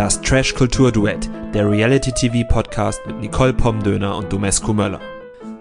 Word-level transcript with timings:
Das 0.00 0.18
Trash 0.22 0.54
Kultur 0.54 0.90
Duett, 0.90 1.28
der 1.52 1.70
Reality 1.70 2.10
TV 2.10 2.48
Podcast 2.48 3.06
mit 3.06 3.20
Nicole 3.20 3.52
Pomdöner 3.52 4.16
und 4.16 4.32
Domescu 4.32 4.72
Möller. 4.72 4.98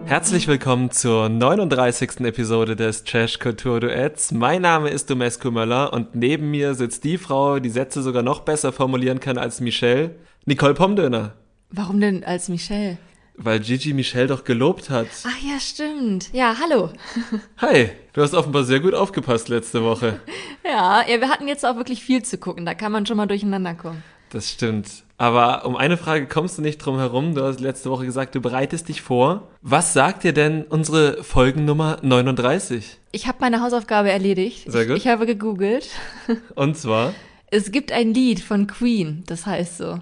Herzlich 0.05 0.47
willkommen 0.47 0.91
zur 0.91 1.27
39. 1.27 2.21
Episode 2.21 2.77
des 2.77 3.03
Trash 3.03 3.39
Kultur 3.39 3.81
Duets. 3.81 4.31
Mein 4.31 4.61
Name 4.61 4.91
ist 4.91 5.09
Domescu 5.09 5.51
Möller 5.51 5.91
und 5.91 6.15
neben 6.15 6.51
mir 6.51 6.73
sitzt 6.73 7.03
die 7.03 7.17
Frau, 7.17 7.59
die 7.59 7.69
Sätze 7.69 8.01
sogar 8.01 8.23
noch 8.23 8.39
besser 8.39 8.71
formulieren 8.71 9.19
kann 9.19 9.37
als 9.37 9.59
Michelle, 9.59 10.15
Nicole 10.45 10.73
Pomdöner. 10.73 11.33
Warum 11.69 11.99
denn 11.99 12.23
als 12.23 12.47
Michelle? 12.47 12.97
Weil 13.35 13.59
Gigi 13.59 13.91
Michelle 13.91 14.27
doch 14.27 14.45
gelobt 14.45 14.89
hat. 14.89 15.07
Ach 15.25 15.41
ja, 15.41 15.59
stimmt. 15.59 16.31
Ja, 16.31 16.55
hallo. 16.63 16.91
Hi, 17.57 17.89
du 18.13 18.21
hast 18.21 18.33
offenbar 18.33 18.63
sehr 18.63 18.79
gut 18.79 18.93
aufgepasst 18.93 19.49
letzte 19.49 19.83
Woche. 19.83 20.21
Ja, 20.63 21.03
ja, 21.05 21.19
wir 21.19 21.27
hatten 21.27 21.49
jetzt 21.49 21.65
auch 21.65 21.75
wirklich 21.75 22.01
viel 22.01 22.23
zu 22.23 22.37
gucken. 22.37 22.65
Da 22.65 22.73
kann 22.73 22.93
man 22.93 23.05
schon 23.05 23.17
mal 23.17 23.27
durcheinander 23.27 23.73
kommen. 23.73 24.01
Das 24.31 24.49
stimmt. 24.49 25.03
Aber 25.17 25.65
um 25.65 25.75
eine 25.75 25.97
Frage 25.97 26.27
kommst 26.27 26.57
du 26.57 26.61
nicht 26.61 26.77
drum 26.77 26.97
herum. 26.97 27.35
Du 27.35 27.43
hast 27.43 27.59
letzte 27.59 27.89
Woche 27.89 28.05
gesagt, 28.05 28.35
du 28.35 28.41
bereitest 28.41 28.87
dich 28.87 29.01
vor. 29.01 29.49
Was 29.61 29.91
sagt 29.91 30.23
dir 30.23 30.31
denn 30.31 30.63
unsere 30.63 31.23
Folgennummer 31.23 31.97
39? 32.01 32.99
Ich 33.11 33.27
habe 33.27 33.39
meine 33.41 33.61
Hausaufgabe 33.61 34.09
erledigt. 34.09 34.71
Sehr 34.71 34.85
gut. 34.85 34.97
Ich, 34.97 35.05
ich 35.05 35.11
habe 35.11 35.25
gegoogelt. 35.25 35.89
Und 36.55 36.77
zwar 36.77 37.13
Es 37.51 37.71
gibt 37.71 37.91
ein 37.91 38.13
Lied 38.13 38.39
von 38.39 38.67
Queen, 38.67 39.23
das 39.27 39.45
heißt 39.45 39.77
so. 39.79 39.99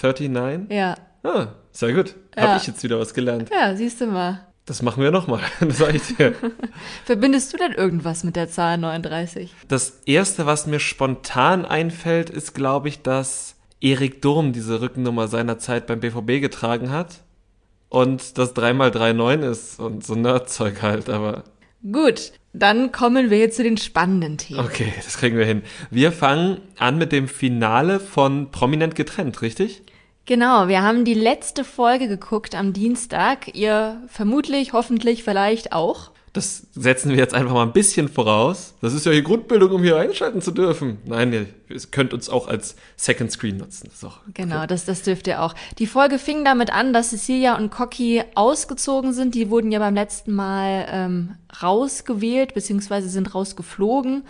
39? 0.00 0.70
Ja. 0.70 0.94
Ah, 1.22 1.48
sehr 1.70 1.92
gut. 1.92 2.14
Ja. 2.36 2.42
Habe 2.42 2.56
ich 2.58 2.66
jetzt 2.66 2.82
wieder 2.82 2.98
was 2.98 3.12
gelernt. 3.12 3.50
Ja, 3.52 3.76
siehst 3.76 4.00
du 4.00 4.06
mal. 4.06 4.46
Das 4.66 4.80
machen 4.80 5.02
wir 5.02 5.10
nochmal. 5.10 5.40
Das 5.60 5.78
sag 5.78 5.94
ich 5.94 6.16
dir. 6.16 6.34
Verbindest 7.04 7.52
du 7.52 7.58
denn 7.58 7.72
irgendwas 7.72 8.24
mit 8.24 8.34
der 8.34 8.48
Zahl 8.48 8.78
39? 8.78 9.52
Das 9.68 10.00
erste, 10.06 10.46
was 10.46 10.66
mir 10.66 10.80
spontan 10.80 11.66
einfällt, 11.66 12.30
ist, 12.30 12.54
glaube 12.54 12.88
ich, 12.88 13.02
dass 13.02 13.53
Erik 13.84 14.22
Durm 14.22 14.52
diese 14.52 14.80
Rückennummer 14.80 15.28
seinerzeit 15.28 15.86
beim 15.86 16.00
BVB 16.00 16.40
getragen 16.40 16.90
hat. 16.90 17.20
Und 17.90 18.38
das 18.38 18.56
3x39 18.56 19.50
ist 19.50 19.78
und 19.78 20.04
so 20.04 20.14
Nerdzeug 20.14 20.82
halt, 20.82 21.08
aber 21.08 21.44
Gut, 21.92 22.32
dann 22.54 22.92
kommen 22.92 23.28
wir 23.28 23.38
jetzt 23.38 23.56
zu 23.56 23.62
den 23.62 23.76
spannenden 23.76 24.38
Themen. 24.38 24.60
okay, 24.60 24.92
das 25.04 25.18
kriegen 25.18 25.36
wir 25.36 25.44
hin. 25.44 25.62
Wir 25.90 26.12
fangen 26.12 26.60
an 26.78 26.96
mit 26.96 27.12
dem 27.12 27.28
Finale 27.28 28.00
von 28.00 28.50
Prominent 28.50 28.94
getrennt, 28.94 29.42
richtig? 29.42 29.82
Genau, 30.24 30.68
wir 30.68 30.80
haben 30.80 31.04
die 31.04 31.12
letzte 31.12 31.62
Folge 31.62 32.08
geguckt 32.08 32.54
am 32.54 32.72
Dienstag. 32.72 33.54
Ihr 33.54 34.00
vermutlich, 34.08 34.72
hoffentlich, 34.72 35.22
vielleicht 35.22 35.72
auch. 35.72 36.10
Das 36.34 36.66
setzen 36.72 37.10
wir 37.10 37.16
jetzt 37.16 37.32
einfach 37.32 37.52
mal 37.54 37.62
ein 37.62 37.72
bisschen 37.72 38.08
voraus. 38.08 38.74
Das 38.80 38.92
ist 38.92 39.06
ja 39.06 39.12
die 39.12 39.22
Grundbildung, 39.22 39.70
um 39.70 39.84
hier 39.84 39.96
einschalten 39.96 40.42
zu 40.42 40.50
dürfen. 40.50 40.98
Nein, 41.04 41.32
ihr 41.32 41.46
könnt 41.92 42.12
uns 42.12 42.28
auch 42.28 42.48
als 42.48 42.74
Second 42.96 43.30
Screen 43.30 43.56
nutzen. 43.56 43.88
Das 43.88 44.10
Genau, 44.34 44.66
das, 44.66 44.84
das 44.84 45.02
dürft 45.02 45.28
ihr 45.28 45.40
auch. 45.40 45.54
Die 45.78 45.86
Folge 45.86 46.18
fing 46.18 46.44
damit 46.44 46.72
an, 46.72 46.92
dass 46.92 47.10
Cecilia 47.10 47.56
und 47.56 47.70
Cocky 47.70 48.24
ausgezogen 48.34 49.12
sind. 49.12 49.36
Die 49.36 49.48
wurden 49.48 49.70
ja 49.70 49.78
beim 49.78 49.94
letzten 49.94 50.32
Mal 50.32 50.86
ähm, 50.90 51.36
rausgewählt, 51.62 52.52
beziehungsweise 52.54 53.08
sind 53.08 53.32
rausgeflogen 53.32 54.24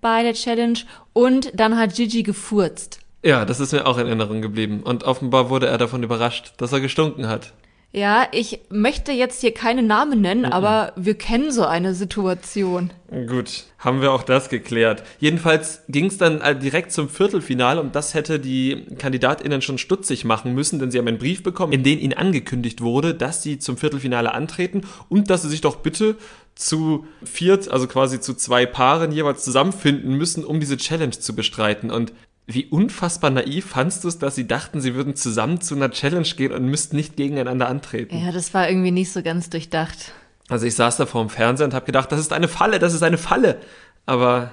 bei 0.00 0.22
der 0.22 0.34
Challenge. 0.34 0.78
Und 1.12 1.50
dann 1.58 1.76
hat 1.76 1.96
Gigi 1.96 2.22
gefurzt. 2.22 3.00
Ja, 3.24 3.44
das 3.44 3.58
ist 3.58 3.72
mir 3.72 3.84
auch 3.84 3.98
in 3.98 4.06
Erinnerung 4.06 4.42
geblieben. 4.42 4.82
Und 4.84 5.02
offenbar 5.02 5.50
wurde 5.50 5.66
er 5.66 5.76
davon 5.76 6.04
überrascht, 6.04 6.52
dass 6.58 6.72
er 6.72 6.80
gestunken 6.80 7.26
hat. 7.26 7.52
Ja, 7.90 8.28
ich 8.32 8.60
möchte 8.68 9.12
jetzt 9.12 9.40
hier 9.40 9.54
keine 9.54 9.82
Namen 9.82 10.20
nennen, 10.20 10.44
aber 10.44 10.92
wir 10.96 11.14
kennen 11.14 11.50
so 11.50 11.64
eine 11.64 11.94
Situation. 11.94 12.92
Gut, 13.26 13.64
haben 13.78 14.02
wir 14.02 14.12
auch 14.12 14.22
das 14.22 14.50
geklärt. 14.50 15.02
Jedenfalls 15.18 15.84
ging 15.88 16.04
es 16.04 16.18
dann 16.18 16.42
äh, 16.42 16.54
direkt 16.54 16.92
zum 16.92 17.08
Viertelfinale 17.08 17.80
und 17.80 17.96
das 17.96 18.12
hätte 18.12 18.40
die 18.40 18.84
KandidatInnen 18.98 19.62
schon 19.62 19.78
stutzig 19.78 20.26
machen 20.26 20.54
müssen, 20.54 20.78
denn 20.78 20.90
sie 20.90 20.98
haben 20.98 21.08
einen 21.08 21.16
Brief 21.16 21.42
bekommen, 21.42 21.72
in 21.72 21.82
dem 21.82 21.98
ihnen 21.98 22.12
angekündigt 22.12 22.82
wurde, 22.82 23.14
dass 23.14 23.42
sie 23.42 23.58
zum 23.58 23.78
Viertelfinale 23.78 24.34
antreten 24.34 24.82
und 25.08 25.30
dass 25.30 25.40
sie 25.40 25.48
sich 25.48 25.62
doch 25.62 25.76
bitte 25.76 26.16
zu 26.54 27.06
viert, 27.22 27.70
also 27.70 27.86
quasi 27.86 28.20
zu 28.20 28.34
zwei 28.34 28.66
Paaren 28.66 29.12
jeweils 29.12 29.44
zusammenfinden 29.44 30.14
müssen, 30.14 30.44
um 30.44 30.60
diese 30.60 30.76
Challenge 30.76 31.12
zu 31.12 31.34
bestreiten. 31.34 31.90
Und 31.90 32.12
wie 32.50 32.64
unfassbar 32.64 33.30
naiv 33.30 33.66
fandst 33.66 34.04
du 34.04 34.08
es, 34.08 34.18
dass 34.18 34.34
sie 34.34 34.48
dachten, 34.48 34.80
sie 34.80 34.94
würden 34.94 35.14
zusammen 35.14 35.60
zu 35.60 35.74
einer 35.74 35.90
Challenge 35.90 36.26
gehen 36.34 36.50
und 36.52 36.64
müssten 36.64 36.96
nicht 36.96 37.14
gegeneinander 37.14 37.68
antreten? 37.68 38.18
Ja, 38.18 38.32
das 38.32 38.54
war 38.54 38.70
irgendwie 38.70 38.90
nicht 38.90 39.12
so 39.12 39.22
ganz 39.22 39.50
durchdacht. 39.50 40.12
Also 40.48 40.64
ich 40.64 40.74
saß 40.74 40.96
da 40.96 41.04
vor 41.04 41.22
dem 41.22 41.28
Fernseher 41.28 41.66
und 41.66 41.74
habe 41.74 41.84
gedacht, 41.84 42.10
das 42.10 42.18
ist 42.18 42.32
eine 42.32 42.48
Falle, 42.48 42.78
das 42.78 42.94
ist 42.94 43.02
eine 43.02 43.18
Falle. 43.18 43.60
Aber 44.06 44.52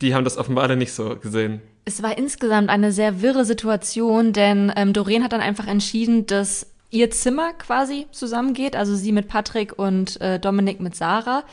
die 0.00 0.14
haben 0.14 0.24
das 0.24 0.38
offenbar 0.38 0.64
alle 0.64 0.76
nicht 0.76 0.94
so 0.94 1.16
gesehen. 1.16 1.60
Es 1.84 2.02
war 2.02 2.16
insgesamt 2.16 2.70
eine 2.70 2.92
sehr 2.92 3.20
wirre 3.20 3.44
Situation, 3.44 4.32
denn 4.32 4.72
ähm, 4.74 4.94
Doreen 4.94 5.22
hat 5.22 5.32
dann 5.32 5.42
einfach 5.42 5.66
entschieden, 5.66 6.24
dass 6.24 6.66
ihr 6.90 7.10
Zimmer 7.10 7.52
quasi 7.52 8.06
zusammengeht, 8.10 8.74
also 8.74 8.96
sie 8.96 9.12
mit 9.12 9.28
Patrick 9.28 9.78
und 9.78 10.18
äh, 10.22 10.38
Dominik 10.38 10.80
mit 10.80 10.96
Sarah. 10.96 11.44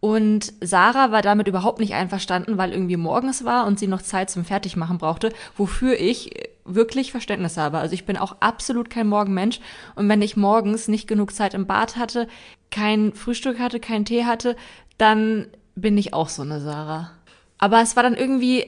Und 0.00 0.54
Sarah 0.62 1.12
war 1.12 1.20
damit 1.20 1.46
überhaupt 1.46 1.78
nicht 1.78 1.92
einverstanden, 1.92 2.56
weil 2.56 2.72
irgendwie 2.72 2.96
morgens 2.96 3.44
war 3.44 3.66
und 3.66 3.78
sie 3.78 3.86
noch 3.86 4.00
Zeit 4.00 4.30
zum 4.30 4.46
Fertigmachen 4.46 4.96
brauchte, 4.96 5.30
wofür 5.56 6.00
ich 6.00 6.36
äh, 6.36 6.48
wirklich 6.64 7.12
Verständnis 7.12 7.58
habe. 7.58 7.78
Also 7.78 7.94
ich 7.94 8.06
bin 8.06 8.16
auch 8.16 8.36
absolut 8.40 8.88
kein 8.88 9.06
Morgenmensch 9.06 9.60
und 9.94 10.08
wenn 10.08 10.22
ich 10.22 10.36
morgens 10.36 10.88
nicht 10.88 11.06
genug 11.06 11.34
Zeit 11.34 11.52
im 11.52 11.66
Bad 11.66 11.96
hatte, 11.96 12.28
kein 12.70 13.12
Frühstück 13.12 13.58
hatte, 13.58 13.78
keinen 13.78 14.06
Tee 14.06 14.24
hatte, 14.24 14.56
dann 14.96 15.48
bin 15.74 15.98
ich 15.98 16.14
auch 16.14 16.28
so 16.28 16.42
eine 16.42 16.60
Sarah. 16.60 17.10
Aber 17.58 17.82
es 17.82 17.94
war 17.94 18.02
dann 18.02 18.14
irgendwie 18.14 18.66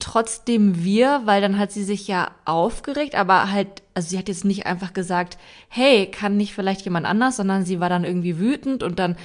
trotzdem 0.00 0.82
wir, 0.82 1.22
weil 1.26 1.40
dann 1.40 1.58
hat 1.58 1.70
sie 1.70 1.84
sich 1.84 2.08
ja 2.08 2.32
aufgeregt, 2.44 3.14
aber 3.14 3.52
halt, 3.52 3.82
also 3.94 4.08
sie 4.08 4.18
hat 4.18 4.28
jetzt 4.28 4.44
nicht 4.44 4.66
einfach 4.66 4.92
gesagt, 4.94 5.38
hey, 5.68 6.10
kann 6.10 6.36
nicht 6.36 6.54
vielleicht 6.54 6.82
jemand 6.82 7.06
anders, 7.06 7.36
sondern 7.36 7.64
sie 7.64 7.78
war 7.78 7.88
dann 7.88 8.02
irgendwie 8.02 8.38
wütend 8.40 8.82
und 8.82 8.98
dann 8.98 9.16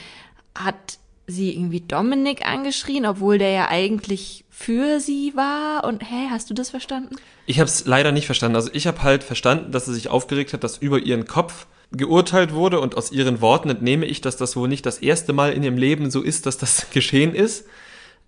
hat 0.53 0.99
sie 1.27 1.53
irgendwie 1.53 1.81
Dominik 1.81 2.45
angeschrien, 2.45 3.05
obwohl 3.05 3.37
der 3.37 3.51
ja 3.51 3.67
eigentlich 3.67 4.45
für 4.49 4.99
sie 4.99 5.33
war 5.35 5.83
und 5.83 6.01
hä, 6.01 6.29
hast 6.31 6.49
du 6.49 6.53
das 6.53 6.69
verstanden? 6.69 7.15
Ich 7.45 7.59
habe 7.59 7.67
es 7.67 7.85
leider 7.85 8.11
nicht 8.11 8.25
verstanden. 8.25 8.55
Also 8.55 8.69
ich 8.73 8.87
habe 8.87 9.03
halt 9.03 9.23
verstanden, 9.23 9.71
dass 9.71 9.85
sie 9.85 9.93
sich 9.93 10.07
aufgeregt 10.07 10.53
hat, 10.53 10.63
dass 10.63 10.77
über 10.77 10.99
ihren 10.99 11.25
Kopf 11.27 11.67
geurteilt 11.91 12.53
wurde 12.53 12.79
und 12.79 12.95
aus 12.95 13.11
ihren 13.11 13.39
Worten 13.41 13.69
entnehme 13.69 14.05
ich, 14.05 14.21
dass 14.21 14.37
das 14.37 14.55
wohl 14.55 14.67
nicht 14.67 14.85
das 14.85 14.97
erste 14.97 15.33
Mal 15.33 15.53
in 15.53 15.63
ihrem 15.63 15.77
Leben 15.77 16.09
so 16.09 16.21
ist, 16.21 16.45
dass 16.45 16.57
das 16.57 16.89
geschehen 16.91 17.35
ist. 17.35 17.65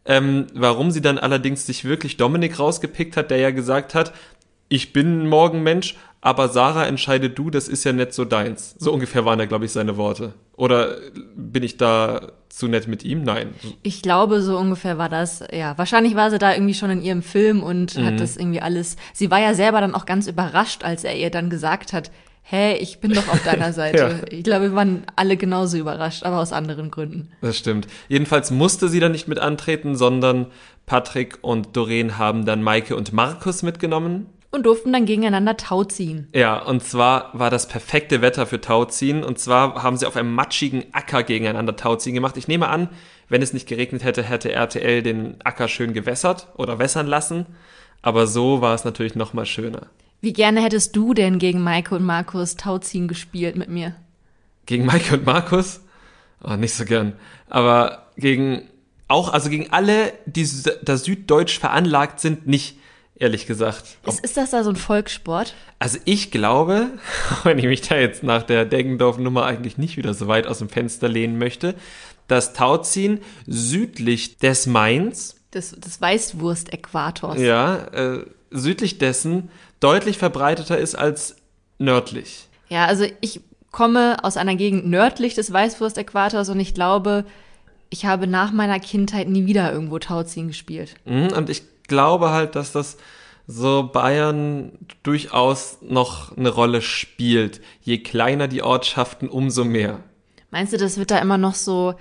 Ähm, 0.06 0.48
warum 0.54 0.92
sie 0.92 1.02
dann 1.02 1.18
allerdings 1.18 1.66
sich 1.66 1.86
wirklich 1.86 2.18
Dominik 2.18 2.60
rausgepickt 2.60 3.18
hat, 3.18 3.32
der 3.32 3.38
ja 3.38 3.52
gesagt 3.52 3.96
hat, 3.96 4.14
ich 4.70 4.94
bin 4.94 5.24
ein 5.24 5.28
Morgenmensch, 5.30 5.96
aber 6.22 6.50
Sarah 6.50 6.86
entscheide 6.86 7.30
du, 7.30 7.50
das 7.50 7.68
ist 7.68 7.84
ja 7.86 7.94
nicht 7.94 8.14
so 8.14 8.26
deins. 8.26 8.76
So 8.78 8.92
ungefähr 8.94 9.26
waren 9.26 9.40
da, 9.40 9.46
glaube 9.46 9.66
ich, 9.66 9.72
seine 9.72 9.96
Worte. 9.98 10.34
Oder 10.58 10.96
bin 11.36 11.64
ich 11.64 11.78
da 11.78 12.34
zu 12.50 12.68
nett 12.68 12.88
mit 12.90 13.04
ihm? 13.06 13.24
Nein. 13.24 13.54
Ich 13.84 14.02
glaube, 14.02 14.42
so 14.42 14.58
ungefähr 14.58 14.98
war 14.98 15.08
das. 15.08 15.42
Ja, 15.54 15.78
wahrscheinlich 15.78 16.16
war 16.16 16.30
sie 16.30 16.38
da 16.38 16.54
irgendwie 16.54 16.74
schon 16.74 16.90
in 16.90 17.02
ihrem 17.02 17.22
Film 17.24 17.64
und 17.64 17.98
Mhm. 17.98 18.06
hat 18.06 18.20
das 18.20 18.36
irgendwie 18.36 18.60
alles. 18.62 18.98
Sie 19.14 19.32
war 19.32 19.40
ja 19.40 19.54
selber 19.54 19.80
dann 19.80 19.96
auch 19.96 20.06
ganz 20.06 20.28
überrascht, 20.28 20.84
als 20.84 21.06
er 21.06 21.16
ihr 21.16 21.30
dann 21.30 21.50
gesagt 21.50 21.94
hat, 21.94 22.12
hä, 22.42 22.74
ich 22.74 23.00
bin 23.00 23.14
doch 23.14 23.30
auf 23.30 23.42
deiner 23.44 23.72
Seite. 23.74 24.26
Ich 24.30 24.44
glaube, 24.44 24.72
wir 24.72 24.76
waren 24.76 25.04
alle 25.16 25.38
genauso 25.38 25.78
überrascht, 25.78 26.24
aber 26.24 26.40
aus 26.40 26.52
anderen 26.52 26.92
Gründen. 26.92 27.30
Das 27.42 27.58
stimmt. 27.58 27.88
Jedenfalls 28.10 28.52
musste 28.52 28.90
sie 28.90 29.00
dann 29.00 29.14
nicht 29.14 29.30
mit 29.30 29.40
antreten, 29.40 29.96
sondern 29.96 30.48
Patrick 30.86 31.38
und 31.42 31.78
Doreen 31.78 32.18
haben 32.18 32.46
dann 32.46 32.62
Maike 32.62 32.98
und 32.98 33.14
Markus 33.14 33.64
mitgenommen. 33.64 34.26
Und 34.52 34.66
durften 34.66 34.92
dann 34.92 35.06
gegeneinander 35.06 35.58
Tau 35.58 35.84
ziehen. 35.84 36.28
Ja, 36.34 36.60
und 36.60 36.84
zwar 36.84 37.30
war 37.38 37.52
das 37.52 37.68
perfekte 37.68 38.22
Wetter 38.22 38.48
für 38.48 38.60
Tauziehen. 38.60 39.24
Und 39.24 39.38
zwar 39.38 39.84
haben 39.84 39.96
sie 39.96 40.08
auf 40.08 40.16
einem 40.16 40.34
matschigen 40.34 40.86
Acker 40.92 41.22
gegeneinander 41.22 41.76
Tauziehen 41.76 42.16
gemacht. 42.16 42.36
Ich 42.36 42.48
nehme 42.48 42.68
an, 42.68 42.90
wenn 43.28 43.44
es 43.44 43.54
nicht 43.54 43.68
geregnet 43.68 44.04
hätte, 44.04 44.24
hätte 44.24 44.52
RTL 44.52 45.04
den 45.04 45.36
Acker 45.44 45.68
schön 45.68 45.94
gewässert 45.94 46.48
oder 46.58 46.80
wässern 46.80 47.06
lassen. 47.06 47.46
Aber 48.02 48.26
so 48.26 48.62
war 48.62 48.74
es 48.74 48.86
natürlich 48.86 49.16
noch 49.16 49.34
mal 49.34 49.46
schöner. 49.46 49.88
Wie 50.22 50.34
gerne 50.34 50.62
hättest 50.62 50.96
du 50.96 51.14
denn 51.14 51.38
gegen 51.40 51.62
Maike 51.62 51.96
und 51.96 52.04
Markus 52.04 52.56
Tauziehen 52.56 53.08
gespielt 53.08 53.56
mit 53.56 53.70
mir? 53.70 53.96
Gegen 54.66 54.86
Maike 54.86 55.16
und 55.16 55.26
Markus? 55.26 55.82
Oh, 56.44 56.56
nicht 56.56 56.74
so 56.74 56.86
gern. 56.86 57.14
Aber 57.50 58.08
gegen, 58.18 58.64
auch, 59.08 59.32
also 59.32 59.50
gegen 59.50 59.72
alle, 59.72 60.14
die 60.26 60.48
da 60.84 60.98
süddeutsch 60.98 61.60
veranlagt 61.60 62.20
sind, 62.20 62.48
nicht, 62.48 62.78
ehrlich 63.20 63.46
gesagt. 63.46 63.98
Ist, 64.08 64.22
ist 64.24 64.38
das 64.38 64.52
da 64.52 64.64
so 64.64 64.70
ein 64.72 64.76
Volkssport? 64.76 65.54
Also 65.78 65.98
ich 66.06 66.32
glaube, 66.32 66.88
wenn 67.44 67.60
ich 67.60 67.66
mich 67.66 67.82
da 67.82 67.96
jetzt 67.98 68.24
nach 68.24 68.44
der 68.44 68.66
Deggendorf-Nummer 68.66 69.46
eigentlich 69.46 69.78
nicht 69.78 69.98
wieder 69.98 70.14
so 70.14 70.28
weit 70.28 70.48
aus 70.48 70.60
dem 70.60 70.70
Fenster 70.70 71.08
lehnen 71.10 71.38
möchte, 71.38 71.76
dass 72.28 72.54
Tauziehen 72.54 73.20
südlich 73.48 74.38
des 74.38 74.66
Mains, 74.68 75.36
Des, 75.54 75.72
des 75.72 76.00
Weißwurst-Äquators. 76.02 77.40
ja, 77.40 77.76
äh, 77.88 78.26
südlich 78.52 78.98
dessen 78.98 79.50
deutlich 79.80 80.18
verbreiteter 80.18 80.78
ist 80.78 80.96
als 80.96 81.36
nördlich. 81.78 82.48
Ja, 82.70 82.86
also 82.86 83.06
ich 83.22 83.42
komme 83.72 84.24
aus 84.24 84.38
einer 84.38 84.56
Gegend 84.56 84.88
nördlich 84.88 85.36
des 85.36 85.52
Weißwurst-Äquators 85.54 86.50
und 86.50 86.60
ich 86.60 86.74
glaube, 86.74 87.26
ich 87.90 88.06
habe 88.06 88.28
nach 88.28 88.52
meiner 88.52 88.80
Kindheit 88.80 89.28
nie 89.30 89.46
wieder 89.46 89.72
irgendwo 89.72 89.98
Tauziehen 90.00 90.48
gespielt. 90.48 90.96
Mhm, 91.06 91.30
Und 91.36 91.50
ich 91.50 91.64
glaube 91.90 92.30
halt, 92.30 92.56
dass 92.56 92.72
das 92.72 92.98
so 93.46 93.90
Bayern 93.92 94.72
durchaus 95.04 95.80
noch 95.82 96.38
eine 96.38 96.50
Rolle 96.50 96.82
spielt. 96.82 97.62
Je 97.82 97.98
kleiner 97.98 98.48
die 98.48 98.62
Ortschaften, 98.62 99.28
umso 99.28 99.66
mehr. 99.66 100.00
Meinst 100.52 100.72
du, 100.72 100.78
das 100.78 100.98
wird 100.98 101.12
da 101.12 101.20
immer 101.20 101.38
noch 101.38 101.56
so, 101.56 101.96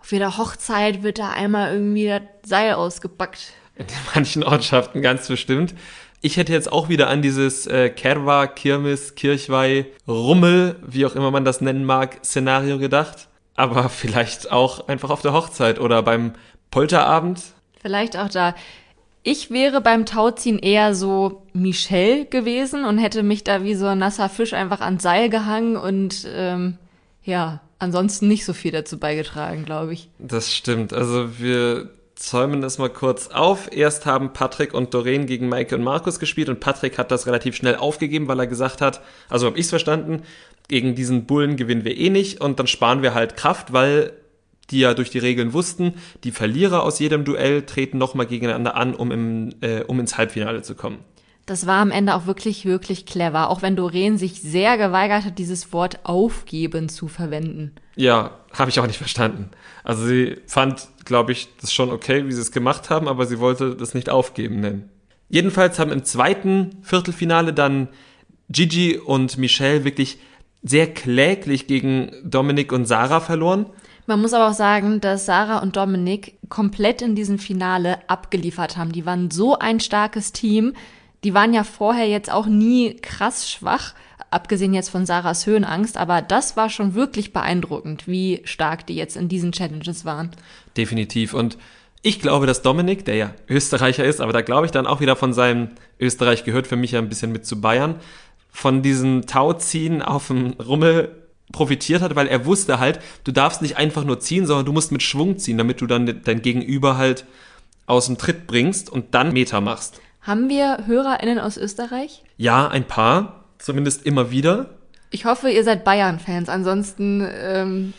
auf 0.00 0.12
jeder 0.12 0.36
Hochzeit 0.36 1.02
wird 1.02 1.18
da 1.18 1.30
einmal 1.30 1.72
irgendwie 1.72 2.08
das 2.08 2.22
Seil 2.44 2.74
ausgepackt? 2.74 3.52
In 3.76 3.86
manchen 4.14 4.42
Ortschaften 4.44 5.02
ganz 5.02 5.28
bestimmt. 5.28 5.74
Ich 6.20 6.38
hätte 6.38 6.52
jetzt 6.52 6.72
auch 6.72 6.88
wieder 6.88 7.08
an 7.08 7.20
dieses 7.20 7.66
äh, 7.66 7.90
Kerwa, 7.90 8.46
Kirmes, 8.46 9.14
Kirchweih, 9.14 9.86
Rummel, 10.08 10.76
wie 10.86 11.04
auch 11.04 11.14
immer 11.14 11.30
man 11.30 11.44
das 11.44 11.60
nennen 11.60 11.84
mag, 11.84 12.18
Szenario 12.24 12.78
gedacht. 12.78 13.28
Aber 13.56 13.88
vielleicht 13.90 14.50
auch 14.50 14.88
einfach 14.88 15.10
auf 15.10 15.20
der 15.20 15.34
Hochzeit 15.34 15.78
oder 15.78 16.02
beim 16.02 16.32
Polterabend. 16.70 17.42
Vielleicht 17.82 18.16
auch 18.16 18.28
da. 18.28 18.54
Ich 19.26 19.50
wäre 19.50 19.80
beim 19.80 20.04
Tauziehen 20.04 20.58
eher 20.58 20.94
so 20.94 21.46
Michelle 21.54 22.26
gewesen 22.26 22.84
und 22.84 22.98
hätte 22.98 23.22
mich 23.22 23.42
da 23.42 23.64
wie 23.64 23.74
so 23.74 23.86
ein 23.86 23.98
nasser 23.98 24.28
Fisch 24.28 24.52
einfach 24.52 24.82
ans 24.82 25.02
Seil 25.02 25.30
gehangen 25.30 25.76
und 25.76 26.28
ähm, 26.30 26.76
ja, 27.24 27.62
ansonsten 27.78 28.28
nicht 28.28 28.44
so 28.44 28.52
viel 28.52 28.70
dazu 28.70 28.98
beigetragen, 28.98 29.64
glaube 29.64 29.94
ich. 29.94 30.10
Das 30.18 30.54
stimmt. 30.54 30.92
Also 30.92 31.40
wir 31.40 31.88
zäumen 32.16 32.62
es 32.62 32.76
mal 32.76 32.90
kurz 32.90 33.28
auf. 33.28 33.74
Erst 33.74 34.04
haben 34.04 34.34
Patrick 34.34 34.74
und 34.74 34.92
Doreen 34.92 35.24
gegen 35.24 35.48
Maike 35.48 35.74
und 35.74 35.82
Markus 35.82 36.20
gespielt 36.20 36.50
und 36.50 36.60
Patrick 36.60 36.98
hat 36.98 37.10
das 37.10 37.26
relativ 37.26 37.56
schnell 37.56 37.76
aufgegeben, 37.76 38.28
weil 38.28 38.40
er 38.40 38.46
gesagt 38.46 38.82
hat, 38.82 39.00
also 39.30 39.46
habe 39.46 39.58
ich 39.58 39.64
es 39.64 39.70
verstanden, 39.70 40.22
gegen 40.68 40.94
diesen 40.94 41.24
Bullen 41.24 41.56
gewinnen 41.56 41.84
wir 41.86 41.96
eh 41.96 42.10
nicht 42.10 42.42
und 42.42 42.58
dann 42.58 42.66
sparen 42.66 43.00
wir 43.00 43.14
halt 43.14 43.36
Kraft, 43.36 43.72
weil 43.72 44.12
die 44.70 44.80
ja 44.80 44.94
durch 44.94 45.10
die 45.10 45.18
Regeln 45.18 45.52
wussten, 45.52 45.94
die 46.24 46.30
Verlierer 46.30 46.82
aus 46.82 46.98
jedem 46.98 47.24
Duell 47.24 47.62
treten 47.62 47.98
nochmal 47.98 48.26
gegeneinander 48.26 48.76
an, 48.76 48.94
um, 48.94 49.10
im, 49.12 49.54
äh, 49.60 49.82
um 49.82 50.00
ins 50.00 50.16
Halbfinale 50.16 50.62
zu 50.62 50.74
kommen. 50.74 50.98
Das 51.46 51.66
war 51.66 51.82
am 51.82 51.90
Ende 51.90 52.14
auch 52.14 52.26
wirklich, 52.26 52.64
wirklich 52.64 53.04
clever, 53.04 53.50
auch 53.50 53.60
wenn 53.60 53.76
Doreen 53.76 54.16
sich 54.16 54.40
sehr 54.40 54.78
geweigert 54.78 55.24
hat, 55.26 55.38
dieses 55.38 55.74
Wort 55.74 56.00
aufgeben 56.04 56.88
zu 56.88 57.06
verwenden. 57.06 57.72
Ja, 57.96 58.38
habe 58.52 58.70
ich 58.70 58.80
auch 58.80 58.86
nicht 58.86 58.96
verstanden. 58.96 59.50
Also 59.82 60.06
sie 60.06 60.38
fand, 60.46 60.88
glaube 61.04 61.32
ich, 61.32 61.48
das 61.60 61.72
schon 61.72 61.90
okay, 61.90 62.26
wie 62.26 62.32
sie 62.32 62.40
es 62.40 62.50
gemacht 62.50 62.88
haben, 62.88 63.08
aber 63.08 63.26
sie 63.26 63.40
wollte 63.40 63.76
das 63.76 63.92
nicht 63.92 64.08
aufgeben 64.08 64.60
nennen. 64.60 64.88
Jedenfalls 65.28 65.78
haben 65.78 65.92
im 65.92 66.04
zweiten 66.04 66.78
Viertelfinale 66.82 67.52
dann 67.52 67.88
Gigi 68.48 68.96
und 68.96 69.36
Michelle 69.36 69.84
wirklich 69.84 70.18
sehr 70.62 70.86
kläglich 70.92 71.66
gegen 71.66 72.10
Dominik 72.24 72.72
und 72.72 72.86
Sarah 72.86 73.20
verloren. 73.20 73.66
Man 74.06 74.20
muss 74.20 74.34
aber 74.34 74.48
auch 74.48 74.54
sagen, 74.54 75.00
dass 75.00 75.24
Sarah 75.24 75.60
und 75.60 75.76
Dominik 75.76 76.36
komplett 76.48 77.00
in 77.00 77.14
diesem 77.14 77.38
Finale 77.38 77.98
abgeliefert 78.08 78.76
haben. 78.76 78.92
Die 78.92 79.06
waren 79.06 79.30
so 79.30 79.58
ein 79.58 79.80
starkes 79.80 80.32
Team. 80.32 80.74
Die 81.24 81.32
waren 81.32 81.54
ja 81.54 81.64
vorher 81.64 82.06
jetzt 82.06 82.30
auch 82.30 82.46
nie 82.46 82.96
krass 82.96 83.50
schwach, 83.50 83.94
abgesehen 84.30 84.74
jetzt 84.74 84.90
von 84.90 85.06
Sarahs 85.06 85.46
Höhenangst, 85.46 85.96
aber 85.96 86.20
das 86.20 86.56
war 86.56 86.68
schon 86.68 86.94
wirklich 86.94 87.32
beeindruckend, 87.32 88.06
wie 88.06 88.42
stark 88.44 88.86
die 88.86 88.96
jetzt 88.96 89.16
in 89.16 89.28
diesen 89.28 89.52
Challenges 89.52 90.04
waren. 90.04 90.32
Definitiv. 90.76 91.32
Und 91.32 91.56
ich 92.02 92.20
glaube, 92.20 92.46
dass 92.46 92.60
Dominik, 92.60 93.06
der 93.06 93.14
ja 93.14 93.34
Österreicher 93.48 94.04
ist, 94.04 94.20
aber 94.20 94.34
da 94.34 94.42
glaube 94.42 94.66
ich 94.66 94.72
dann 94.72 94.86
auch 94.86 95.00
wieder 95.00 95.16
von 95.16 95.32
seinem 95.32 95.70
Österreich 95.98 96.44
gehört 96.44 96.66
für 96.66 96.76
mich 96.76 96.92
ja 96.92 96.98
ein 96.98 97.08
bisschen 97.08 97.32
mit 97.32 97.46
zu 97.46 97.62
Bayern, 97.62 97.94
von 98.50 98.82
diesem 98.82 99.26
Tauziehen 99.26 100.02
auf 100.02 100.26
dem 100.26 100.52
Rummel 100.52 101.23
profitiert 101.52 102.02
hat, 102.02 102.16
weil 102.16 102.26
er 102.26 102.46
wusste 102.46 102.78
halt, 102.78 103.00
du 103.24 103.32
darfst 103.32 103.62
nicht 103.62 103.76
einfach 103.76 104.04
nur 104.04 104.20
ziehen, 104.20 104.46
sondern 104.46 104.66
du 104.66 104.72
musst 104.72 104.92
mit 104.92 105.02
Schwung 105.02 105.38
ziehen, 105.38 105.58
damit 105.58 105.80
du 105.80 105.86
dann 105.86 106.22
dein 106.24 106.42
Gegenüber 106.42 106.96
halt 106.96 107.24
aus 107.86 108.06
dem 108.06 108.18
Tritt 108.18 108.46
bringst 108.46 108.90
und 108.90 109.14
dann 109.14 109.32
Meter 109.32 109.60
machst. 109.60 110.00
Haben 110.22 110.48
wir 110.48 110.86
HörerInnen 110.86 111.38
aus 111.38 111.56
Österreich? 111.56 112.22
Ja, 112.38 112.68
ein 112.68 112.84
paar, 112.84 113.44
zumindest 113.58 114.06
immer 114.06 114.30
wieder. 114.30 114.70
Ich 115.10 115.26
hoffe, 115.26 115.50
ihr 115.50 115.62
seid 115.64 115.84
Bayern-Fans, 115.84 116.48
ansonsten 116.48 117.26
ähm, 117.30 117.92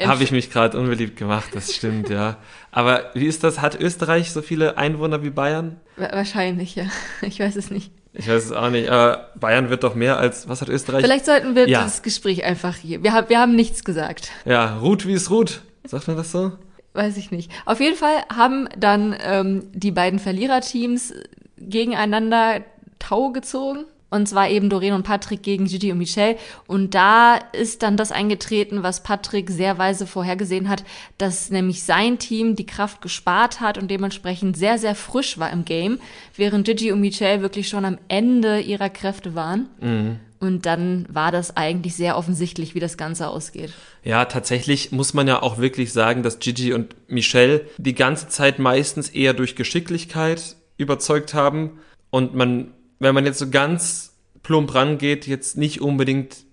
habe 0.00 0.24
ich 0.24 0.32
mich 0.32 0.50
gerade 0.50 0.78
unbeliebt 0.78 1.16
gemacht, 1.16 1.50
das 1.52 1.74
stimmt, 1.74 2.08
ja. 2.08 2.38
Aber 2.72 3.10
wie 3.14 3.26
ist 3.26 3.44
das? 3.44 3.60
Hat 3.60 3.78
Österreich 3.78 4.32
so 4.32 4.42
viele 4.42 4.76
Einwohner 4.76 5.22
wie 5.22 5.30
Bayern? 5.30 5.80
Wahrscheinlich, 5.96 6.74
ja. 6.74 6.84
Ich 7.22 7.40
weiß 7.40 7.56
es 7.56 7.70
nicht. 7.70 7.92
Ich 8.16 8.28
weiß 8.28 8.44
es 8.44 8.52
auch 8.52 8.70
nicht, 8.70 8.88
aber 8.88 9.30
Bayern 9.34 9.70
wird 9.70 9.82
doch 9.82 9.96
mehr 9.96 10.18
als, 10.18 10.48
was 10.48 10.60
hat 10.60 10.68
Österreich? 10.68 11.02
Vielleicht 11.02 11.26
sollten 11.26 11.56
wir 11.56 11.68
ja. 11.68 11.82
das 11.82 12.02
Gespräch 12.02 12.44
einfach 12.44 12.76
hier. 12.76 13.02
Wir, 13.02 13.12
haben 13.12 13.28
wir 13.28 13.40
haben 13.40 13.56
nichts 13.56 13.84
gesagt. 13.84 14.30
Ja, 14.44 14.78
Ruth 14.78 15.06
wie 15.06 15.14
es 15.14 15.30
Ruth. 15.30 15.62
Sagt 15.84 16.06
man 16.06 16.16
das 16.16 16.30
so? 16.30 16.52
Weiß 16.92 17.16
ich 17.16 17.32
nicht. 17.32 17.50
Auf 17.66 17.80
jeden 17.80 17.96
Fall 17.96 18.22
haben 18.34 18.68
dann 18.78 19.16
ähm, 19.20 19.64
die 19.72 19.90
beiden 19.90 20.20
Verliererteams 20.20 21.12
gegeneinander 21.58 22.60
Tau 23.00 23.30
gezogen. 23.30 23.84
Und 24.14 24.28
zwar 24.28 24.48
eben 24.48 24.70
Doreen 24.70 24.94
und 24.94 25.02
Patrick 25.02 25.42
gegen 25.42 25.64
Gigi 25.64 25.90
und 25.90 25.98
Michelle. 25.98 26.36
Und 26.68 26.94
da 26.94 27.34
ist 27.52 27.82
dann 27.82 27.96
das 27.96 28.12
eingetreten, 28.12 28.84
was 28.84 29.02
Patrick 29.02 29.50
sehr 29.50 29.76
weise 29.76 30.06
vorhergesehen 30.06 30.68
hat, 30.68 30.84
dass 31.18 31.50
nämlich 31.50 31.82
sein 31.82 32.20
Team 32.20 32.54
die 32.54 32.64
Kraft 32.64 33.02
gespart 33.02 33.60
hat 33.60 33.76
und 33.76 33.90
dementsprechend 33.90 34.56
sehr, 34.56 34.78
sehr 34.78 34.94
frisch 34.94 35.36
war 35.38 35.50
im 35.50 35.64
Game, 35.64 35.98
während 36.36 36.64
Gigi 36.64 36.92
und 36.92 37.00
Michelle 37.00 37.42
wirklich 37.42 37.68
schon 37.68 37.84
am 37.84 37.98
Ende 38.06 38.60
ihrer 38.60 38.88
Kräfte 38.88 39.34
waren. 39.34 39.68
Mhm. 39.80 40.20
Und 40.38 40.64
dann 40.64 41.06
war 41.08 41.32
das 41.32 41.56
eigentlich 41.56 41.96
sehr 41.96 42.16
offensichtlich, 42.16 42.76
wie 42.76 42.80
das 42.80 42.96
Ganze 42.96 43.26
ausgeht. 43.26 43.72
Ja, 44.04 44.26
tatsächlich 44.26 44.92
muss 44.92 45.12
man 45.12 45.26
ja 45.26 45.42
auch 45.42 45.58
wirklich 45.58 45.92
sagen, 45.92 46.22
dass 46.22 46.38
Gigi 46.38 46.72
und 46.72 46.94
Michelle 47.08 47.62
die 47.78 47.96
ganze 47.96 48.28
Zeit 48.28 48.60
meistens 48.60 49.08
eher 49.08 49.34
durch 49.34 49.56
Geschicklichkeit 49.56 50.54
überzeugt 50.76 51.34
haben 51.34 51.80
und 52.10 52.36
man 52.36 52.74
wenn 53.04 53.14
man 53.14 53.24
jetzt 53.24 53.38
so 53.38 53.48
ganz 53.48 54.14
plump 54.42 54.74
rangeht, 54.74 55.26
jetzt 55.26 55.56
nicht 55.56 55.80
unbedingt 55.80 56.44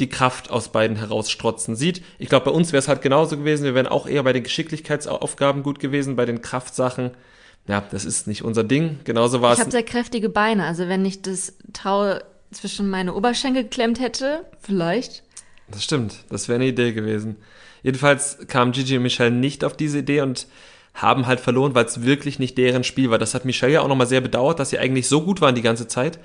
die 0.00 0.08
Kraft 0.08 0.50
aus 0.50 0.72
beiden 0.72 0.96
herausstrotzen 0.96 1.76
sieht. 1.76 2.02
Ich 2.18 2.28
glaube, 2.28 2.46
bei 2.46 2.50
uns 2.50 2.72
wäre 2.72 2.80
es 2.80 2.88
halt 2.88 3.02
genauso 3.02 3.36
gewesen. 3.36 3.64
Wir 3.64 3.74
wären 3.74 3.86
auch 3.86 4.06
eher 4.06 4.24
bei 4.24 4.32
den 4.32 4.42
Geschicklichkeitsaufgaben 4.42 5.62
gut 5.62 5.78
gewesen, 5.78 6.16
bei 6.16 6.26
den 6.26 6.42
Kraftsachen. 6.42 7.12
Ja, 7.68 7.84
das 7.92 8.04
ist 8.04 8.26
nicht 8.26 8.42
unser 8.42 8.64
Ding. 8.64 8.98
Genauso 9.04 9.40
war 9.40 9.52
es. 9.52 9.58
Ich 9.58 9.60
habe 9.60 9.70
sehr 9.70 9.84
kräftige 9.84 10.28
Beine. 10.28 10.64
Also 10.64 10.88
wenn 10.88 11.04
ich 11.04 11.22
das 11.22 11.56
Tau 11.72 12.18
zwischen 12.50 12.90
meine 12.90 13.14
Oberschenkel 13.14 13.62
geklemmt 13.64 14.00
hätte, 14.00 14.44
vielleicht. 14.60 15.22
Das 15.70 15.84
stimmt. 15.84 16.16
Das 16.28 16.48
wäre 16.48 16.56
eine 16.56 16.66
Idee 16.66 16.92
gewesen. 16.92 17.36
Jedenfalls 17.82 18.38
kamen 18.48 18.72
Gigi 18.72 18.96
und 18.96 19.04
Michelle 19.04 19.30
nicht 19.30 19.64
auf 19.64 19.76
diese 19.76 19.98
Idee 19.98 20.22
und 20.22 20.46
haben 20.94 21.26
halt 21.26 21.40
verloren, 21.40 21.74
weil 21.74 21.86
es 21.86 22.02
wirklich 22.02 22.38
nicht 22.38 22.58
deren 22.58 22.84
Spiel 22.84 23.10
war. 23.10 23.18
Das 23.18 23.34
hat 23.34 23.44
Michelle 23.44 23.72
ja 23.72 23.80
auch 23.80 23.88
nochmal 23.88 24.06
sehr 24.06 24.20
bedauert, 24.20 24.58
dass 24.58 24.70
sie 24.70 24.78
eigentlich 24.78 25.08
so 25.08 25.22
gut 25.22 25.40
waren 25.40 25.54
die 25.54 25.62
ganze 25.62 25.88
Zeit, 25.88 26.18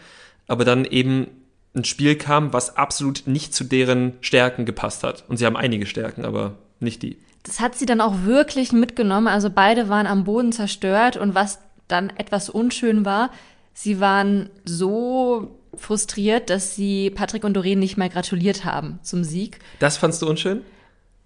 aber 0.48 0.66
dann 0.66 0.86
eben 0.86 1.28
ein 1.76 1.86
Spiel 1.86 2.16
kam, 2.16 2.54
was 2.54 2.76
absolut 2.76 3.24
nicht 3.26 3.54
zu 3.54 3.64
deren 3.64 4.14
Stärken 4.22 4.66
gepasst 4.66 5.04
hat. 5.04 5.24
Und 5.28 5.38
sie 5.38 5.46
haben 5.46 5.56
einige 5.56 5.86
Stärken, 5.86 6.26
aber 6.26 6.56
nicht 6.80 7.02
die. 7.04 7.18
Das 7.44 7.60
hat 7.60 7.76
sie 7.76 7.86
dann 7.86 8.02
auch 8.02 8.24
wirklich 8.24 8.72
mitgenommen. 8.72 9.28
Also 9.28 9.50
beide 9.50 9.88
waren 9.90 10.08
am 10.08 10.26
Boden 10.26 10.52
zerstört 10.52 11.16
und 11.18 11.34
was 11.34 11.60
dann 11.88 12.10
etwas 12.10 12.50
unschön 12.50 13.06
war, 13.06 13.32
sie 13.74 14.00
waren 14.02 14.50
so 14.66 15.58
frustriert, 15.76 16.50
dass 16.50 16.76
sie 16.76 17.10
Patrick 17.12 17.44
und 17.44 17.54
Doreen 17.54 17.80
nicht 17.80 17.98
mehr 17.98 18.10
gratuliert 18.10 18.66
haben 18.66 19.00
zum 19.04 19.24
Sieg. 19.24 19.60
Das 19.80 19.98
fandst 19.98 20.22
du 20.22 20.28
unschön? 20.28 20.62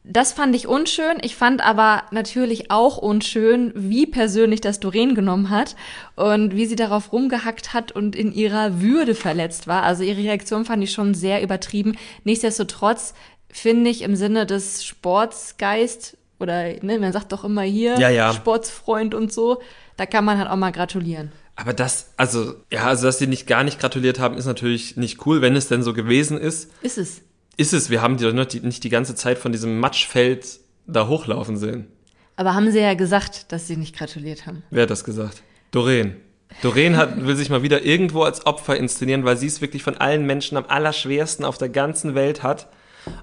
Das 0.03 0.33
fand 0.33 0.55
ich 0.55 0.67
unschön. 0.67 1.17
Ich 1.21 1.35
fand 1.35 1.61
aber 1.63 2.03
natürlich 2.09 2.71
auch 2.71 2.97
unschön, 2.97 3.71
wie 3.75 4.07
persönlich 4.07 4.59
das 4.59 4.79
Doreen 4.79 5.13
genommen 5.13 5.51
hat 5.51 5.75
und 6.15 6.55
wie 6.55 6.65
sie 6.65 6.75
darauf 6.75 7.13
rumgehackt 7.13 7.73
hat 7.73 7.91
und 7.91 8.15
in 8.15 8.33
ihrer 8.33 8.81
Würde 8.81 9.13
verletzt 9.13 9.67
war. 9.67 9.83
Also 9.83 10.03
ihre 10.03 10.23
Reaktion 10.23 10.65
fand 10.65 10.83
ich 10.83 10.91
schon 10.91 11.13
sehr 11.13 11.43
übertrieben. 11.43 11.97
Nichtsdestotrotz 12.23 13.13
finde 13.49 13.91
ich 13.91 14.01
im 14.01 14.15
Sinne 14.15 14.47
des 14.47 14.83
Sportsgeist 14.83 16.17
oder 16.39 16.73
ne, 16.81 16.97
man 16.97 17.13
sagt 17.13 17.31
doch 17.31 17.43
immer 17.43 17.61
hier 17.61 17.99
ja, 17.99 18.09
ja. 18.09 18.33
Sportsfreund 18.33 19.13
und 19.13 19.31
so, 19.31 19.61
da 19.97 20.07
kann 20.07 20.25
man 20.25 20.39
halt 20.39 20.49
auch 20.49 20.55
mal 20.55 20.71
gratulieren. 20.71 21.31
Aber 21.55 21.73
das, 21.73 22.13
also, 22.17 22.55
ja, 22.71 22.85
also, 22.85 23.05
dass 23.05 23.19
sie 23.19 23.27
nicht 23.27 23.45
gar 23.45 23.63
nicht 23.63 23.79
gratuliert 23.79 24.19
haben, 24.19 24.35
ist 24.35 24.47
natürlich 24.47 24.97
nicht 24.97 25.27
cool, 25.27 25.41
wenn 25.41 25.55
es 25.55 25.67
denn 25.67 25.83
so 25.83 25.93
gewesen 25.93 26.39
ist. 26.39 26.71
Ist 26.81 26.97
es 26.97 27.21
ist 27.61 27.73
es, 27.73 27.89
wir 27.89 28.01
haben 28.01 28.17
die 28.17 28.23
doch 28.23 28.33
nicht 28.33 28.83
die 28.83 28.89
ganze 28.89 29.15
Zeit 29.15 29.37
von 29.37 29.51
diesem 29.51 29.79
Matschfeld 29.79 30.59
da 30.87 31.07
hochlaufen 31.07 31.57
sehen. 31.57 31.87
Aber 32.35 32.55
haben 32.55 32.71
sie 32.71 32.79
ja 32.79 32.95
gesagt, 32.95 33.51
dass 33.51 33.67
sie 33.67 33.77
nicht 33.77 33.95
gratuliert 33.95 34.47
haben. 34.47 34.63
Wer 34.71 34.83
hat 34.83 34.89
das 34.89 35.03
gesagt? 35.03 35.43
Doreen. 35.71 36.15
Doreen 36.61 36.97
hat, 36.97 37.25
will 37.25 37.35
sich 37.35 37.49
mal 37.49 37.63
wieder 37.63 37.83
irgendwo 37.83 38.23
als 38.23 38.45
Opfer 38.45 38.75
inszenieren, 38.75 39.23
weil 39.23 39.37
sie 39.37 39.47
es 39.47 39.61
wirklich 39.61 39.83
von 39.83 39.97
allen 39.97 40.25
Menschen 40.25 40.57
am 40.57 40.65
allerschwersten 40.67 41.45
auf 41.45 41.57
der 41.57 41.69
ganzen 41.69 42.15
Welt 42.15 42.43
hat. 42.43 42.67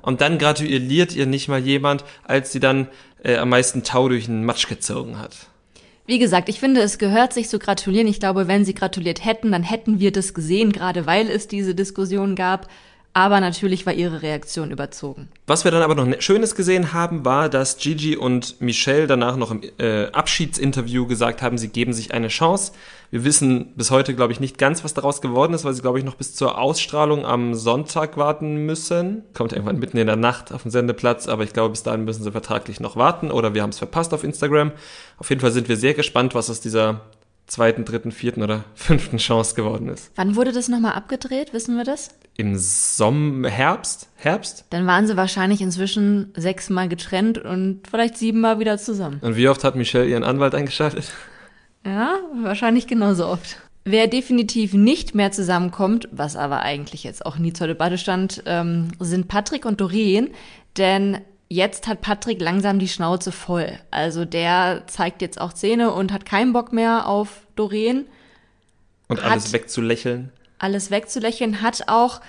Und 0.03 0.21
dann 0.21 0.39
gratuliert 0.39 1.15
ihr 1.15 1.27
nicht 1.27 1.49
mal 1.49 1.61
jemand, 1.61 2.05
als 2.25 2.53
sie 2.53 2.61
dann 2.61 2.89
äh, 3.23 3.37
am 3.37 3.51
meisten 3.51 3.83
Tau 3.83 4.09
durch 4.09 4.27
den 4.27 4.45
Matsch 4.45 4.69
gezogen 4.69 5.19
hat. 5.19 5.37
Wie 6.07 6.19
gesagt, 6.19 6.49
ich 6.49 6.59
finde, 6.59 6.81
es 6.81 6.99
gehört 6.99 7.35
sich 7.35 7.49
zu 7.49 7.59
gratulieren. 7.59 8.09
Ich 8.09 8.19
glaube, 8.19 8.49
wenn 8.49 8.65
sie 8.65 8.73
gratuliert 8.75 9.25
hätten, 9.25 9.53
dann 9.53 9.63
hätten 9.63 10.01
wir 10.01 10.11
das 10.11 10.33
gesehen, 10.33 10.73
gerade 10.73 11.07
weil 11.07 11.29
es 11.29 11.49
diese 11.49 11.75
Diskussion 11.75 12.35
gab. 12.35 12.69
Aber 13.19 13.41
natürlich 13.41 13.85
war 13.85 13.95
ihre 13.95 14.23
Reaktion 14.23 14.71
überzogen. 14.71 15.27
Was 15.49 15.65
wir 15.65 15.73
dann 15.73 15.83
aber 15.83 15.97
noch 15.97 16.07
ne-, 16.07 16.23
Schönes 16.23 16.55
gesehen 16.55 16.93
haben, 16.93 17.25
war, 17.25 17.49
dass 17.49 17.77
Gigi 17.77 18.17
und 18.17 18.61
Michelle 18.61 19.09
danach 19.09 19.35
noch 19.35 19.51
im 19.51 19.61
äh, 19.79 20.07
Abschiedsinterview 20.13 21.09
gesagt 21.09 21.43
haben, 21.43 21.59
sie 21.59 21.67
geben 21.67 21.93
sich 21.93 22.15
eine 22.15 22.29
Chance. 22.29 22.71
Wir 23.11 23.25
wissen 23.25 23.73
bis 23.75 23.91
heute, 23.91 24.15
glaube 24.15 24.33
ich, 24.33 24.39
nicht 24.39 24.57
ganz, 24.57 24.85
was 24.85 24.95
daraus 24.95 25.21
geworden 25.21 25.53
ist, 25.53 25.65
weil 25.65 25.75
sie, 25.75 25.83
glaube 25.83 25.99
ich, 25.99 26.05
noch 26.05 26.15
bis 26.15 26.37
zur 26.37 26.59
Ausstrahlung 26.59 27.27
am 27.27 27.57
Sonntag 27.57 28.17
warten 28.17 28.67
müssen. 28.67 29.25
Kommt 29.35 29.53
irgendwann 29.53 29.81
mitten 29.81 29.97
in 29.97 30.07
der 30.07 30.15
Nacht 30.15 30.53
auf 30.53 30.63
den 30.63 30.71
Sendeplatz, 30.71 31.27
aber 31.27 31.43
ich 31.43 31.53
glaube, 31.53 31.71
bis 31.71 31.83
dahin 31.83 32.05
müssen 32.05 32.23
sie 32.23 32.31
vertraglich 32.31 32.79
noch 32.79 32.95
warten 32.95 33.33
oder 33.33 33.53
wir 33.53 33.63
haben 33.63 33.71
es 33.71 33.79
verpasst 33.79 34.15
auf 34.15 34.23
Instagram. 34.23 34.71
Auf 35.17 35.29
jeden 35.31 35.41
Fall 35.41 35.51
sind 35.51 35.69
wir 35.69 35.77
sehr 35.77 35.95
gespannt, 35.95 36.37
was 36.37 36.51
aus 36.51 36.61
dieser 36.61 37.01
zweiten, 37.49 37.85
dritten, 37.85 38.13
vierten 38.13 38.43
oder 38.43 38.65
fünften 38.75 39.19
Chance 39.19 39.55
geworden 39.55 39.89
ist. 39.89 40.13
Wann 40.15 40.37
wurde 40.37 40.53
das 40.53 40.69
nochmal 40.69 40.93
abgedreht? 40.93 41.53
Wissen 41.53 41.77
wir 41.77 41.85
das? 41.85 42.11
Im 42.37 42.57
Sommer, 42.57 43.49
Herbst? 43.49 44.09
Herbst? 44.17 44.67
Dann 44.71 44.87
waren 44.87 45.07
sie 45.07 45.17
wahrscheinlich 45.17 45.61
inzwischen 45.61 46.33
sechsmal 46.37 46.89
getrennt 46.89 47.39
und 47.39 47.81
vielleicht 47.91 48.17
siebenmal 48.17 48.61
wieder 48.61 48.79
zusammen. 48.79 49.19
Und 49.23 49.37
wie 49.37 49.49
oft 49.49 49.65
hat 49.65 49.75
Michelle 49.75 50.07
ihren 50.07 50.25
Anwalt 50.25 50.55
eingeschaltet? 50.55 51.11
Ja, 51.85 52.19
wahrscheinlich 52.43 52.87
genauso 52.87 53.27
oft. 53.27 53.57
Wer 53.85 54.07
definitiv 54.07 54.75
nicht 54.75 55.15
mehr 55.15 55.33
zusammenkommt, 55.33 56.09
was 56.13 56.37
aber 56.37 56.61
eigentlich 56.61 57.05
jetzt 57.05 57.25
auch 57.25 57.39
nie 57.39 57.55
zur 57.55 57.67
Debatte 57.67 57.97
stand, 57.97 58.43
ähm, 58.45 58.89
sind 59.01 59.29
Patrick 59.29 59.65
und 59.65 59.81
Doreen. 59.81 60.29
Denn 60.77 61.19
jetzt 61.49 61.87
hat 61.87 62.01
Patrick 62.01 62.41
langsam 62.41 62.79
die 62.79 62.89
Schnauze 62.89 63.33
voll. 63.33 63.79
Also 63.91 64.25
der 64.25 64.85
zeigt 64.87 65.23
jetzt 65.23 65.41
auch 65.41 65.53
Zähne 65.53 65.93
und 65.93 66.13
hat 66.13 66.25
keinen 66.25 66.53
Bock 66.53 66.73
mehr 66.73 67.07
auf 67.07 67.47
Doreen. 67.57 68.07
Und 69.09 69.23
alles 69.25 69.53
wegzulächeln. 69.53 70.31
Alles 70.59 70.91
wegzulächeln 70.91 71.63
hat 71.63 71.85
auch, 71.87 72.21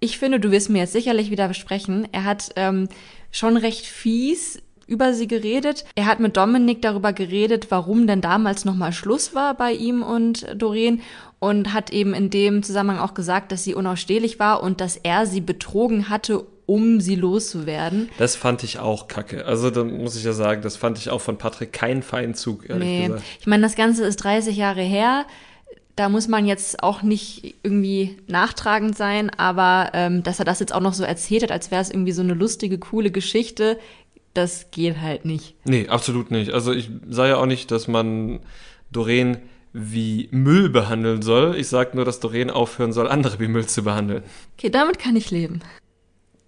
ich 0.00 0.18
finde, 0.18 0.38
du 0.38 0.50
wirst 0.50 0.70
mir 0.70 0.78
jetzt 0.78 0.92
sicherlich 0.92 1.30
wieder 1.30 1.48
besprechen, 1.48 2.06
er 2.12 2.24
hat 2.24 2.50
ähm, 2.56 2.88
schon 3.30 3.56
recht 3.56 3.86
fies 3.86 4.62
über 4.86 5.12
sie 5.12 5.28
geredet. 5.28 5.84
Er 5.96 6.06
hat 6.06 6.18
mit 6.18 6.36
Dominik 6.36 6.80
darüber 6.80 7.12
geredet, 7.12 7.70
warum 7.70 8.06
denn 8.06 8.22
damals 8.22 8.64
nochmal 8.64 8.92
Schluss 8.92 9.34
war 9.34 9.54
bei 9.54 9.72
ihm 9.72 10.02
und 10.02 10.46
Doreen 10.56 11.02
und 11.40 11.74
hat 11.74 11.90
eben 11.90 12.14
in 12.14 12.30
dem 12.30 12.62
Zusammenhang 12.62 12.98
auch 12.98 13.14
gesagt, 13.14 13.52
dass 13.52 13.64
sie 13.64 13.74
unausstehlich 13.74 14.38
war 14.38 14.62
und 14.62 14.80
dass 14.80 14.96
er 14.96 15.26
sie 15.26 15.42
betrogen 15.42 16.08
hatte, 16.08 16.46
um 16.68 17.00
sie 17.00 17.14
loszuwerden. 17.14 18.10
Das 18.18 18.36
fand 18.36 18.62
ich 18.62 18.78
auch 18.78 19.08
kacke. 19.08 19.46
Also 19.46 19.70
da 19.70 19.84
muss 19.84 20.16
ich 20.16 20.24
ja 20.24 20.34
sagen, 20.34 20.60
das 20.60 20.76
fand 20.76 20.98
ich 20.98 21.08
auch 21.08 21.22
von 21.22 21.38
Patrick 21.38 21.72
keinen 21.72 22.02
Feinzug, 22.02 22.68
ehrlich 22.68 22.86
nee. 22.86 23.06
gesagt. 23.06 23.24
Ich 23.40 23.46
meine, 23.46 23.62
das 23.62 23.74
Ganze 23.74 24.04
ist 24.04 24.16
30 24.16 24.54
Jahre 24.54 24.82
her. 24.82 25.24
Da 25.96 26.10
muss 26.10 26.28
man 26.28 26.46
jetzt 26.46 26.82
auch 26.82 27.00
nicht 27.02 27.54
irgendwie 27.62 28.18
nachtragend 28.26 28.98
sein, 28.98 29.30
aber 29.30 29.92
ähm, 29.94 30.22
dass 30.22 30.40
er 30.40 30.44
das 30.44 30.60
jetzt 30.60 30.74
auch 30.74 30.80
noch 30.80 30.92
so 30.92 31.04
erzählt 31.04 31.42
hat, 31.42 31.50
als 31.50 31.70
wäre 31.70 31.80
es 31.80 31.90
irgendwie 31.90 32.12
so 32.12 32.20
eine 32.22 32.34
lustige, 32.34 32.76
coole 32.76 33.10
Geschichte, 33.10 33.78
das 34.34 34.70
geht 34.70 35.00
halt 35.00 35.24
nicht. 35.24 35.54
Nee, 35.64 35.88
absolut 35.88 36.30
nicht. 36.30 36.52
Also 36.52 36.72
ich 36.72 36.90
sage 37.08 37.30
ja 37.30 37.36
auch 37.38 37.46
nicht, 37.46 37.70
dass 37.70 37.88
man 37.88 38.40
Doreen 38.92 39.38
wie 39.72 40.28
Müll 40.32 40.68
behandeln 40.68 41.22
soll. 41.22 41.56
Ich 41.56 41.68
sage 41.68 41.96
nur, 41.96 42.04
dass 42.04 42.20
Doreen 42.20 42.50
aufhören 42.50 42.92
soll, 42.92 43.08
andere 43.08 43.40
wie 43.40 43.48
Müll 43.48 43.66
zu 43.66 43.82
behandeln. 43.82 44.22
Okay, 44.56 44.68
damit 44.68 44.98
kann 44.98 45.16
ich 45.16 45.30
leben. 45.30 45.60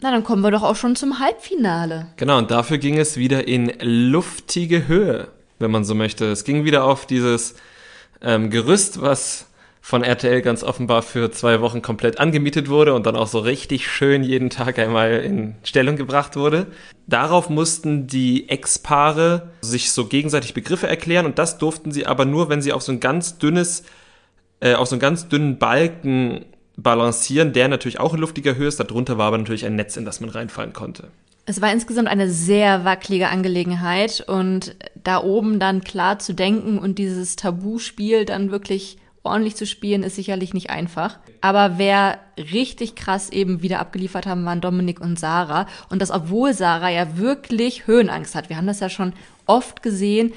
Na, 0.02 0.10
dann 0.10 0.24
kommen 0.24 0.42
wir 0.42 0.50
doch 0.50 0.62
auch 0.62 0.76
schon 0.76 0.96
zum 0.96 1.18
Halbfinale. 1.18 2.06
Genau, 2.16 2.38
und 2.38 2.50
dafür 2.50 2.78
ging 2.78 2.98
es 2.98 3.16
wieder 3.16 3.46
in 3.46 3.72
luftige 3.80 4.88
Höhe, 4.88 5.28
wenn 5.58 5.70
man 5.70 5.84
so 5.84 5.94
möchte. 5.94 6.26
Es 6.26 6.44
ging 6.44 6.64
wieder 6.64 6.84
auf 6.84 7.06
dieses 7.06 7.54
ähm, 8.22 8.50
Gerüst, 8.50 9.02
was 9.02 9.46
von 9.82 10.02
RTL 10.02 10.42
ganz 10.42 10.62
offenbar 10.62 11.02
für 11.02 11.30
zwei 11.32 11.60
Wochen 11.60 11.82
komplett 11.82 12.20
angemietet 12.20 12.68
wurde 12.68 12.94
und 12.94 13.06
dann 13.06 13.16
auch 13.16 13.26
so 13.26 13.40
richtig 13.40 13.90
schön 13.90 14.22
jeden 14.22 14.50
Tag 14.50 14.78
einmal 14.78 15.20
in 15.20 15.54
Stellung 15.64 15.96
gebracht 15.96 16.36
wurde. 16.36 16.66
Darauf 17.06 17.48
mussten 17.48 18.06
die 18.06 18.48
Ex-Paare 18.48 19.50
sich 19.62 19.90
so 19.90 20.06
gegenseitig 20.06 20.54
Begriffe 20.54 20.86
erklären 20.86 21.26
und 21.26 21.38
das 21.38 21.58
durften 21.58 21.92
sie 21.92 22.06
aber 22.06 22.24
nur, 22.24 22.48
wenn 22.48 22.62
sie 22.62 22.72
auf 22.72 22.82
so 22.82 22.92
ein 22.92 23.00
ganz 23.00 23.38
dünnes, 23.38 23.84
äh, 24.60 24.74
auf 24.74 24.88
so 24.88 24.94
einen 24.94 25.00
ganz 25.00 25.28
dünnen 25.28 25.58
Balken 25.58 26.44
balancieren, 26.82 27.52
der 27.52 27.68
natürlich 27.68 28.00
auch 28.00 28.14
in 28.14 28.20
luftiger 28.20 28.56
Höhe 28.56 28.68
ist. 28.68 28.80
Darunter 28.80 29.18
war 29.18 29.28
aber 29.28 29.38
natürlich 29.38 29.66
ein 29.66 29.76
Netz, 29.76 29.96
in 29.96 30.04
das 30.04 30.20
man 30.20 30.30
reinfallen 30.30 30.72
konnte. 30.72 31.08
Es 31.46 31.60
war 31.60 31.72
insgesamt 31.72 32.08
eine 32.08 32.30
sehr 32.30 32.84
wackelige 32.84 33.28
Angelegenheit 33.28 34.24
und 34.26 34.76
da 35.02 35.22
oben 35.22 35.58
dann 35.58 35.82
klar 35.82 36.18
zu 36.18 36.32
denken 36.34 36.78
und 36.78 36.98
dieses 36.98 37.36
Tabuspiel 37.36 38.24
dann 38.24 38.50
wirklich 38.50 38.98
ordentlich 39.22 39.56
zu 39.56 39.66
spielen, 39.66 40.02
ist 40.02 40.16
sicherlich 40.16 40.54
nicht 40.54 40.70
einfach. 40.70 41.18
Aber 41.40 41.76
wer 41.76 42.18
richtig 42.38 42.94
krass 42.94 43.30
eben 43.30 43.62
wieder 43.62 43.80
abgeliefert 43.80 44.26
haben, 44.26 44.44
waren 44.44 44.60
Dominik 44.60 45.00
und 45.00 45.18
Sarah. 45.18 45.66
Und 45.90 46.00
das, 46.00 46.10
obwohl 46.10 46.54
Sarah 46.54 46.88
ja 46.88 47.18
wirklich 47.18 47.86
Höhenangst 47.86 48.34
hat. 48.34 48.48
Wir 48.48 48.56
haben 48.56 48.66
das 48.66 48.80
ja 48.80 48.88
schon 48.88 49.12
oft 49.46 49.82
gesehen 49.82 50.32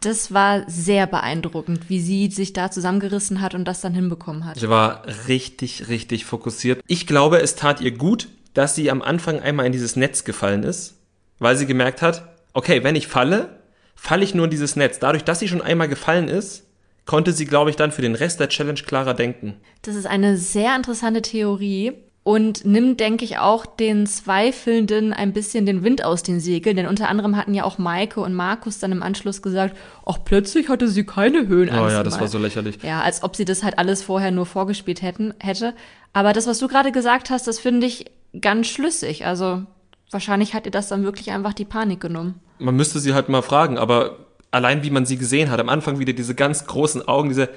das 0.00 0.32
war 0.32 0.62
sehr 0.68 1.06
beeindruckend, 1.06 1.88
wie 1.88 2.00
sie 2.00 2.28
sich 2.30 2.52
da 2.52 2.70
zusammengerissen 2.70 3.40
hat 3.40 3.54
und 3.54 3.64
das 3.64 3.80
dann 3.80 3.94
hinbekommen 3.94 4.44
hat. 4.44 4.58
Sie 4.58 4.68
war 4.68 5.02
richtig, 5.28 5.88
richtig 5.88 6.24
fokussiert. 6.24 6.82
Ich 6.86 7.06
glaube, 7.06 7.40
es 7.40 7.56
tat 7.56 7.80
ihr 7.80 7.92
gut, 7.92 8.28
dass 8.54 8.74
sie 8.74 8.90
am 8.90 9.02
Anfang 9.02 9.40
einmal 9.40 9.66
in 9.66 9.72
dieses 9.72 9.96
Netz 9.96 10.24
gefallen 10.24 10.62
ist, 10.62 10.94
weil 11.38 11.56
sie 11.56 11.66
gemerkt 11.66 12.02
hat, 12.02 12.28
okay, 12.52 12.84
wenn 12.84 12.96
ich 12.96 13.06
falle, 13.06 13.60
falle 13.94 14.24
ich 14.24 14.34
nur 14.34 14.44
in 14.44 14.50
dieses 14.50 14.76
Netz. 14.76 14.98
Dadurch, 14.98 15.24
dass 15.24 15.40
sie 15.40 15.48
schon 15.48 15.62
einmal 15.62 15.88
gefallen 15.88 16.28
ist, 16.28 16.64
konnte 17.04 17.32
sie, 17.32 17.44
glaube 17.44 17.70
ich, 17.70 17.76
dann 17.76 17.92
für 17.92 18.02
den 18.02 18.14
Rest 18.14 18.40
der 18.40 18.48
Challenge 18.48 18.80
klarer 18.80 19.14
denken. 19.14 19.56
Das 19.82 19.94
ist 19.94 20.06
eine 20.06 20.36
sehr 20.36 20.74
interessante 20.76 21.22
Theorie 21.22 21.92
und 22.26 22.64
nimmt, 22.64 22.98
denke 22.98 23.24
ich, 23.24 23.38
auch 23.38 23.66
den 23.66 24.04
Zweifelnden 24.04 25.12
ein 25.12 25.32
bisschen 25.32 25.64
den 25.64 25.84
Wind 25.84 26.04
aus 26.04 26.24
den 26.24 26.40
Segeln. 26.40 26.74
Denn 26.74 26.88
unter 26.88 27.08
anderem 27.08 27.36
hatten 27.36 27.54
ja 27.54 27.62
auch 27.62 27.78
Maike 27.78 28.20
und 28.20 28.34
Markus 28.34 28.80
dann 28.80 28.90
im 28.90 29.00
Anschluss 29.00 29.42
gesagt, 29.42 29.76
auch 30.04 30.24
plötzlich 30.24 30.68
hatte 30.68 30.88
sie 30.88 31.06
keine 31.06 31.46
Höhenangst. 31.46 31.84
Oh 31.84 31.88
ja, 31.88 32.02
das 32.02 32.18
war 32.18 32.26
so 32.26 32.38
lächerlich. 32.38 32.82
Ja, 32.82 33.00
als 33.02 33.22
ob 33.22 33.36
sie 33.36 33.44
das 33.44 33.62
halt 33.62 33.78
alles 33.78 34.02
vorher 34.02 34.32
nur 34.32 34.44
vorgespielt 34.44 35.02
hätten, 35.02 35.34
hätte. 35.38 35.72
Aber 36.14 36.32
das, 36.32 36.48
was 36.48 36.58
du 36.58 36.66
gerade 36.66 36.90
gesagt 36.90 37.30
hast, 37.30 37.46
das 37.46 37.60
finde 37.60 37.86
ich 37.86 38.06
ganz 38.40 38.66
schlüssig. 38.66 39.24
Also 39.24 39.62
wahrscheinlich 40.10 40.52
hat 40.52 40.66
ihr 40.66 40.72
das 40.72 40.88
dann 40.88 41.04
wirklich 41.04 41.30
einfach 41.30 41.52
die 41.52 41.64
Panik 41.64 42.00
genommen. 42.00 42.40
Man 42.58 42.74
müsste 42.74 42.98
sie 42.98 43.14
halt 43.14 43.28
mal 43.28 43.42
fragen, 43.42 43.78
aber 43.78 44.16
allein 44.50 44.82
wie 44.82 44.90
man 44.90 45.06
sie 45.06 45.16
gesehen 45.16 45.48
hat, 45.48 45.60
am 45.60 45.68
Anfang 45.68 46.00
wieder 46.00 46.12
diese 46.12 46.34
ganz 46.34 46.66
großen 46.66 47.06
Augen, 47.06 47.28
diese, 47.28 47.50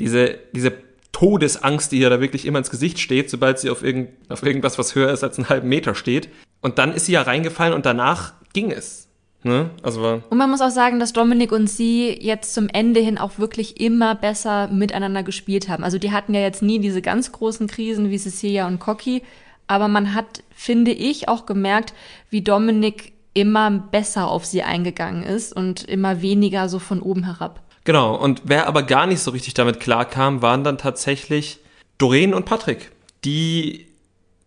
diese, 0.00 0.36
diese 0.52 0.72
Todesangst, 1.16 1.92
die 1.92 2.00
ihr 2.00 2.10
da 2.10 2.20
wirklich 2.20 2.44
immer 2.44 2.58
ins 2.58 2.68
Gesicht 2.68 2.98
steht, 2.98 3.30
sobald 3.30 3.58
sie 3.58 3.70
auf, 3.70 3.82
irgend, 3.82 4.10
auf 4.28 4.42
irgendwas, 4.42 4.76
was 4.78 4.94
höher 4.94 5.10
ist 5.10 5.24
als 5.24 5.38
einen 5.38 5.48
halben 5.48 5.66
Meter 5.66 5.94
steht. 5.94 6.28
Und 6.60 6.76
dann 6.76 6.92
ist 6.92 7.06
sie 7.06 7.12
ja 7.12 7.22
reingefallen 7.22 7.72
und 7.72 7.86
danach 7.86 8.34
ging 8.52 8.70
es. 8.70 9.08
Ne? 9.42 9.70
Also 9.82 10.20
und 10.28 10.36
man 10.36 10.50
muss 10.50 10.60
auch 10.60 10.68
sagen, 10.68 11.00
dass 11.00 11.14
Dominik 11.14 11.52
und 11.52 11.70
sie 11.70 12.10
jetzt 12.10 12.52
zum 12.52 12.68
Ende 12.68 13.00
hin 13.00 13.16
auch 13.16 13.38
wirklich 13.38 13.80
immer 13.80 14.14
besser 14.14 14.68
miteinander 14.68 15.22
gespielt 15.22 15.70
haben. 15.70 15.84
Also 15.84 15.96
die 15.96 16.12
hatten 16.12 16.34
ja 16.34 16.42
jetzt 16.42 16.60
nie 16.60 16.80
diese 16.80 17.00
ganz 17.00 17.32
großen 17.32 17.66
Krisen 17.66 18.10
wie 18.10 18.18
Cecilia 18.18 18.66
und 18.66 18.78
Cocky, 18.78 19.22
aber 19.68 19.88
man 19.88 20.12
hat, 20.12 20.42
finde 20.54 20.90
ich, 20.90 21.30
auch 21.30 21.46
gemerkt, 21.46 21.94
wie 22.28 22.42
Dominik 22.42 23.12
immer 23.32 23.70
besser 23.70 24.28
auf 24.28 24.44
sie 24.44 24.64
eingegangen 24.64 25.22
ist 25.22 25.56
und 25.56 25.82
immer 25.84 26.20
weniger 26.20 26.68
so 26.68 26.78
von 26.78 27.00
oben 27.00 27.24
herab. 27.24 27.62
Genau, 27.86 28.16
und 28.16 28.42
wer 28.44 28.66
aber 28.66 28.82
gar 28.82 29.06
nicht 29.06 29.20
so 29.20 29.30
richtig 29.30 29.54
damit 29.54 29.78
klarkam, 29.78 30.42
waren 30.42 30.64
dann 30.64 30.76
tatsächlich 30.76 31.60
Doreen 31.98 32.34
und 32.34 32.44
Patrick, 32.44 32.90
die 33.24 33.86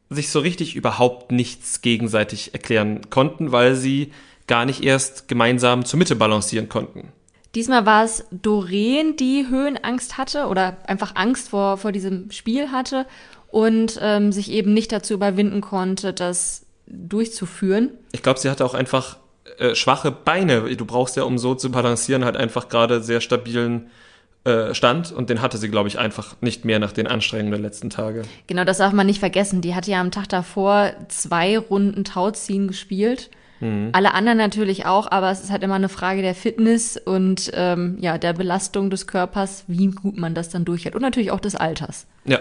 sich 0.09 0.29
so 0.29 0.39
richtig 0.39 0.75
überhaupt 0.75 1.31
nichts 1.31 1.81
gegenseitig 1.81 2.53
erklären 2.53 3.09
konnten, 3.09 3.53
weil 3.53 3.75
sie 3.75 4.11
gar 4.47 4.65
nicht 4.65 4.83
erst 4.83 5.29
gemeinsam 5.29 5.85
zur 5.85 5.99
Mitte 5.99 6.17
balancieren 6.17 6.67
konnten. 6.67 7.13
Diesmal 7.55 7.85
war 7.85 8.03
es 8.03 8.25
Doreen, 8.29 9.15
die 9.15 9.45
Höhenangst 9.49 10.17
hatte 10.17 10.47
oder 10.47 10.75
einfach 10.85 11.15
Angst 11.15 11.49
vor, 11.49 11.77
vor 11.77 11.93
diesem 11.93 12.31
Spiel 12.31 12.71
hatte 12.71 13.05
und 13.47 13.97
ähm, 14.01 14.33
sich 14.33 14.51
eben 14.51 14.73
nicht 14.73 14.91
dazu 14.91 15.13
überwinden 15.13 15.61
konnte, 15.61 16.11
das 16.11 16.65
durchzuführen. 16.87 17.91
Ich 18.11 18.21
glaube, 18.21 18.39
sie 18.39 18.49
hatte 18.49 18.65
auch 18.65 18.73
einfach 18.73 19.17
äh, 19.59 19.75
schwache 19.75 20.11
Beine. 20.11 20.75
Du 20.75 20.85
brauchst 20.85 21.15
ja, 21.17 21.23
um 21.23 21.37
so 21.37 21.55
zu 21.55 21.71
balancieren, 21.71 22.25
halt 22.25 22.37
einfach 22.37 22.69
gerade 22.69 23.01
sehr 23.01 23.21
stabilen 23.21 23.89
äh, 24.45 24.73
Stand 24.73 25.11
und 25.11 25.29
den 25.29 25.41
hatte 25.41 25.57
sie, 25.57 25.69
glaube 25.69 25.89
ich, 25.89 25.99
einfach 25.99 26.35
nicht 26.39 26.63
mehr 26.63 26.79
nach 26.79 26.93
den 26.93 27.07
Anstrengungen 27.07 27.51
der 27.51 27.59
letzten 27.59 27.89
Tage. 27.89 28.21
Genau, 28.47 28.63
das 28.63 28.77
darf 28.77 28.93
man 28.93 29.05
nicht 29.05 29.19
vergessen. 29.19 29.61
Die 29.61 29.75
hatte 29.75 29.91
ja 29.91 29.99
am 29.99 30.11
Tag 30.11 30.29
davor 30.29 30.93
zwei 31.09 31.57
Runden 31.57 32.05
Tauziehen 32.05 32.69
gespielt. 32.69 33.29
Mhm. 33.59 33.89
Alle 33.91 34.13
anderen 34.13 34.37
natürlich 34.37 34.85
auch, 34.85 35.11
aber 35.11 35.29
es 35.29 35.41
ist 35.41 35.51
halt 35.51 35.63
immer 35.63 35.75
eine 35.75 35.89
Frage 35.89 36.21
der 36.21 36.35
Fitness 36.35 36.95
und 36.95 37.51
ähm, 37.53 37.97
ja, 37.99 38.17
der 38.17 38.31
Belastung 38.31 38.89
des 38.89 39.07
Körpers, 39.07 39.65
wie 39.67 39.87
gut 39.87 40.17
man 40.17 40.33
das 40.33 40.49
dann 40.49 40.63
durchhält. 40.63 40.95
Und 40.95 41.01
natürlich 41.01 41.31
auch 41.31 41.41
des 41.41 41.55
Alters. 41.55 42.07
Ja, 42.23 42.39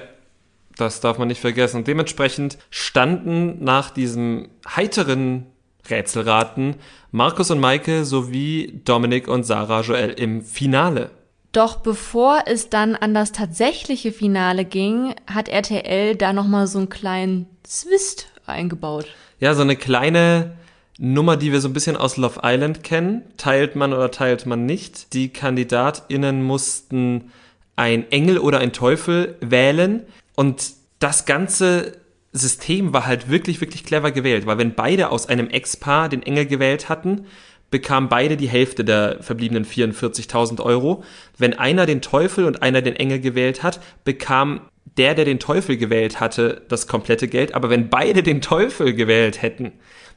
das 0.77 1.01
darf 1.01 1.19
man 1.19 1.27
nicht 1.27 1.41
vergessen. 1.41 1.79
Und 1.79 1.89
dementsprechend 1.89 2.59
standen 2.71 3.63
nach 3.65 3.91
diesem 3.91 4.51
heiteren 4.77 5.47
Rätselraten 5.91 6.77
Markus 7.11 7.51
und 7.51 7.61
Maike 7.61 8.05
sowie 8.05 8.81
Dominik 8.85 9.29
und 9.29 9.45
Sarah 9.45 9.81
Joel 9.81 10.11
im 10.11 10.43
Finale. 10.43 11.11
Doch 11.53 11.77
bevor 11.77 12.43
es 12.47 12.69
dann 12.69 12.95
an 12.95 13.15
das 13.15 13.33
tatsächliche 13.33 14.13
Finale 14.13 14.65
ging, 14.65 15.15
hat 15.27 15.49
RTL 15.49 16.15
da 16.15 16.33
nochmal 16.33 16.67
so 16.67 16.79
einen 16.79 16.91
kleinen 16.91 17.47
Zwist 17.63 18.29
eingebaut. 18.47 19.07
Ja, 19.41 19.55
so 19.55 19.63
eine 19.63 19.77
kleine 19.77 20.57
Nummer, 20.99 21.37
die 21.37 21.53
wir 21.53 21.61
so 21.61 21.69
ein 21.69 21.73
bisschen 21.73 21.97
aus 21.97 22.17
Love 22.17 22.41
Island 22.43 22.83
kennen. 22.83 23.23
Teilt 23.37 23.77
man 23.77 23.93
oder 23.93 24.11
teilt 24.11 24.47
man 24.47 24.67
nicht. 24.67 25.15
Die 25.15 25.31
KandidatInnen 25.31 26.43
mussten 26.43 27.31
ein 27.77 28.11
Engel 28.11 28.39
oder 28.39 28.59
ein 28.59 28.73
Teufel 28.73 29.37
wählen 29.41 30.03
und 30.35 30.73
das 30.99 31.25
ganze 31.25 31.93
System 32.33 32.93
war 32.93 33.07
halt 33.07 33.31
wirklich, 33.31 33.61
wirklich 33.61 33.85
clever 33.85 34.13
gewählt, 34.13 34.47
weil 34.47 34.59
wenn 34.59 34.75
beide 34.75 35.11
aus 35.11 35.29
einem 35.29 35.49
Ex-Paar 35.49 36.09
den 36.09 36.23
Engel 36.23 36.47
gewählt 36.47 36.89
hatten, 36.89 37.27
bekamen 37.71 38.09
beide 38.09 38.37
die 38.37 38.49
Hälfte 38.49 38.85
der 38.85 39.23
verbliebenen 39.23 39.65
44.000 39.65 40.63
Euro. 40.63 41.05
Wenn 41.37 41.55
einer 41.59 41.87
den 41.87 42.01
Teufel 42.01 42.45
und 42.45 42.63
einer 42.63 42.83
den 42.83 42.97
Engel 42.97 43.21
gewählt 43.21 43.63
hat, 43.63 43.81
bekam 44.05 44.63
der, 44.97 45.15
der 45.15 45.25
den 45.25 45.39
Teufel 45.39 45.77
gewählt 45.77 46.19
hatte, 46.19 46.63
das 46.69 46.87
komplette 46.87 47.29
Geld. 47.29 47.55
Aber 47.55 47.71
wenn 47.71 47.89
beide 47.89 48.23
den 48.23 48.41
Teufel 48.41 48.95
gewählt 48.95 49.43
hätten, 49.43 49.73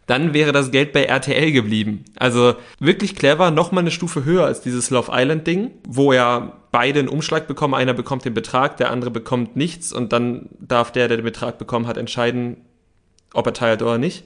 dann 0.07 0.33
wäre 0.33 0.51
das 0.51 0.71
Geld 0.71 0.93
bei 0.93 1.03
RTL 1.03 1.51
geblieben. 1.51 2.05
Also 2.17 2.55
wirklich 2.79 3.15
clever, 3.15 3.51
nochmal 3.51 3.83
eine 3.83 3.91
Stufe 3.91 4.25
höher 4.25 4.45
als 4.45 4.61
dieses 4.61 4.89
Love 4.89 5.11
Island 5.13 5.47
Ding, 5.47 5.71
wo 5.87 6.13
ja 6.13 6.53
beide 6.71 6.99
einen 6.99 7.09
Umschlag 7.09 7.47
bekommen, 7.47 7.73
einer 7.73 7.93
bekommt 7.93 8.25
den 8.25 8.33
Betrag, 8.33 8.77
der 8.77 8.91
andere 8.91 9.11
bekommt 9.11 9.55
nichts 9.55 9.93
und 9.93 10.11
dann 10.11 10.49
darf 10.59 10.91
der, 10.91 11.07
der 11.07 11.17
den 11.17 11.25
Betrag 11.25 11.57
bekommen 11.57 11.87
hat, 11.87 11.97
entscheiden, 11.97 12.57
ob 13.33 13.45
er 13.45 13.53
teilt 13.53 13.81
oder 13.81 13.97
nicht. 13.97 14.25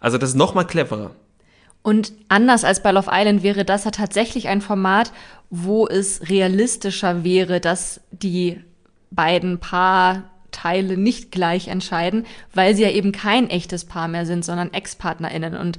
Also 0.00 0.18
das 0.18 0.30
ist 0.30 0.36
nochmal 0.36 0.66
cleverer. 0.66 1.12
Und 1.82 2.12
anders 2.28 2.64
als 2.64 2.82
bei 2.82 2.92
Love 2.92 3.10
Island 3.12 3.42
wäre 3.42 3.64
das 3.64 3.84
ja 3.84 3.90
tatsächlich 3.90 4.48
ein 4.48 4.60
Format, 4.60 5.12
wo 5.50 5.86
es 5.86 6.28
realistischer 6.28 7.24
wäre, 7.24 7.60
dass 7.60 8.00
die 8.10 8.60
beiden 9.10 9.58
Paarteile 10.52 10.96
nicht 10.96 11.32
gleich 11.32 11.68
entscheiden, 11.68 12.26
weil 12.54 12.76
sie 12.76 12.82
ja 12.82 12.90
eben 12.90 13.12
kein 13.12 13.50
echtes 13.50 13.84
Paar 13.84 14.08
mehr 14.08 14.26
sind, 14.26 14.44
sondern 14.44 14.72
Ex-PartnerInnen. 14.72 15.56
Und 15.56 15.78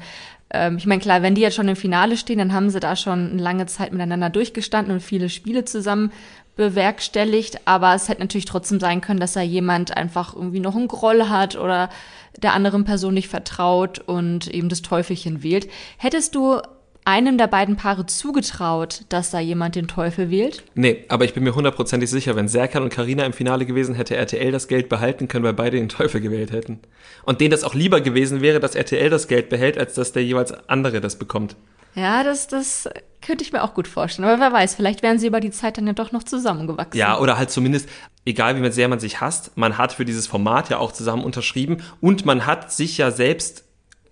ähm, 0.51 0.77
ich 0.77 0.85
meine, 0.85 1.01
klar, 1.01 1.21
wenn 1.21 1.35
die 1.35 1.41
jetzt 1.41 1.55
schon 1.55 1.67
im 1.67 1.75
Finale 1.75 2.17
stehen, 2.17 2.39
dann 2.39 2.53
haben 2.53 2.69
sie 2.69 2.79
da 2.79 2.95
schon 2.95 3.31
eine 3.31 3.41
lange 3.41 3.65
Zeit 3.67 3.93
miteinander 3.93 4.29
durchgestanden 4.29 4.93
und 4.93 5.01
viele 5.01 5.29
Spiele 5.29 5.63
zusammen 5.65 6.11
bewerkstelligt. 6.55 7.65
Aber 7.65 7.95
es 7.95 8.09
hätte 8.09 8.21
natürlich 8.21 8.45
trotzdem 8.45 8.79
sein 8.79 9.01
können, 9.01 9.19
dass 9.19 9.33
da 9.33 9.41
jemand 9.41 9.95
einfach 9.95 10.35
irgendwie 10.35 10.59
noch 10.59 10.75
einen 10.75 10.87
Groll 10.87 11.29
hat 11.29 11.55
oder 11.55 11.89
der 12.37 12.53
anderen 12.53 12.83
Person 12.83 13.13
nicht 13.13 13.29
vertraut 13.29 13.99
und 13.99 14.47
eben 14.47 14.69
das 14.69 14.81
Teufelchen 14.81 15.43
wählt. 15.43 15.69
Hättest 15.97 16.35
du 16.35 16.61
einem 17.05 17.37
der 17.37 17.47
beiden 17.47 17.75
Paare 17.75 18.05
zugetraut, 18.05 19.01
dass 19.09 19.31
da 19.31 19.39
jemand 19.39 19.75
den 19.75 19.87
Teufel 19.87 20.29
wählt? 20.29 20.63
Nee, 20.75 21.05
aber 21.09 21.25
ich 21.25 21.33
bin 21.33 21.43
mir 21.43 21.55
hundertprozentig 21.55 22.09
sicher, 22.09 22.35
wenn 22.35 22.47
Serkan 22.47 22.83
und 22.83 22.89
Karina 22.89 23.25
im 23.25 23.33
Finale 23.33 23.65
gewesen, 23.65 23.95
hätte 23.95 24.15
RTL 24.15 24.51
das 24.51 24.67
Geld 24.67 24.89
behalten 24.89 25.27
können, 25.27 25.43
weil 25.43 25.53
beide 25.53 25.77
den 25.77 25.89
Teufel 25.89 26.21
gewählt 26.21 26.51
hätten. 26.51 26.79
Und 27.23 27.41
denen 27.41 27.51
das 27.51 27.63
auch 27.63 27.73
lieber 27.73 28.01
gewesen 28.01 28.41
wäre, 28.41 28.59
dass 28.59 28.75
RTL 28.75 29.09
das 29.09 29.27
Geld 29.27 29.49
behält, 29.49 29.77
als 29.77 29.93
dass 29.93 30.11
der 30.11 30.23
jeweils 30.23 30.53
andere 30.69 31.01
das 31.01 31.17
bekommt. 31.17 31.55
Ja, 31.95 32.23
das, 32.23 32.47
das 32.47 32.89
könnte 33.21 33.43
ich 33.43 33.53
mir 33.53 33.63
auch 33.63 33.73
gut 33.73 33.87
vorstellen. 33.87 34.27
Aber 34.27 34.39
wer 34.39 34.51
weiß, 34.51 34.75
vielleicht 34.75 35.03
wären 35.03 35.19
sie 35.19 35.27
über 35.27 35.39
die 35.39 35.51
Zeit 35.51 35.77
dann 35.77 35.87
ja 35.87 35.93
doch 35.93 36.11
noch 36.11 36.23
zusammengewachsen. 36.23 36.99
Ja, 36.99 37.19
oder 37.19 37.37
halt 37.37 37.51
zumindest, 37.51 37.87
egal 38.25 38.61
wie 38.61 38.71
sehr 38.71 38.87
man 38.87 38.99
sich 38.99 39.21
hasst, 39.21 39.55
man 39.55 39.77
hat 39.77 39.93
für 39.93 40.05
dieses 40.05 40.27
Format 40.27 40.69
ja 40.69 40.77
auch 40.79 40.91
zusammen 40.91 41.23
unterschrieben 41.23 41.83
und 42.01 42.25
man 42.25 42.45
hat 42.45 42.71
sich 42.71 42.97
ja 42.97 43.11
selbst 43.11 43.62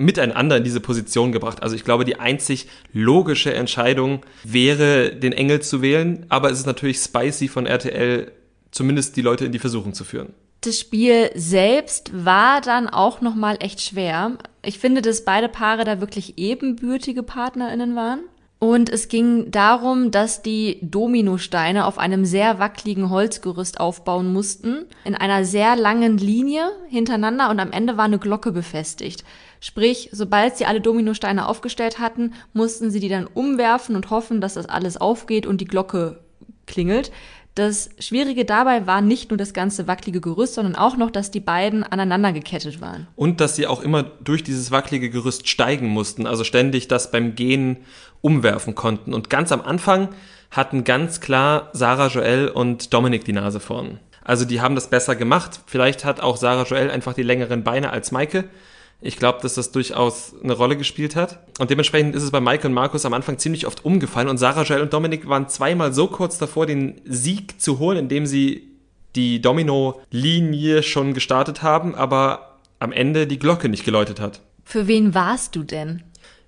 miteinander 0.04 0.58
in 0.58 0.64
diese 0.64 0.80
Position 0.80 1.32
gebracht. 1.32 1.64
Also 1.64 1.76
ich 1.76 1.84
glaube, 1.84 2.06
die 2.06 2.20
einzig 2.20 2.68
logische 2.94 3.54
Entscheidung 3.54 4.22
wäre, 4.44 5.16
den 5.16 5.34
Engel 5.34 5.62
zu 5.62 5.82
wählen, 5.82 6.26
aber 6.30 6.52
es 6.52 6.60
ist 6.60 6.66
natürlich 6.66 6.98
spicy 6.98 7.48
von 7.48 7.66
RTL, 7.66 8.32
zumindest 8.72 9.16
die 9.16 9.22
Leute 9.22 9.46
in 9.46 9.52
die 9.52 9.60
Versuchung 9.60 9.94
zu 9.94 10.04
führen. 10.04 10.34
Das 10.62 10.80
Spiel 10.80 11.32
selbst 11.34 12.12
war 12.14 12.62
dann 12.62 12.88
auch 12.88 13.22
noch 13.22 13.34
mal 13.34 13.58
echt 13.60 13.82
schwer. 13.82 14.38
Ich 14.64 14.78
finde, 14.78 15.02
dass 15.02 15.26
beide 15.26 15.50
Paare 15.50 15.86
da 15.86 16.00
wirklich 16.00 16.38
ebenbürtige 16.38 17.24
PartnerInnen 17.24 17.96
waren. 17.96 18.20
Und 18.64 18.92
es 18.92 19.08
ging 19.08 19.50
darum, 19.50 20.12
dass 20.12 20.44
die 20.44 20.78
Dominosteine 20.84 21.88
auf 21.88 21.98
einem 21.98 22.26
sehr 22.26 22.60
wackeligen 22.60 23.10
Holzgerüst 23.10 23.80
aufbauen 23.80 24.32
mussten, 24.32 24.86
in 25.04 25.16
einer 25.16 25.46
sehr 25.46 25.76
langen 25.76 26.20
Linie 26.20 26.70
hintereinander 26.88 27.50
und 27.50 27.60
am 27.60 27.72
Ende 27.72 27.98
war 27.98 28.06
eine 28.06 28.20
Glocke 28.20 28.52
befestigt. 28.52 29.24
Sprich, 29.64 30.10
sobald 30.12 30.58
sie 30.58 30.66
alle 30.66 30.82
Dominosteine 30.82 31.48
aufgestellt 31.48 32.00
hatten, 32.00 32.34
mussten 32.52 32.90
sie 32.90 33.00
die 33.00 33.10
dann 33.10 33.28
umwerfen 33.28 33.96
und 33.96 34.10
hoffen, 34.10 34.42
dass 34.42 34.56
das 34.56 34.66
alles 34.66 34.98
aufgeht 34.98 35.46
und 35.46 35.62
die 35.62 35.66
Glocke 35.66 36.20
klingelt. 36.66 37.12
Das 37.54 37.90
Schwierige 38.00 38.44
dabei 38.44 38.88
war 38.88 39.02
nicht 39.02 39.30
nur 39.30 39.38
das 39.38 39.54
ganze 39.54 39.86
wackelige 39.86 40.20
Gerüst, 40.20 40.56
sondern 40.56 40.76
auch 40.76 40.98
noch, 40.98 41.12
dass 41.12 41.30
die 41.30 41.42
beiden 41.42 41.84
aneinander 41.84 42.34
gekettet 42.34 42.82
waren. 42.82 43.08
Und 43.16 43.40
dass 43.40 43.56
sie 43.56 43.68
auch 43.68 43.82
immer 43.82 44.02
durch 44.02 44.44
dieses 44.44 44.72
wackelige 44.72 45.12
Gerüst 45.12 45.48
steigen 45.48 45.90
mussten, 45.90 46.26
also 46.26 46.44
ständig 46.44 46.88
das 46.88 47.12
beim 47.12 47.36
Gehen 47.36 47.78
umwerfen 48.22 48.74
konnten. 48.74 49.14
Und 49.14 49.30
ganz 49.30 49.52
am 49.52 49.62
Anfang 49.62 50.10
hatten 50.50 50.86
ganz 50.86 51.22
klar 51.22 51.70
Sarah 51.74 52.08
Joel 52.08 52.48
und 52.48 52.94
Dominik 52.94 53.26
die 53.26 53.34
Nase 53.34 53.60
vorn. 53.60 54.00
Also 54.24 54.46
die 54.46 54.62
haben 54.62 54.76
das 54.76 54.90
besser 54.90 55.16
gemacht. 55.16 55.60
Vielleicht 55.68 56.04
hat 56.04 56.20
auch 56.20 56.38
Sarah 56.38 56.64
Joel 56.64 56.90
einfach 56.90 57.14
die 57.14 57.24
längeren 57.24 57.64
Beine 57.64 57.92
als 57.92 58.12
Maike. 58.12 58.46
Ich 59.04 59.18
glaube, 59.18 59.40
dass 59.42 59.56
das 59.56 59.72
durchaus 59.72 60.36
eine 60.44 60.54
Rolle 60.54 60.78
gespielt 60.78 61.16
hat. 61.16 61.40
Und 61.60 61.72
dementsprechend 61.72 62.16
ist 62.16 62.22
es 62.22 62.30
bei 62.30 62.40
Mike 62.40 62.68
und 62.68 62.74
Markus 62.74 63.04
am 63.04 63.14
Anfang 63.14 63.40
ziemlich 63.40 63.66
oft 63.66 63.84
umgefallen. 63.84 64.30
Und 64.30 64.38
Sarah, 64.38 64.62
Joel 64.62 64.82
und 64.82 64.94
Dominik 64.94 65.28
waren 65.28 65.50
zweimal 65.50 65.92
so 65.92 66.08
kurz 66.08 66.38
davor, 66.38 66.68
den 66.68 67.02
Sieg 67.06 67.60
zu 67.60 67.80
holen, 67.80 67.98
indem 67.98 68.28
sie 68.28 68.68
die 69.16 69.42
Domino-Linie 69.42 70.84
schon 70.84 71.16
gestartet 71.16 71.64
haben, 71.64 71.96
aber 71.96 72.60
am 72.80 72.92
Ende 72.92 73.26
die 73.26 73.40
Glocke 73.40 73.70
nicht 73.70 73.84
geläutet 73.84 74.20
hat. 74.20 74.42
Für 74.64 74.88
wen 74.88 75.16
warst 75.16 75.56
du 75.56 75.64
denn? 75.64 76.04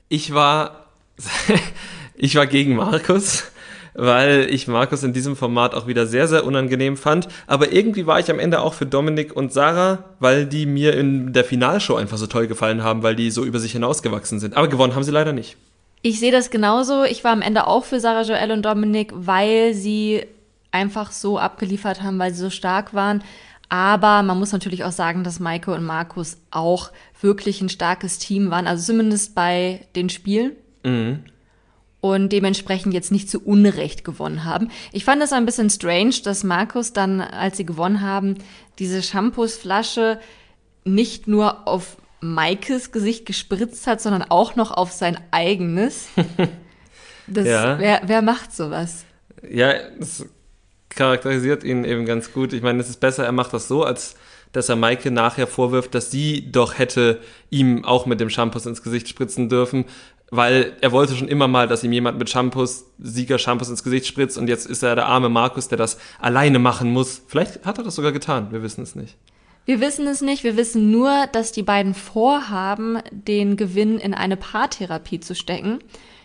Ich 0.08 0.34
war, 0.34 0.88
ich 2.16 2.36
war 2.36 2.46
gegen 2.46 2.76
Markus 2.76 3.46
weil 3.94 4.48
ich 4.50 4.68
Markus 4.68 5.04
in 5.04 5.14
diesem 5.14 5.36
Format 5.36 5.76
auch 5.76 5.88
wieder 5.88 6.06
sehr, 6.08 6.28
sehr 6.28 6.46
unangenehm 6.46 6.98
fand. 6.98 7.28
Aber 7.48 7.72
irgendwie 7.72 8.06
war 8.08 8.20
ich 8.20 8.30
am 8.32 8.40
Ende 8.40 8.62
auch 8.62 8.74
für 8.74 8.86
Dominik 8.86 9.36
und 9.36 9.54
Sarah, 9.54 10.04
weil 10.20 10.46
die 10.46 10.66
mir 10.66 10.96
in 10.96 11.34
der 11.34 11.44
Finalshow 11.44 11.96
einfach 11.96 12.18
so 12.18 12.28
toll 12.28 12.48
gefallen 12.48 12.84
haben, 12.84 13.04
weil 13.04 13.16
die 13.16 13.32
so 13.32 13.44
über 13.44 13.60
sich 13.60 13.74
hinausgewachsen 13.74 14.40
sind. 14.40 14.58
Aber 14.58 14.68
gewonnen 14.68 14.96
haben 14.96 15.04
sie 15.04 15.12
leider 15.12 15.34
nicht. 15.34 15.58
Ich 16.02 16.20
sehe 16.20 16.32
das 16.32 16.50
genauso. 16.50 17.04
Ich 17.04 17.24
war 17.24 17.32
am 17.32 17.42
Ende 17.42 17.68
auch 17.68 17.86
für 17.86 18.00
Sarah 18.00 18.24
Joel 18.24 18.52
und 18.52 18.64
Dominik, 18.64 19.12
weil 19.16 19.74
sie 19.74 20.26
einfach 20.72 21.12
so 21.12 21.38
abgeliefert 21.38 22.02
haben, 22.02 22.20
weil 22.20 22.34
sie 22.34 22.42
so 22.42 22.50
stark 22.50 22.94
waren. 22.94 23.24
Aber 23.70 24.22
man 24.22 24.38
muss 24.38 24.52
natürlich 24.52 24.84
auch 24.84 24.92
sagen, 24.92 25.24
dass 25.24 25.40
Maike 25.40 25.74
und 25.74 25.84
Markus 25.84 26.38
auch 26.52 26.92
wirklich 27.22 27.62
ein 27.62 27.70
starkes 27.70 28.20
Team 28.20 28.52
waren. 28.52 28.68
Also 28.68 28.92
zumindest 28.92 29.34
bei 29.34 29.86
den 29.96 30.10
Spielen. 30.10 30.52
Mhm 30.84 31.20
und 32.04 32.34
dementsprechend 32.34 32.94
jetzt 32.94 33.14
nicht 33.14 33.30
zu 33.30 33.40
Unrecht 33.40 34.04
gewonnen 34.04 34.44
haben. 34.44 34.68
Ich 34.92 35.06
fand 35.06 35.24
es 35.24 35.32
ein 35.32 35.46
bisschen 35.46 35.70
strange, 35.70 36.16
dass 36.22 36.44
Markus 36.44 36.92
dann, 36.92 37.22
als 37.22 37.56
sie 37.56 37.66
gewonnen 37.66 38.02
haben, 38.02 38.36
diese 38.78 39.02
Shampoosflasche 39.02 40.20
nicht 40.84 41.30
nur 41.30 41.66
auf 41.66 41.96
Maikes 42.20 42.92
Gesicht 42.92 43.26
gespritzt 43.26 43.88
hat, 43.88 44.02
sondern 44.02 44.22
auch 44.24 44.58
noch 44.58 44.72
auf 44.72 44.92
sein 44.92 45.18
eigenes. 45.32 46.08
Das, 47.26 47.48
ja. 47.48 47.80
wer, 47.80 48.02
wer 48.06 48.22
macht 48.22 48.54
sowas? 48.54 49.06
Ja, 49.50 49.76
das 49.98 50.26
charakterisiert 50.90 51.64
ihn 51.64 51.86
eben 51.86 52.06
ganz 52.06 52.34
gut. 52.34 52.52
Ich 52.52 52.62
meine, 52.62 52.82
es 52.82 52.90
ist 52.90 53.00
besser, 53.00 53.24
er 53.24 53.32
macht 53.32 53.54
das 53.54 53.70
so, 53.70 53.86
als 53.86 54.16
dass 54.54 54.70
er 54.70 54.76
Maike 54.76 55.12
nachher 55.12 55.48
vorwirft, 55.48 55.96
dass 55.96 56.12
sie 56.12 56.52
doch 56.52 56.78
hätte 56.78 57.20
ihm 57.50 57.84
auch 57.84 58.06
mit 58.06 58.20
dem 58.20 58.30
Shampoos 58.30 58.66
ins 58.66 58.84
Gesicht 58.84 59.10
spritzen 59.10 59.50
dürfen, 59.50 59.86
weil 60.36 60.74
er 60.82 60.92
wollte 60.92 61.16
schon 61.16 61.28
immer 61.28 61.48
mal, 61.48 61.68
dass 61.68 61.84
ihm 61.84 61.92
jemand 61.92 62.18
mit 62.18 62.28
Shampoos, 62.28 62.86
Sieger-Shampoos 62.98 63.70
ins 63.70 63.84
Gesicht 63.84 64.08
spritzt 64.08 64.36
und 64.38 64.48
jetzt 64.48 64.66
ist 64.66 64.82
er 64.82 64.96
der 64.96 65.06
arme 65.06 65.30
Markus, 65.30 65.68
der 65.68 65.78
das 65.78 66.00
alleine 66.20 66.58
machen 66.58 66.92
muss. 66.92 67.22
Vielleicht 67.28 67.66
hat 67.66 67.78
er 67.78 67.84
das 67.84 67.94
sogar 67.94 68.12
getan, 68.12 68.48
wir 68.52 68.64
wissen 68.64 68.82
es 68.82 68.96
nicht. 68.96 69.16
Wir 69.66 69.80
wissen 69.80 70.08
es 70.08 70.22
nicht, 70.22 70.44
wir 70.44 70.58
wissen 70.58 70.90
nur, 70.90 71.28
dass 71.32 71.52
die 71.52 71.62
beiden 71.62 71.94
vorhaben, 71.94 72.98
den 73.12 73.58
Gewinn 73.58 74.00
in 74.00 74.16
eine 74.16 74.36
Paartherapie 74.36 75.20
zu 75.20 75.36
stecken. 75.36 75.80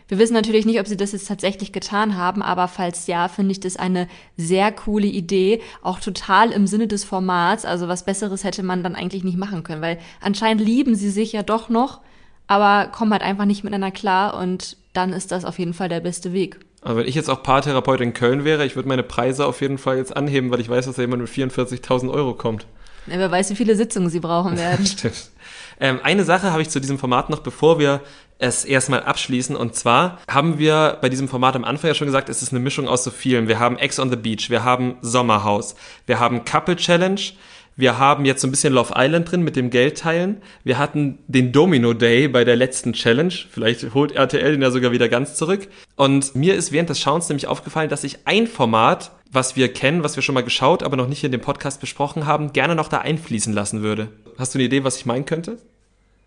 Wir 0.09 0.19
wissen 0.19 0.33
natürlich 0.33 0.65
nicht, 0.65 0.81
ob 0.81 0.87
sie 0.87 0.97
das 0.97 1.13
jetzt 1.13 1.29
tatsächlich 1.29 1.71
getan 1.73 2.17
haben, 2.17 2.41
aber 2.41 2.67
falls 2.67 3.09
ja, 3.09 3.29
finde 3.29 3.53
ich 3.53 3.61
das 3.61 3.77
eine 3.77 4.09
sehr 4.39 4.73
coole 4.73 5.07
Idee, 5.07 5.61
auch 5.83 6.01
total 6.01 6.51
im 6.51 6.67
Sinne 6.67 6.87
des 6.87 7.05
Formats. 7.05 7.67
Also 7.67 7.89
was 7.89 8.07
Besseres 8.07 8.43
hätte 8.43 8.63
man 8.63 8.83
dann 8.83 8.95
eigentlich 8.95 9.23
nicht 9.23 9.37
machen 9.37 9.65
können, 9.65 9.83
weil 9.83 9.99
anscheinend 10.23 10.65
lieben 10.65 10.95
sie 10.95 11.11
sich 11.11 11.33
ja 11.33 11.43
doch 11.43 11.69
noch 11.69 12.01
aber 12.49 12.91
kommen 12.91 13.13
halt 13.13 13.23
einfach 13.23 13.45
nicht 13.45 13.63
miteinander 13.63 13.93
klar 13.93 14.37
und 14.37 14.77
dann 14.93 15.13
ist 15.13 15.31
das 15.31 15.45
auf 15.45 15.59
jeden 15.59 15.75
Fall 15.75 15.89
der 15.89 16.01
beste 16.01 16.33
Weg. 16.33 16.59
Also 16.83 16.99
wenn 16.99 17.07
ich 17.07 17.15
jetzt 17.15 17.29
auch 17.29 17.43
Paartherapeut 17.43 18.01
in 18.01 18.15
Köln 18.15 18.45
wäre, 18.45 18.65
ich 18.65 18.77
würde 18.77 18.89
meine 18.89 19.03
Preise 19.03 19.47
auf 19.47 19.61
jeden 19.61 19.79
Fall 19.79 19.99
jetzt 19.99 20.17
anheben, 20.17 20.51
weil 20.51 20.61
ich 20.61 20.69
weiß, 20.69 20.87
dass 20.87 20.97
da 20.97 21.03
jemand 21.03 21.23
mit 21.23 21.31
44.000 21.31 22.11
Euro 22.11 22.35
kommt. 22.35 22.67
Ja, 23.07 23.19
wer 23.19 23.31
weiß, 23.31 23.51
wie 23.51 23.57
viele 23.57 23.77
Sitzungen 23.77 24.11
sie 24.11 24.21
brauchen 24.21 24.57
werden. 24.59 24.87
Stimmt. 24.87 25.31
Ähm, 25.81 26.01
eine 26.03 26.25
Sache 26.25 26.51
habe 26.51 26.63
ich 26.63 26.71
zu 26.71 26.81
diesem 26.81 26.99
Format 26.99 27.31
noch, 27.31 27.41
bevor 27.41 27.79
wir 27.79 28.01
es 28.39 28.65
erstmal 28.65 29.03
abschließen. 29.03 29.57
Und 29.57 29.75
zwar 29.75 30.19
haben 30.29 30.59
wir 30.59 30.99
bei 31.01 31.09
diesem 31.09 31.29
Format 31.29 31.57
am 31.57 31.65
Anfang 31.65 31.89
ja 31.89 31.95
schon 31.95 32.07
gesagt, 32.07 32.29
es 32.29 32.43
ist 32.43 32.53
eine 32.53 32.61
Mischung 32.61 32.89
aus 32.89 33.05
so 33.05 33.11
vielen. 33.11 33.49
Wir 33.49 33.59
haben 33.59 33.79
Ex 33.79 33.99
on 33.99 34.11
the 34.11 34.17
Beach, 34.17 34.51
wir 34.51 34.65
haben 34.65 34.97
Sommerhaus, 35.01 35.75
wir 36.07 36.21
haben 36.21 36.45
Couple 36.45 36.77
Challenge, 36.77 37.21
wir 37.79 37.97
haben 37.97 38.25
jetzt 38.25 38.41
so 38.41 38.49
ein 38.49 38.51
bisschen 38.51 38.73
Love 38.73 38.95
Island 38.97 39.31
drin 39.31 39.43
mit 39.43 39.55
dem 39.55 39.71
Geldteilen. 39.71 40.43
Wir 40.65 40.79
hatten 40.79 41.21
den 41.29 41.53
Domino 41.53 41.93
Day 41.93 42.27
bei 42.27 42.45
der 42.45 42.57
letzten 42.57 42.93
Challenge. 42.93 43.33
Vielleicht 43.51 43.95
holt 43.95 44.11
RTL 44.11 44.51
den 44.51 44.63
ja 44.63 44.73
sogar 44.73 44.91
wieder 44.91 45.09
ganz 45.09 45.37
zurück. 45.37 45.69
Und 45.95 46.35
mir 46.35 46.57
ist 46.57 46.73
während 46.73 46.91
des 46.91 46.99
Schauens 46.99 47.29
nämlich 47.29 47.47
aufgefallen, 47.47 47.89
dass 47.89 48.03
ich 48.03 48.27
ein 48.27 48.49
Format, 48.49 49.13
was 49.31 49.55
wir 49.55 49.73
kennen, 49.73 50.03
was 50.03 50.17
wir 50.17 50.25
schon 50.25 50.35
mal 50.35 50.43
geschaut, 50.43 50.83
aber 50.83 50.97
noch 50.97 51.07
nicht 51.07 51.23
in 51.23 51.31
dem 51.31 51.41
Podcast 51.41 51.81
besprochen 51.81 52.27
haben, 52.27 52.53
gerne 52.53 52.75
noch 52.75 52.89
da 52.89 52.99
einfließen 52.99 53.53
lassen 53.53 53.81
würde. 53.81 54.09
Hast 54.37 54.55
du 54.55 54.59
eine 54.59 54.67
Idee, 54.67 54.83
was 54.83 54.97
ich 54.97 55.07
meinen 55.07 55.25
könnte? 55.25 55.59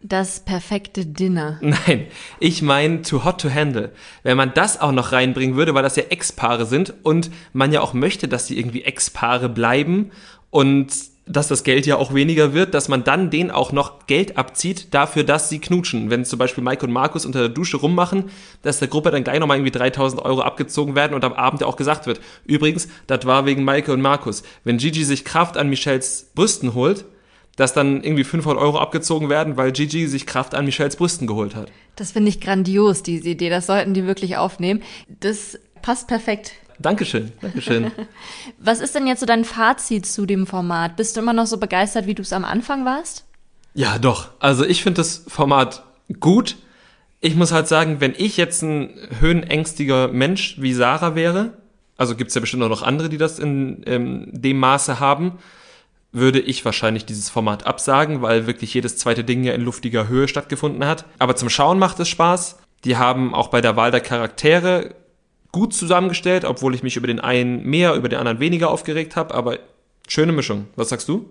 Das 0.02 0.40
perfekte 0.40 1.06
Dinner. 1.06 1.60
Nein, 1.62 2.08
ich 2.40 2.62
meine 2.62 3.02
Too 3.02 3.26
Hot 3.26 3.42
to 3.42 3.54
Handle. 3.54 3.92
Wenn 4.24 4.38
man 4.38 4.54
das 4.54 4.80
auch 4.80 4.94
noch 4.94 5.12
reinbringen 5.12 5.58
würde, 5.58 5.74
weil 5.74 5.84
das 5.84 5.98
ja 5.98 6.04
Ex-Paare 6.04 6.66
sind 6.66 6.94
und 7.04 7.30
man 7.52 7.74
ja 7.74 7.82
auch 7.82 7.94
möchte, 7.94 8.30
dass 8.30 8.48
sie 8.48 8.58
irgendwie 8.58 8.84
Ex-Paare 8.84 9.50
bleiben 9.50 10.12
und 10.50 11.12
dass 11.26 11.48
das 11.48 11.64
Geld 11.64 11.86
ja 11.86 11.98
auch 11.98 12.14
weniger 12.14 12.54
wird, 12.54 12.74
dass 12.74 12.90
man 12.90 13.04
dann 13.04 13.30
denen 13.30 13.52
auch 13.52 13.72
noch 13.72 14.08
Geld 14.08 14.38
abzieht 14.38 14.94
dafür, 14.94 15.24
dass 15.24 15.50
sie 15.50 15.60
knutschen. 15.60 16.10
Wenn 16.10 16.26
zum 16.26 16.40
Beispiel 16.40 16.64
Mike 16.64 16.86
und 16.86 16.92
Markus 16.92 17.26
unter 17.26 17.40
der 17.40 17.50
Dusche 17.50 17.78
rummachen, 17.78 18.26
dass 18.64 18.80
der 18.80 18.88
Gruppe 18.88 19.12
dann 19.12 19.24
gleich 19.24 19.40
nochmal 19.40 19.58
irgendwie 19.58 19.72
3000 19.72 20.22
Euro 20.24 20.42
abgezogen 20.42 20.96
werden 20.96 21.14
und 21.14 21.24
am 21.24 21.34
Abend 21.34 21.62
ja 21.62 21.68
auch 21.68 21.76
gesagt 21.76 22.08
wird, 22.08 22.20
übrigens, 22.46 22.88
das 23.08 23.26
war 23.26 23.46
wegen 23.46 23.64
Maike 23.64 23.94
und 23.94 24.02
Markus. 24.02 24.44
Wenn 24.64 24.78
Gigi 24.78 25.04
sich 25.04 25.24
Kraft 25.24 25.58
an 25.58 25.70
Michelles 25.70 26.32
Brüsten 26.34 26.74
holt, 26.74 27.06
dass 27.56 27.74
dann 27.74 28.04
irgendwie 28.04 28.24
500 28.24 28.62
Euro 28.62 28.80
abgezogen 28.80 29.30
werden, 29.30 29.58
weil 29.58 29.72
Gigi 29.72 30.08
sich 30.08 30.26
Kraft 30.26 30.56
an 30.56 30.66
Michelles 30.66 30.96
Brüsten 30.96 31.28
geholt 31.28 31.56
hat. 31.56 31.72
Das 31.96 32.12
finde 32.12 32.30
ich 32.30 32.42
grandios, 32.42 33.04
diese 33.04 33.30
Idee. 33.30 33.50
Das 33.50 33.68
sollten 33.68 33.94
die 33.94 34.08
wirklich 34.08 34.38
aufnehmen. 34.38 34.82
Das 35.08 35.60
passt 35.82 36.08
perfekt. 36.08 36.54
Dankeschön, 36.82 37.32
Dankeschön. 37.42 37.92
Was 38.60 38.80
ist 38.80 38.96
denn 38.96 39.08
jetzt 39.08 39.20
so 39.20 39.26
dein 39.26 39.46
Fazit 39.46 40.06
zu 40.06 40.26
dem 40.26 40.48
Format? 40.48 40.96
Bist 40.96 41.16
du 41.16 41.22
immer 41.22 41.34
noch 41.34 41.48
so 41.48 41.58
begeistert, 41.58 42.08
wie 42.08 42.16
du 42.16 42.22
es 42.22 42.34
am 42.34 42.46
Anfang 42.46 42.86
warst? 42.86 43.26
Ja, 43.74 44.00
doch. 44.00 44.32
Also 44.40 44.66
ich 44.66 44.84
finde 44.84 45.02
das 45.02 45.24
Format 45.28 45.84
gut. 46.20 46.58
Ich 47.20 47.36
muss 47.36 47.52
halt 47.52 47.68
sagen, 47.68 48.02
wenn 48.02 48.14
ich 48.18 48.38
jetzt 48.38 48.64
ein 48.64 48.94
höhenängstiger 49.20 50.08
Mensch 50.08 50.60
wie 50.60 50.74
Sarah 50.74 51.16
wäre, 51.16 51.54
also 51.98 52.16
gibt 52.16 52.30
es 52.30 52.36
ja 52.36 52.42
bestimmt 52.42 52.64
auch 52.64 52.70
noch 52.70 52.82
andere, 52.82 53.10
die 53.10 53.18
das 53.18 53.40
in 53.40 53.84
ähm, 53.86 54.28
dem 54.32 54.58
Maße 54.58 55.00
haben, 55.00 55.38
würde 56.12 56.40
ich 56.40 56.66
wahrscheinlich 56.66 57.06
dieses 57.06 57.30
Format 57.30 57.66
absagen, 57.66 58.22
weil 58.22 58.48
wirklich 58.48 58.74
jedes 58.74 58.98
zweite 58.98 59.24
Ding 59.24 59.44
ja 59.44 59.54
in 59.54 59.62
luftiger 59.62 60.08
Höhe 60.08 60.28
stattgefunden 60.28 60.86
hat. 60.86 61.06
Aber 61.20 61.36
zum 61.36 61.50
Schauen 61.50 61.80
macht 61.80 62.00
es 62.00 62.10
Spaß. 62.10 62.58
Die 62.84 62.98
haben 62.98 63.34
auch 63.34 63.50
bei 63.50 63.62
der 63.62 63.76
Wahl 63.76 63.92
der 63.92 64.02
Charaktere 64.02 64.96
gut 65.52 65.74
zusammengestellt, 65.74 66.46
obwohl 66.46 66.76
ich 66.76 66.84
mich 66.84 66.96
über 66.96 67.08
den 67.08 67.20
einen 67.20 67.64
mehr, 67.64 67.96
über 67.96 68.10
den 68.10 68.20
anderen 68.20 68.40
weniger 68.40 68.72
aufgeregt 68.72 69.16
habe, 69.16 69.34
aber 69.34 69.60
schöne 70.08 70.32
Mischung. 70.32 70.68
Was 70.76 70.90
sagst 70.90 71.08
du? 71.08 71.30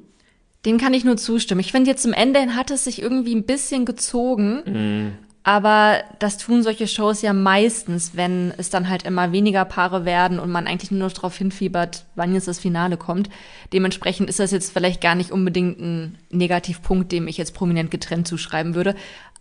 Dem 0.66 0.76
kann 0.78 0.92
ich 0.92 1.04
nur 1.04 1.16
zustimmen. 1.16 1.60
Ich 1.60 1.72
finde 1.72 1.90
jetzt 1.90 2.02
zum 2.02 2.12
Ende 2.12 2.40
hin 2.40 2.54
hat 2.54 2.70
es 2.70 2.84
sich 2.84 3.00
irgendwie 3.00 3.34
ein 3.34 3.44
bisschen 3.44 3.86
gezogen. 3.86 4.62
Mm. 4.66 5.30
Aber 5.42 6.02
das 6.18 6.36
tun 6.36 6.62
solche 6.62 6.86
Shows 6.86 7.22
ja 7.22 7.32
meistens, 7.32 8.14
wenn 8.14 8.52
es 8.58 8.68
dann 8.68 8.90
halt 8.90 9.04
immer 9.04 9.32
weniger 9.32 9.64
Paare 9.64 10.04
werden 10.04 10.38
und 10.38 10.50
man 10.50 10.66
eigentlich 10.66 10.90
nur 10.90 11.00
noch 11.00 11.12
darauf 11.12 11.34
hinfiebert, 11.36 12.04
wann 12.14 12.34
jetzt 12.34 12.46
das 12.46 12.58
Finale 12.58 12.98
kommt. 12.98 13.30
Dementsprechend 13.72 14.28
ist 14.28 14.38
das 14.38 14.50
jetzt 14.50 14.70
vielleicht 14.70 15.00
gar 15.00 15.14
nicht 15.14 15.30
unbedingt 15.30 15.80
ein 15.80 16.18
Negativpunkt, 16.28 17.10
dem 17.10 17.26
ich 17.26 17.38
jetzt 17.38 17.54
prominent 17.54 17.90
getrennt 17.90 18.28
zuschreiben 18.28 18.74
würde. 18.74 18.94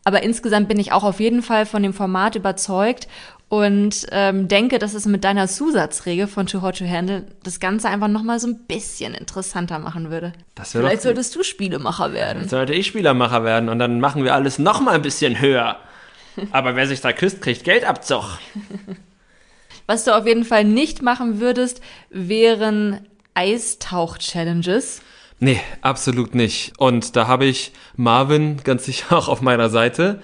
Aber 0.06 0.24
insgesamt 0.24 0.70
bin 0.70 0.80
ich 0.80 0.94
auch 0.94 1.04
auf 1.04 1.20
jeden 1.20 1.42
Fall 1.42 1.66
von 1.66 1.84
dem 1.84 1.94
Format 1.94 2.36
überzeugt 2.36 3.10
und 3.50 4.06
ähm, 4.12 4.48
denke, 4.48 4.78
dass 4.78 4.94
es 4.94 5.06
mit 5.06 5.24
deiner 5.24 5.48
Zusatzregel 5.48 6.28
von 6.28 6.46
Too 6.46 6.62
Hot 6.62 6.78
to 6.78 6.88
Handle 6.88 7.26
das 7.44 7.60
Ganze 7.60 7.90
einfach 7.90 8.08
noch 8.08 8.22
mal 8.22 8.40
so 8.40 8.48
ein 8.48 8.60
bisschen 8.68 9.16
interessanter 9.16 9.80
machen 9.80 10.12
würde. 10.12 10.34
Vielleicht 10.64 10.98
doch, 10.98 11.04
solltest 11.04 11.36
du 11.36 11.44
Spielemacher 11.44 12.14
werden. 12.14 12.48
Sollte 12.48 12.74
ich 12.74 12.86
Spielemacher 12.88 13.44
werden 13.44 13.70
und 13.70 13.80
dann 13.80 14.00
machen 14.00 14.24
wir 14.24 14.36
alles 14.36 14.60
noch 14.60 14.82
mal 14.82 14.94
ein 14.94 15.02
bisschen 15.02 15.42
höher. 15.42 15.78
Aber 16.52 16.76
wer 16.76 16.88
sich 16.88 17.02
da 17.02 17.12
küsst, 17.12 17.42
kriegt 17.42 17.64
Geldabzug. 17.64 18.24
Was 19.88 20.06
du 20.06 20.16
auf 20.16 20.28
jeden 20.28 20.46
Fall 20.46 20.64
nicht 20.64 21.02
machen 21.02 21.40
würdest, 21.40 21.82
wären 22.12 23.00
Eistauch-Challenges. 23.34 25.02
Nee, 25.40 25.60
absolut 25.82 26.36
nicht. 26.36 26.74
Und 26.78 27.16
da 27.16 27.28
habe 27.28 27.46
ich 27.46 27.72
Marvin 27.96 28.62
ganz 28.64 28.86
sicher 28.86 29.12
auch 29.18 29.28
auf 29.28 29.42
meiner 29.42 29.72
Seite. 29.72 30.22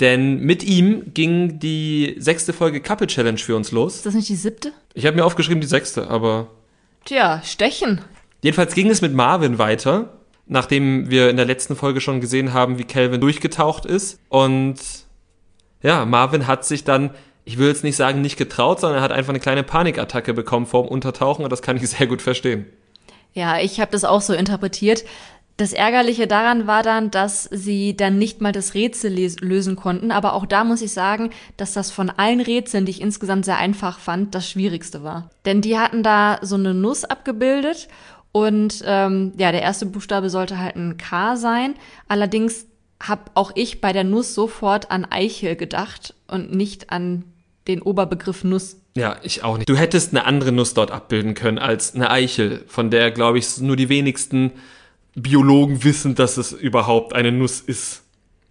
Denn 0.00 0.40
mit 0.40 0.62
ihm 0.62 1.14
ging 1.14 1.58
die 1.58 2.16
sechste 2.18 2.52
Folge 2.52 2.80
Couple 2.80 3.06
Challenge 3.06 3.38
für 3.38 3.56
uns 3.56 3.72
los. 3.72 3.96
Ist 3.96 4.06
das 4.06 4.14
nicht 4.14 4.28
die 4.28 4.36
siebte? 4.36 4.72
Ich 4.94 5.06
habe 5.06 5.16
mir 5.16 5.24
aufgeschrieben 5.24 5.60
die 5.60 5.66
sechste, 5.66 6.08
aber. 6.08 6.48
Tja, 7.06 7.40
stechen. 7.44 8.02
Jedenfalls 8.42 8.74
ging 8.74 8.90
es 8.90 9.00
mit 9.00 9.14
Marvin 9.14 9.58
weiter, 9.58 10.18
nachdem 10.46 11.10
wir 11.10 11.30
in 11.30 11.36
der 11.36 11.46
letzten 11.46 11.76
Folge 11.76 12.00
schon 12.00 12.20
gesehen 12.20 12.52
haben, 12.52 12.78
wie 12.78 12.84
Calvin 12.84 13.20
durchgetaucht 13.20 13.86
ist. 13.86 14.20
Und 14.28 14.76
ja, 15.82 16.04
Marvin 16.04 16.46
hat 16.46 16.66
sich 16.66 16.84
dann, 16.84 17.10
ich 17.44 17.56
will 17.56 17.68
jetzt 17.68 17.84
nicht 17.84 17.96
sagen, 17.96 18.20
nicht 18.20 18.36
getraut, 18.36 18.80
sondern 18.80 18.98
er 18.98 19.02
hat 19.02 19.12
einfach 19.12 19.30
eine 19.30 19.40
kleine 19.40 19.62
Panikattacke 19.62 20.34
bekommen 20.34 20.66
vorm 20.66 20.88
Untertauchen 20.88 21.42
und 21.44 21.50
das 21.50 21.62
kann 21.62 21.76
ich 21.76 21.88
sehr 21.88 22.06
gut 22.06 22.20
verstehen. 22.20 22.66
Ja, 23.32 23.58
ich 23.58 23.80
habe 23.80 23.92
das 23.92 24.04
auch 24.04 24.22
so 24.22 24.32
interpretiert. 24.32 25.04
Das 25.56 25.72
Ärgerliche 25.72 26.26
daran 26.26 26.66
war 26.66 26.82
dann, 26.82 27.10
dass 27.10 27.44
sie 27.44 27.96
dann 27.96 28.18
nicht 28.18 28.42
mal 28.42 28.52
das 28.52 28.74
Rätsel 28.74 29.14
lösen 29.40 29.74
konnten. 29.74 30.10
Aber 30.10 30.34
auch 30.34 30.44
da 30.44 30.64
muss 30.64 30.82
ich 30.82 30.92
sagen, 30.92 31.30
dass 31.56 31.72
das 31.72 31.90
von 31.90 32.10
allen 32.10 32.40
Rätseln, 32.40 32.84
die 32.84 32.90
ich 32.90 33.00
insgesamt 33.00 33.46
sehr 33.46 33.56
einfach 33.56 33.98
fand, 33.98 34.34
das 34.34 34.50
schwierigste 34.50 35.02
war. 35.02 35.30
Denn 35.46 35.62
die 35.62 35.78
hatten 35.78 36.02
da 36.02 36.38
so 36.42 36.56
eine 36.56 36.74
Nuss 36.74 37.04
abgebildet 37.04 37.88
und 38.32 38.82
ähm, 38.84 39.32
ja, 39.38 39.50
der 39.50 39.62
erste 39.62 39.86
Buchstabe 39.86 40.28
sollte 40.28 40.58
halt 40.58 40.76
ein 40.76 40.98
K 40.98 41.36
sein. 41.36 41.74
Allerdings 42.06 42.66
habe 43.02 43.30
auch 43.32 43.52
ich 43.54 43.80
bei 43.80 43.94
der 43.94 44.04
Nuss 44.04 44.34
sofort 44.34 44.90
an 44.90 45.06
Eichel 45.06 45.56
gedacht 45.56 46.14
und 46.28 46.54
nicht 46.54 46.90
an 46.90 47.24
den 47.66 47.80
Oberbegriff 47.80 48.44
Nuss. 48.44 48.76
Ja, 48.94 49.16
ich 49.22 49.42
auch 49.42 49.56
nicht. 49.56 49.68
Du 49.70 49.76
hättest 49.76 50.12
eine 50.12 50.26
andere 50.26 50.52
Nuss 50.52 50.74
dort 50.74 50.90
abbilden 50.90 51.32
können 51.32 51.58
als 51.58 51.94
eine 51.94 52.10
Eichel, 52.10 52.64
von 52.66 52.90
der, 52.90 53.10
glaube 53.10 53.38
ich, 53.38 53.58
nur 53.58 53.76
die 53.76 53.88
wenigsten 53.88 54.52
Biologen 55.16 55.82
wissen, 55.82 56.14
dass 56.14 56.36
es 56.36 56.52
überhaupt 56.52 57.14
eine 57.14 57.32
Nuss 57.32 57.60
ist. 57.60 58.02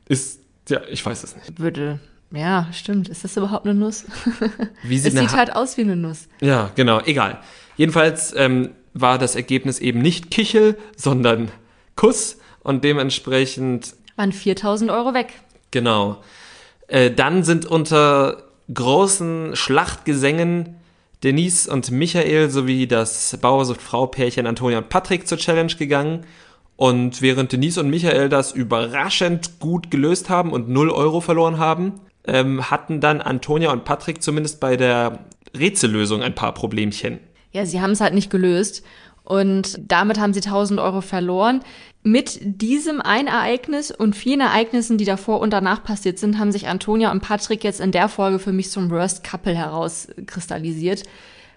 Ist, 0.08 0.42
ja, 0.68 0.82
ich 0.90 1.06
weiß 1.06 1.24
es 1.24 1.36
nicht. 1.36 1.60
Würde, 1.60 2.00
ja, 2.32 2.68
stimmt. 2.74 3.08
Ist 3.08 3.24
das 3.24 3.38
überhaupt 3.38 3.66
eine 3.66 3.76
Nuss? 3.76 4.06
Wie 4.84 4.98
sieht 4.98 5.14
es 5.14 5.20
sieht 5.20 5.38
halt 5.38 5.56
aus 5.56 5.78
wie 5.78 5.82
eine 5.82 5.96
Nuss. 5.96 6.28
Ja, 6.42 6.72
genau, 6.76 7.00
egal. 7.06 7.40
Jedenfalls 7.78 8.34
ähm, 8.36 8.72
war 8.94 9.18
das 9.20 9.36
Ergebnis 9.36 9.80
eben 9.80 10.02
nicht 10.02 10.32
Kichel, 10.32 10.78
sondern 10.98 11.52
Kuss 11.96 12.40
und 12.64 12.84
dementsprechend 12.84 13.94
waren 14.16 14.32
4000 14.32 14.90
Euro 14.90 15.14
weg. 15.14 15.34
Genau. 15.72 16.24
Äh, 16.88 17.12
dann 17.12 17.44
sind 17.44 17.66
unter 17.66 18.44
großen 18.74 19.56
Schlachtgesängen 19.56 20.78
Denise 21.24 21.68
und 21.68 21.92
Michael 21.92 22.50
sowie 22.50 22.88
das 22.88 23.38
Bauersucht-Frau-Pärchen 23.42 24.48
Antonia 24.48 24.80
und 24.80 24.90
Patrick 24.90 25.28
zur 25.28 25.38
Challenge 25.38 25.74
gegangen. 25.76 26.26
Und 26.78 27.22
während 27.22 27.52
Denise 27.52 27.80
und 27.80 27.90
Michael 27.90 28.30
das 28.30 28.52
überraschend 28.52 29.60
gut 29.60 29.92
gelöst 29.92 30.30
haben 30.30 30.52
und 30.52 30.68
0 30.70 30.90
Euro 30.90 31.22
verloren 31.22 31.58
haben, 31.58 32.02
ähm, 32.28 32.70
hatten 32.70 33.00
dann 33.00 33.22
Antonia 33.22 33.72
und 33.72 33.86
Patrick 33.86 34.22
zumindest 34.22 34.60
bei 34.60 34.76
der 34.76 35.20
Rätsellösung 35.58 36.22
ein 36.22 36.36
paar 36.36 36.54
Problemchen. 36.54 37.20
Ja, 37.52 37.66
sie 37.66 37.82
haben 37.82 37.92
es 37.92 38.02
halt 38.02 38.14
nicht 38.14 38.30
gelöst. 38.30 38.84
Und 39.24 39.80
damit 39.88 40.20
haben 40.20 40.34
sie 40.34 40.42
1000 40.42 40.80
Euro 40.80 41.02
verloren. 41.02 41.62
Mit 42.04 42.40
diesem 42.44 43.02
ein 43.02 43.26
Ereignis 43.26 43.90
und 43.90 44.16
vielen 44.16 44.42
Ereignissen, 44.42 45.00
die 45.00 45.06
davor 45.06 45.40
und 45.40 45.52
danach 45.52 45.84
passiert 45.84 46.20
sind, 46.20 46.38
haben 46.38 46.52
sich 46.52 46.68
Antonia 46.68 47.12
und 47.12 47.22
Patrick 47.22 47.64
jetzt 47.64 47.82
in 47.82 47.92
der 47.92 48.08
Folge 48.08 48.38
für 48.38 48.52
mich 48.52 48.70
zum 48.70 48.92
Worst 48.92 49.24
Couple 49.24 49.56
herauskristallisiert. 49.56 51.04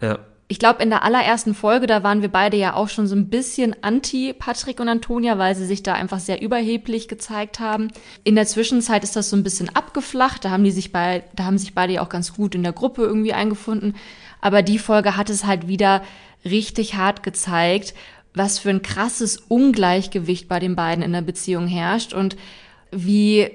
Ja. 0.01 0.19
Ich 0.51 0.59
glaube, 0.59 0.83
in 0.83 0.89
der 0.89 1.05
allerersten 1.05 1.55
Folge, 1.55 1.87
da 1.87 2.03
waren 2.03 2.23
wir 2.23 2.31
beide 2.31 2.57
ja 2.57 2.73
auch 2.73 2.89
schon 2.89 3.07
so 3.07 3.15
ein 3.15 3.29
bisschen 3.29 3.77
anti 3.83 4.33
Patrick 4.33 4.81
und 4.81 4.89
Antonia, 4.89 5.37
weil 5.37 5.55
sie 5.55 5.67
sich 5.67 5.83
da 5.83 5.93
einfach 5.93 6.21
sehr 6.21 6.41
überheblich 6.41 7.07
gezeigt 7.07 7.61
haben. 7.61 7.89
In 8.25 8.35
der 8.35 8.47
Zwischenzeit 8.47 9.05
ist 9.05 9.15
das 9.15 9.29
so 9.29 9.37
ein 9.37 9.43
bisschen 9.43 9.69
abgeflacht. 9.77 10.47
Da 10.47 10.51
haben 10.51 10.65
die 10.65 10.71
sich 10.71 10.91
bei, 10.91 11.23
da 11.37 11.45
haben 11.45 11.59
sich 11.59 11.75
beide 11.75 11.93
ja 11.93 12.03
auch 12.03 12.09
ganz 12.09 12.33
gut 12.33 12.55
in 12.55 12.63
der 12.63 12.73
Gruppe 12.73 13.03
irgendwie 13.03 13.35
eingefunden. 13.35 13.95
Aber 14.41 14.63
die 14.63 14.79
Folge 14.79 15.19
hat 15.19 15.29
es 15.29 15.45
halt 15.45 15.69
wieder 15.69 16.03
richtig 16.47 16.95
hart 16.95 17.23
gezeigt, 17.23 17.93
was 18.33 18.59
für 18.59 18.71
ein 18.71 18.81
krasses 18.81 19.37
Ungleichgewicht 19.37 20.49
bei 20.49 20.61
den 20.61 20.77
beiden 20.77 21.05
in 21.05 21.13
der 21.13 21.21
Beziehung 21.21 21.67
herrscht 21.67 22.15
und 22.15 22.39
wie 22.91 23.51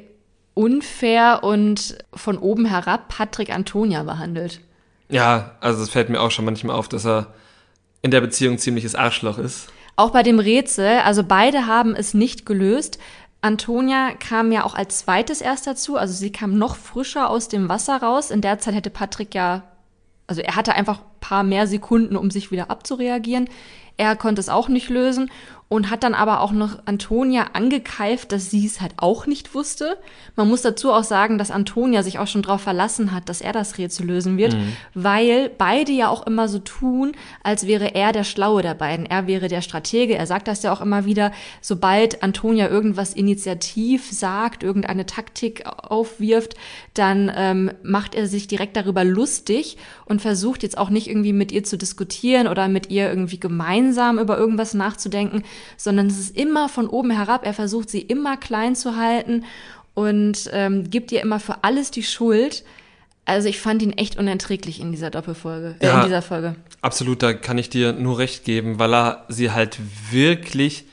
unfair 0.54 1.40
und 1.44 1.98
von 2.14 2.38
oben 2.38 2.66
herab 2.66 3.08
Patrick 3.08 3.50
Antonia 3.52 4.04
behandelt. 4.04 4.62
Ja, 5.10 5.52
also 5.60 5.84
es 5.84 5.90
fällt 5.90 6.10
mir 6.10 6.22
auch 6.22 6.32
schon 6.32 6.46
manchmal 6.46 6.76
auf, 6.76 6.88
dass 6.88 7.06
er 7.06 7.34
in 8.02 8.12
der 8.12 8.22
Beziehung 8.22 8.58
ziemliches 8.58 8.96
Arschloch 8.96 9.38
ist. 9.38 9.68
Auch 9.96 10.12
bei 10.12 10.24
dem 10.24 10.40
Rätsel, 10.40 11.00
also 11.06 11.24
beide 11.24 11.68
haben 11.68 11.96
es 11.96 12.14
nicht 12.14 12.46
gelöst. 12.46 12.98
Antonia 13.42 14.12
kam 14.14 14.52
ja 14.52 14.64
auch 14.64 14.74
als 14.74 15.00
zweites 15.00 15.42
erst 15.42 15.68
dazu, 15.68 15.98
also 15.98 16.14
sie 16.14 16.32
kam 16.32 16.58
noch 16.58 16.76
frischer 16.76 17.30
aus 17.30 17.48
dem 17.48 17.70
Wasser 17.70 17.98
raus. 17.98 18.32
In 18.32 18.42
der 18.42 18.60
Zeit 18.60 18.74
hätte 18.74 18.90
Patrick 18.90 19.36
ja, 19.36 19.64
also 20.28 20.42
er 20.42 20.56
hatte 20.56 20.74
einfach 20.74 21.00
ein 21.00 21.20
paar 21.20 21.44
mehr 21.44 21.68
Sekunden, 21.68 22.16
um 22.16 22.32
sich 22.32 22.52
wieder 22.52 22.72
abzureagieren. 22.72 23.50
Er 23.98 24.16
konnte 24.16 24.40
es 24.40 24.50
auch 24.50 24.70
nicht 24.70 24.90
lösen 24.90 25.30
und 25.74 25.90
hat 25.90 26.04
dann 26.04 26.14
aber 26.14 26.42
auch 26.42 26.52
noch 26.52 26.78
Antonia 26.86 27.48
angekeift, 27.54 28.32
dass 28.32 28.52
sie 28.52 28.64
es 28.64 28.80
halt 28.80 28.94
auch 28.98 29.26
nicht 29.26 29.56
wusste. 29.56 29.98
Man 30.36 30.48
muss 30.48 30.62
dazu 30.62 30.92
auch 30.92 31.04
sagen, 31.04 31.40
dass 31.40 31.50
Antonia 31.50 32.04
sich 32.04 32.20
auch 32.20 32.28
schon 32.28 32.44
darauf 32.44 32.62
verlassen 32.62 33.12
hat, 33.12 33.28
dass 33.28 33.42
er 33.42 33.54
das 33.54 33.80
Rätsel 33.80 34.06
lösen 34.06 34.38
wird, 34.38 34.54
mhm. 34.54 34.74
weil 34.94 35.50
beide 35.58 35.92
ja 35.92 36.10
auch 36.10 36.28
immer 36.28 36.48
so 36.48 36.60
tun, 36.60 37.14
als 37.42 37.66
wäre 37.66 37.96
er 37.96 38.12
der 38.12 38.24
Schlaue 38.24 38.62
der 38.62 38.76
beiden. 38.76 39.08
Er 39.08 39.26
wäre 39.26 39.48
der 39.48 39.62
Stratege. 39.62 40.16
Er 40.16 40.28
sagt 40.28 40.48
das 40.48 40.62
ja 40.62 40.72
auch 40.72 40.80
immer 40.80 41.06
wieder, 41.06 41.32
sobald 41.60 42.22
Antonia 42.22 42.70
irgendwas 42.70 43.16
initiativ 43.16 44.12
sagt, 44.12 44.62
irgendeine 44.62 45.08
Taktik 45.08 45.66
aufwirft, 45.66 46.54
dann 46.94 47.32
ähm, 47.36 47.72
macht 47.82 48.14
er 48.14 48.28
sich 48.28 48.48
direkt 48.48 48.78
darüber 48.78 49.04
lustig 49.04 49.78
und 50.06 50.22
versucht 50.22 50.62
jetzt 50.62 50.78
auch 50.78 50.92
nicht 50.92 51.10
irgendwie 51.10 51.34
mit 51.34 51.52
ihr 51.52 51.64
zu 51.64 51.80
diskutieren 51.80 52.48
oder 52.48 52.68
mit 52.68 52.92
ihr 52.92 53.10
irgendwie 53.10 53.40
gemeinsam 53.40 54.20
über 54.20 54.38
irgendwas 54.38 54.76
nachzudenken, 54.76 55.42
sondern 55.78 56.08
es 56.08 56.20
ist 56.20 56.38
immer 56.38 56.70
von 56.70 56.88
oben 56.88 57.12
herab. 57.12 57.46
Er 57.46 57.54
versucht 57.54 57.90
sie 57.90 58.02
immer 58.02 58.38
klein 58.38 58.76
zu 58.76 58.96
halten 58.96 59.46
und 59.94 60.50
ähm, 60.54 60.90
gibt 60.90 61.12
ihr 61.12 61.22
immer 61.22 61.40
für 61.40 61.64
alles 61.64 61.92
die 61.92 62.04
Schuld. 62.04 62.64
Also 63.26 63.48
ich 63.48 63.60
fand 63.60 63.82
ihn 63.82 63.94
echt 63.94 64.18
unerträglich 64.18 64.82
in 64.82 64.92
dieser 64.92 65.10
Doppelfolge, 65.10 65.76
äh, 65.80 65.86
ja, 65.86 66.00
in 66.00 66.08
dieser 66.08 66.22
Folge. 66.22 66.56
Absolut, 66.82 67.24
da 67.24 67.34
kann 67.34 67.58
ich 67.58 67.70
dir 67.70 67.94
nur 67.94 68.20
recht 68.20 68.44
geben, 68.44 68.80
weil 68.80 68.94
er 68.94 69.26
sie 69.30 69.52
halt 69.52 69.80
wirklich 70.12 70.86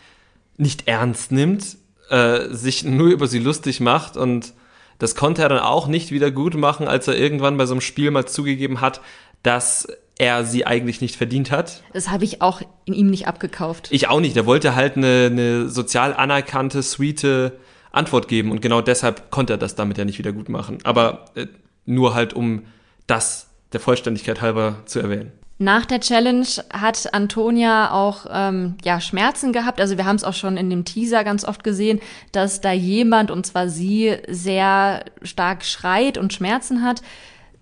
nicht 0.57 0.87
ernst 0.87 1.33
nimmt, 1.33 1.77
äh, 2.11 2.49
sich 2.51 2.85
nur 2.85 3.09
über 3.09 3.27
sie 3.27 3.39
lustig 3.39 3.81
macht 3.81 4.17
und 4.17 4.53
das 5.01 5.15
konnte 5.15 5.43
er 5.43 5.49
dann 5.49 5.61
auch 5.61 5.87
nicht 5.89 6.13
wieder 6.13 6.31
gut 6.31 6.55
machen, 6.55 6.87
als 6.87 7.09
er 7.09 7.17
irgendwann 7.17 7.57
bei 7.57 7.65
so 7.65 7.73
einem 7.73 7.81
Spiel 7.81 8.11
mal 8.11 8.27
zugegeben 8.27 8.83
hat, 8.83 9.01
dass 9.43 9.89
er 10.21 10.45
sie 10.45 10.67
eigentlich 10.67 11.01
nicht 11.01 11.17
verdient 11.17 11.51
hat. 11.51 11.83
Das 11.95 12.11
habe 12.11 12.25
ich 12.25 12.43
auch 12.43 12.61
in 12.85 12.93
ihm 12.93 13.09
nicht 13.09 13.27
abgekauft. 13.27 13.89
Ich 13.91 14.09
auch 14.09 14.21
nicht. 14.21 14.37
Er 14.37 14.45
wollte 14.45 14.75
halt 14.77 14.99
eine, 14.99 15.29
eine 15.31 15.69
sozial 15.71 16.13
anerkannte, 16.13 16.83
sweete 16.83 17.59
Antwort 17.91 18.29
geben 18.29 18.51
und 18.51 18.61
genau 18.61 18.83
deshalb 18.83 19.31
konnte 19.31 19.55
er 19.55 19.57
das 19.57 19.77
damit 19.77 19.97
ja 19.97 20.05
nicht 20.05 20.19
wieder 20.19 20.33
gut 20.33 20.51
machen. 20.51 20.79
Aber 20.85 21.25
äh, 21.35 21.47
nur 21.87 22.15
halt, 22.15 22.35
um 22.35 22.65
das 23.07 23.49
der 23.73 23.81
Vollständigkeit 23.81 24.43
halber 24.43 24.77
zu 24.85 25.01
erwähnen. 25.01 25.33
Nach 25.57 25.87
der 25.87 26.01
Challenge 26.01 26.47
hat 26.71 27.15
Antonia 27.15 27.91
auch 27.91 28.27
ähm, 28.31 28.77
ja 28.85 29.01
Schmerzen 29.01 29.53
gehabt. 29.53 29.81
Also 29.81 29.97
wir 29.97 30.05
haben 30.05 30.17
es 30.17 30.25
auch 30.25 30.35
schon 30.35 30.59
in 30.59 30.69
dem 30.69 30.85
Teaser 30.85 31.25
ganz 31.25 31.47
oft 31.47 31.65
gesehen, 31.65 32.01
dass 32.33 32.61
da 32.61 32.73
jemand 32.73 33.31
und 33.31 33.47
zwar 33.47 33.69
sie 33.71 34.17
sehr 34.29 35.05
stark 35.23 35.65
schreit 35.65 36.19
und 36.19 36.33
Schmerzen 36.35 36.83
hat. 36.83 37.03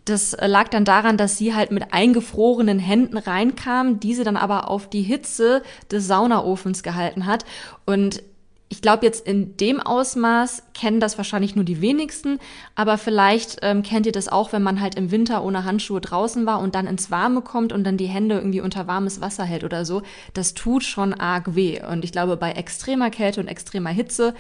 Das 0.09 0.37
lag 0.41 0.69
dann 0.69 0.87
daran, 0.87 1.19
dass 1.19 1.37
sie 1.37 1.55
halt 1.55 1.71
mit 1.71 1.93
eingefrorenen 1.93 2.79
Händen 2.79 3.19
reinkam, 3.19 4.01
diese 4.01 4.25
dann 4.25 4.37
aber 4.37 4.71
auf 4.71 4.89
die 4.89 5.03
Hitze 5.03 5.63
des 5.91 6.07
Saunaofens 6.07 6.83
gehalten 6.83 7.27
hat. 7.27 7.45
Und 7.85 8.23
ich 8.71 8.83
glaube, 8.83 9.05
jetzt 9.05 9.27
in 9.27 9.57
dem 9.57 9.81
Ausmaß 9.81 10.63
kennen 10.75 11.01
das 11.01 11.17
wahrscheinlich 11.17 11.57
nur 11.57 11.65
die 11.65 11.81
wenigsten, 11.81 12.39
aber 12.75 12.99
vielleicht 12.99 13.59
ähm, 13.63 13.83
kennt 13.83 14.07
ihr 14.07 14.13
das 14.13 14.29
auch, 14.29 14.53
wenn 14.53 14.63
man 14.63 14.81
halt 14.81 14.95
im 14.95 15.11
Winter 15.11 15.43
ohne 15.43 15.65
Handschuhe 15.65 16.01
draußen 16.01 16.45
war 16.45 16.61
und 16.61 16.75
dann 16.75 16.87
ins 16.87 17.11
Warme 17.11 17.41
kommt 17.41 17.73
und 17.73 17.85
dann 17.85 17.97
die 17.97 18.07
Hände 18.07 18.37
irgendwie 18.37 18.61
unter 18.61 18.87
warmes 18.87 19.21
Wasser 19.21 19.45
hält 19.45 19.65
oder 19.65 19.85
so. 19.85 20.03
Das 20.35 20.55
tut 20.55 20.85
schon 20.85 21.15
arg 21.15 21.55
weh. 21.55 21.81
Und 21.83 22.05
ich 22.05 22.13
glaube, 22.13 22.37
bei 22.37 22.53
extremer 22.53 23.11
Kälte 23.11 23.41
und 23.41 23.49
extremer 23.49 23.91
Hitze 23.91 24.35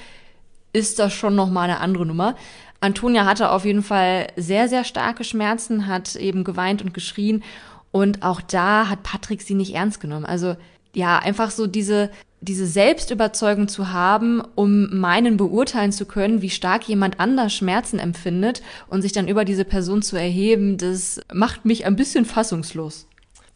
ist 0.74 0.98
das 0.98 1.14
schon 1.14 1.34
noch 1.34 1.50
mal 1.50 1.62
eine 1.62 1.80
andere 1.80 2.04
Nummer. 2.04 2.36
Antonia 2.80 3.24
hatte 3.24 3.50
auf 3.50 3.64
jeden 3.64 3.82
Fall 3.82 4.28
sehr, 4.36 4.68
sehr 4.68 4.84
starke 4.84 5.24
Schmerzen, 5.24 5.86
hat 5.86 6.14
eben 6.16 6.44
geweint 6.44 6.82
und 6.82 6.94
geschrien. 6.94 7.42
Und 7.90 8.22
auch 8.22 8.40
da 8.40 8.88
hat 8.88 9.02
Patrick 9.02 9.42
sie 9.42 9.54
nicht 9.54 9.74
ernst 9.74 10.00
genommen. 10.00 10.24
Also 10.24 10.56
ja, 10.94 11.18
einfach 11.18 11.50
so 11.50 11.66
diese, 11.66 12.10
diese 12.40 12.66
Selbstüberzeugung 12.66 13.68
zu 13.68 13.92
haben, 13.92 14.42
um 14.54 14.98
meinen 14.98 15.36
beurteilen 15.36 15.92
zu 15.92 16.06
können, 16.06 16.42
wie 16.42 16.50
stark 16.50 16.88
jemand 16.88 17.18
anders 17.18 17.52
Schmerzen 17.54 17.98
empfindet 17.98 18.62
und 18.88 19.02
sich 19.02 19.12
dann 19.12 19.28
über 19.28 19.44
diese 19.44 19.64
Person 19.64 20.02
zu 20.02 20.16
erheben, 20.16 20.76
das 20.78 21.20
macht 21.32 21.64
mich 21.64 21.84
ein 21.84 21.96
bisschen 21.96 22.24
fassungslos. 22.24 23.06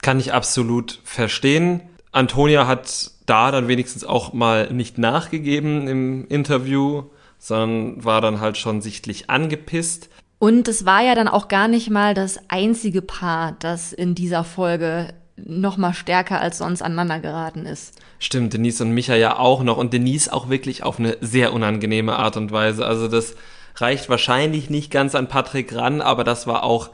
Kann 0.03 0.19
ich 0.19 0.33
absolut 0.33 1.01
verstehen. 1.05 1.81
Antonia 2.11 2.67
hat 2.67 3.13
da 3.27 3.53
dann 3.53 3.69
wenigstens 3.69 4.05
auch 4.05 4.33
mal 4.33 4.73
nicht 4.73 4.99
nachgegeben 4.99 5.87
im 5.87 6.27
Interview 6.27 7.05
sondern 7.43 8.05
war 8.05 8.21
dann 8.21 8.41
halt 8.41 8.57
schon 8.57 8.81
sichtlich 8.81 9.29
angepisst. 9.29 10.09
Und 10.39 10.69
es 10.69 10.87
war 10.87 11.03
ja 11.03 11.17
dann 11.17 11.27
auch 11.27 11.49
gar 11.49 11.67
nicht 11.67 11.91
mal 11.91 12.15
das 12.15 12.39
einzige 12.47 13.03
Paar, 13.03 13.57
das 13.59 13.93
in 13.93 14.15
dieser 14.15 14.45
Folge 14.45 15.13
noch 15.37 15.77
mal 15.77 15.93
stärker 15.93 16.41
als 16.41 16.59
sonst 16.59 16.83
aneinander 16.83 17.19
geraten 17.19 17.67
ist. 17.67 18.01
Stimmt, 18.21 18.53
Denise 18.53 18.85
und 18.85 18.93
Micha 18.93 19.17
ja 19.17 19.41
auch 19.41 19.65
noch 19.65 19.77
und 19.77 19.93
Denise 19.93 20.33
auch 20.33 20.51
wirklich 20.51 20.85
auf 20.85 21.01
eine 21.01 21.17
sehr 21.21 21.53
unangenehme 21.53 22.17
Art 22.17 22.37
und 22.37 22.53
Weise. 22.53 22.87
Also 22.87 23.09
das 23.09 23.35
reicht 23.75 24.09
wahrscheinlich 24.09 24.71
nicht 24.71 24.93
ganz 24.93 25.17
an 25.17 25.27
Patrick 25.27 25.75
ran, 25.75 26.01
aber 26.01 26.23
das 26.23 26.47
war 26.47 26.63
auch 26.63 26.91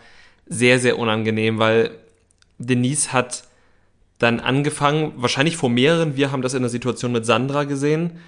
sehr, 0.47 0.79
sehr 0.79 0.99
unangenehm, 0.99 1.59
weil 1.59 1.91
Denise 2.57 3.13
hat 3.13 3.43
dann 4.19 4.41
angefangen, 4.41 5.13
wahrscheinlich 5.17 5.59
vor 5.59 5.69
mehreren, 5.69 6.17
wir 6.17 6.33
haben 6.33 6.43
das 6.43 6.55
in 6.55 6.63
der 6.63 6.71
Situation 6.71 7.13
mit 7.13 7.27
Sandra 7.27 7.65
gesehen, 7.65 8.19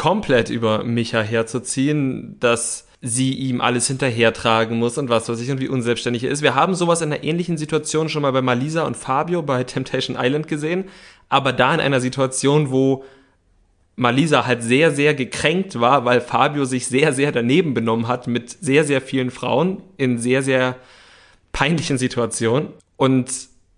komplett 0.00 0.48
über 0.48 0.82
Micha 0.82 1.20
herzuziehen, 1.20 2.36
dass 2.40 2.88
sie 3.02 3.34
ihm 3.34 3.60
alles 3.60 3.86
hinterhertragen 3.86 4.78
muss 4.78 4.96
und 4.96 5.10
was 5.10 5.28
weiß 5.28 5.38
ich 5.42 5.50
und 5.50 5.60
wie 5.60 5.68
unselbstständig 5.68 6.24
er 6.24 6.30
ist. 6.30 6.40
Wir 6.40 6.54
haben 6.54 6.74
sowas 6.74 7.02
in 7.02 7.12
einer 7.12 7.22
ähnlichen 7.22 7.58
Situation 7.58 8.08
schon 8.08 8.22
mal 8.22 8.32
bei 8.32 8.40
Malisa 8.40 8.84
und 8.84 8.96
Fabio 8.96 9.42
bei 9.42 9.62
Temptation 9.62 10.16
Island 10.18 10.48
gesehen, 10.48 10.84
aber 11.28 11.52
da 11.52 11.74
in 11.74 11.80
einer 11.80 12.00
Situation, 12.00 12.70
wo 12.70 13.04
Malisa 13.94 14.46
halt 14.46 14.62
sehr, 14.62 14.90
sehr 14.90 15.12
gekränkt 15.12 15.78
war, 15.80 16.06
weil 16.06 16.22
Fabio 16.22 16.64
sich 16.64 16.86
sehr, 16.86 17.12
sehr 17.12 17.30
daneben 17.30 17.74
benommen 17.74 18.08
hat 18.08 18.26
mit 18.26 18.56
sehr, 18.58 18.84
sehr 18.84 19.02
vielen 19.02 19.30
Frauen 19.30 19.82
in 19.98 20.16
sehr, 20.16 20.42
sehr 20.42 20.76
peinlichen 21.52 21.98
Situationen 21.98 22.68
und 22.96 23.30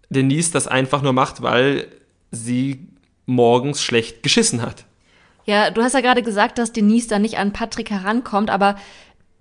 Denise 0.09 0.53
das 0.53 0.69
einfach 0.69 1.03
nur 1.03 1.15
macht, 1.15 1.43
weil 1.43 1.89
sie 2.31 2.87
morgens 3.27 3.83
schlecht 3.83 4.23
geschissen 4.23 4.63
hat. 4.63 4.85
Ja, 5.45 5.71
du 5.71 5.83
hast 5.83 5.95
ja 5.95 6.01
gerade 6.01 6.23
gesagt, 6.23 6.59
dass 6.59 6.73
Denise 6.73 7.09
da 7.09 7.19
nicht 7.19 7.39
an 7.39 7.53
Patrick 7.53 7.91
herankommt, 7.91 8.51
aber 8.51 8.77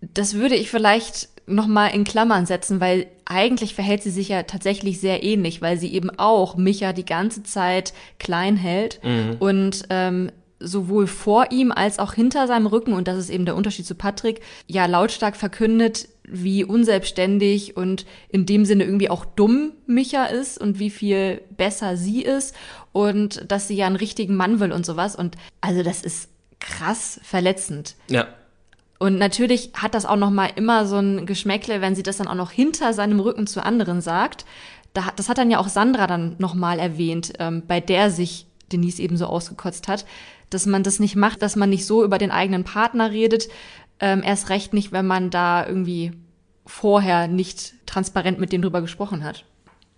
das 0.01 0.33
würde 0.33 0.55
ich 0.55 0.69
vielleicht 0.69 1.29
noch 1.47 1.67
mal 1.67 1.87
in 1.87 2.03
Klammern 2.03 2.45
setzen, 2.45 2.79
weil 2.79 3.07
eigentlich 3.25 3.75
verhält 3.75 4.03
sie 4.03 4.09
sich 4.09 4.29
ja 4.29 4.43
tatsächlich 4.43 4.99
sehr 4.99 5.23
ähnlich, 5.23 5.61
weil 5.61 5.77
sie 5.77 5.93
eben 5.93 6.09
auch 6.17 6.55
Micha 6.55 6.93
die 6.93 7.05
ganze 7.05 7.43
Zeit 7.43 7.93
klein 8.19 8.55
hält 8.55 8.99
mhm. 9.03 9.35
und 9.39 9.83
ähm, 9.89 10.31
sowohl 10.59 11.07
vor 11.07 11.51
ihm 11.51 11.71
als 11.71 11.99
auch 11.99 12.13
hinter 12.13 12.47
seinem 12.47 12.67
Rücken, 12.67 12.93
und 12.93 13.07
das 13.07 13.17
ist 13.17 13.29
eben 13.29 13.45
der 13.45 13.55
Unterschied 13.55 13.85
zu 13.85 13.95
Patrick, 13.95 14.41
ja 14.67 14.85
lautstark 14.85 15.35
verkündet, 15.35 16.07
wie 16.23 16.63
unselbstständig 16.63 17.75
und 17.75 18.05
in 18.29 18.45
dem 18.45 18.63
Sinne 18.65 18.85
irgendwie 18.85 19.09
auch 19.09 19.25
dumm 19.25 19.73
Micha 19.87 20.25
ist 20.25 20.59
und 20.59 20.79
wie 20.79 20.89
viel 20.89 21.41
besser 21.57 21.97
sie 21.97 22.21
ist 22.21 22.55
und 22.91 23.49
dass 23.49 23.67
sie 23.67 23.75
ja 23.75 23.87
einen 23.87 23.95
richtigen 23.95 24.35
Mann 24.35 24.59
will 24.59 24.71
und 24.71 24.85
sowas. 24.85 25.15
Und 25.15 25.35
also 25.61 25.83
das 25.83 26.01
ist 26.01 26.29
krass 26.59 27.19
verletzend. 27.23 27.95
Ja. 28.09 28.27
Und 28.99 29.17
natürlich 29.17 29.71
hat 29.73 29.95
das 29.95 30.05
auch 30.05 30.15
noch 30.15 30.29
mal 30.29 30.49
immer 30.55 30.85
so 30.85 30.97
ein 30.97 31.25
Geschmäckle, 31.25 31.81
wenn 31.81 31.95
sie 31.95 32.03
das 32.03 32.17
dann 32.17 32.27
auch 32.27 32.35
noch 32.35 32.51
hinter 32.51 32.93
seinem 32.93 33.19
Rücken 33.19 33.47
zu 33.47 33.65
anderen 33.65 34.01
sagt. 34.01 34.45
das 34.93 35.29
hat 35.29 35.37
dann 35.37 35.49
ja 35.49 35.57
auch 35.57 35.69
Sandra 35.69 36.05
dann 36.05 36.35
noch 36.37 36.53
mal 36.53 36.77
erwähnt, 36.77 37.33
ähm, 37.39 37.63
bei 37.65 37.79
der 37.79 38.11
sich 38.11 38.45
Denise 38.71 39.01
eben 39.01 39.17
so 39.17 39.25
ausgekotzt 39.25 39.87
hat, 39.87 40.05
dass 40.49 40.65
man 40.65 40.83
das 40.83 40.99
nicht 40.99 41.15
macht, 41.15 41.41
dass 41.41 41.55
man 41.55 41.69
nicht 41.69 41.85
so 41.85 42.03
über 42.03 42.17
den 42.17 42.29
eigenen 42.29 42.63
Partner 42.63 43.11
redet. 43.11 43.47
Ähm, 43.99 44.21
erst 44.23 44.49
recht 44.49 44.73
nicht, 44.73 44.91
wenn 44.91 45.07
man 45.07 45.29
da 45.29 45.65
irgendwie 45.65 46.11
vorher 46.65 47.27
nicht 47.27 47.73
transparent 47.85 48.39
mit 48.39 48.51
denen 48.51 48.61
drüber 48.61 48.81
gesprochen 48.81 49.23
hat. 49.23 49.45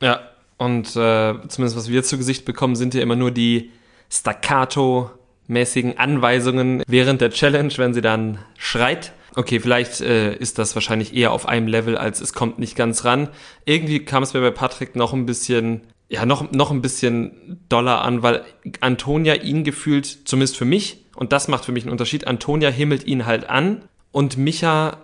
Ja, 0.02 0.22
und 0.58 0.96
äh, 0.96 1.34
zumindest 1.48 1.76
was 1.76 1.90
wir 1.90 2.04
zu 2.04 2.18
Gesicht 2.18 2.46
bekommen, 2.46 2.76
sind 2.76 2.94
ja 2.94 3.02
immer 3.02 3.16
nur 3.16 3.32
die 3.32 3.72
staccato-mäßigen 4.12 5.98
Anweisungen 5.98 6.84
während 6.88 7.22
der 7.22 7.32
Challenge, 7.32 7.74
wenn 7.78 7.94
sie 7.94 8.02
dann 8.02 8.40
schreit. 8.58 9.14
Okay, 9.36 9.60
vielleicht 9.60 10.02
äh, 10.02 10.36
ist 10.36 10.60
das 10.60 10.76
wahrscheinlich 10.76 11.16
eher 11.16 11.32
auf 11.32 11.48
einem 11.48 11.68
Level, 11.68 11.98
als 11.98 12.22
es 12.22 12.34
kommt 12.34 12.60
nicht 12.60 12.76
ganz 12.76 13.04
ran. 13.04 13.30
Irgendwie 13.66 14.06
kam 14.06 14.22
es 14.22 14.34
mir 14.34 14.42
bei 14.42 14.52
Patrick 14.52 14.96
noch 14.96 15.14
ein 15.14 15.26
bisschen 15.26 15.82
ja, 16.14 16.28
noch, 16.28 16.52
noch 16.52 16.70
ein 16.70 16.84
bisschen 16.84 17.60
doller 17.70 18.04
an, 18.04 18.22
weil 18.22 18.44
Antonia 18.82 19.34
ihn 19.34 19.64
gefühlt, 19.64 20.06
zumindest 20.28 20.58
für 20.58 20.66
mich, 20.66 21.06
und 21.16 21.32
das 21.32 21.48
macht 21.48 21.66
für 21.66 21.72
mich 21.72 21.86
einen 21.86 21.92
Unterschied, 21.92 22.28
Antonia 22.28 22.70
himmelt 22.70 23.08
ihn 23.08 23.26
halt 23.26 23.50
an 23.50 23.84
und 24.12 24.38
Micha 24.38 24.98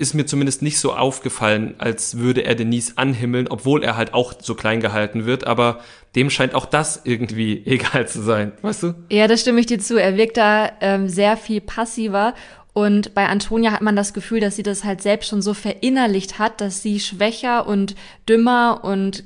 ist 0.00 0.14
mir 0.14 0.24
zumindest 0.24 0.62
nicht 0.62 0.78
so 0.78 0.94
aufgefallen, 0.94 1.74
als 1.78 2.16
würde 2.16 2.42
er 2.44 2.54
Denise 2.54 2.94
anhimmeln, 2.96 3.48
obwohl 3.48 3.84
er 3.84 3.96
halt 3.96 4.14
auch 4.14 4.32
so 4.40 4.54
klein 4.54 4.80
gehalten 4.80 5.26
wird, 5.26 5.46
aber 5.46 5.80
dem 6.16 6.30
scheint 6.30 6.54
auch 6.54 6.66
das 6.66 7.02
irgendwie 7.04 7.62
egal 7.66 8.08
zu 8.08 8.22
sein, 8.22 8.52
weißt 8.62 8.82
du? 8.82 8.94
Ja, 9.10 9.28
das 9.28 9.42
stimme 9.42 9.60
ich 9.60 9.66
dir 9.66 9.78
zu. 9.78 9.96
Er 9.96 10.16
wirkt 10.16 10.38
da 10.38 10.72
ähm, 10.80 11.08
sehr 11.08 11.36
viel 11.36 11.60
passiver 11.60 12.34
und 12.72 13.14
bei 13.14 13.26
Antonia 13.26 13.72
hat 13.72 13.82
man 13.82 13.94
das 13.94 14.14
Gefühl, 14.14 14.40
dass 14.40 14.56
sie 14.56 14.62
das 14.62 14.84
halt 14.84 15.02
selbst 15.02 15.28
schon 15.28 15.42
so 15.42 15.54
verinnerlicht 15.54 16.38
hat, 16.38 16.60
dass 16.60 16.82
sie 16.82 16.98
schwächer 16.98 17.66
und 17.66 17.94
dümmer 18.28 18.80
und 18.82 19.24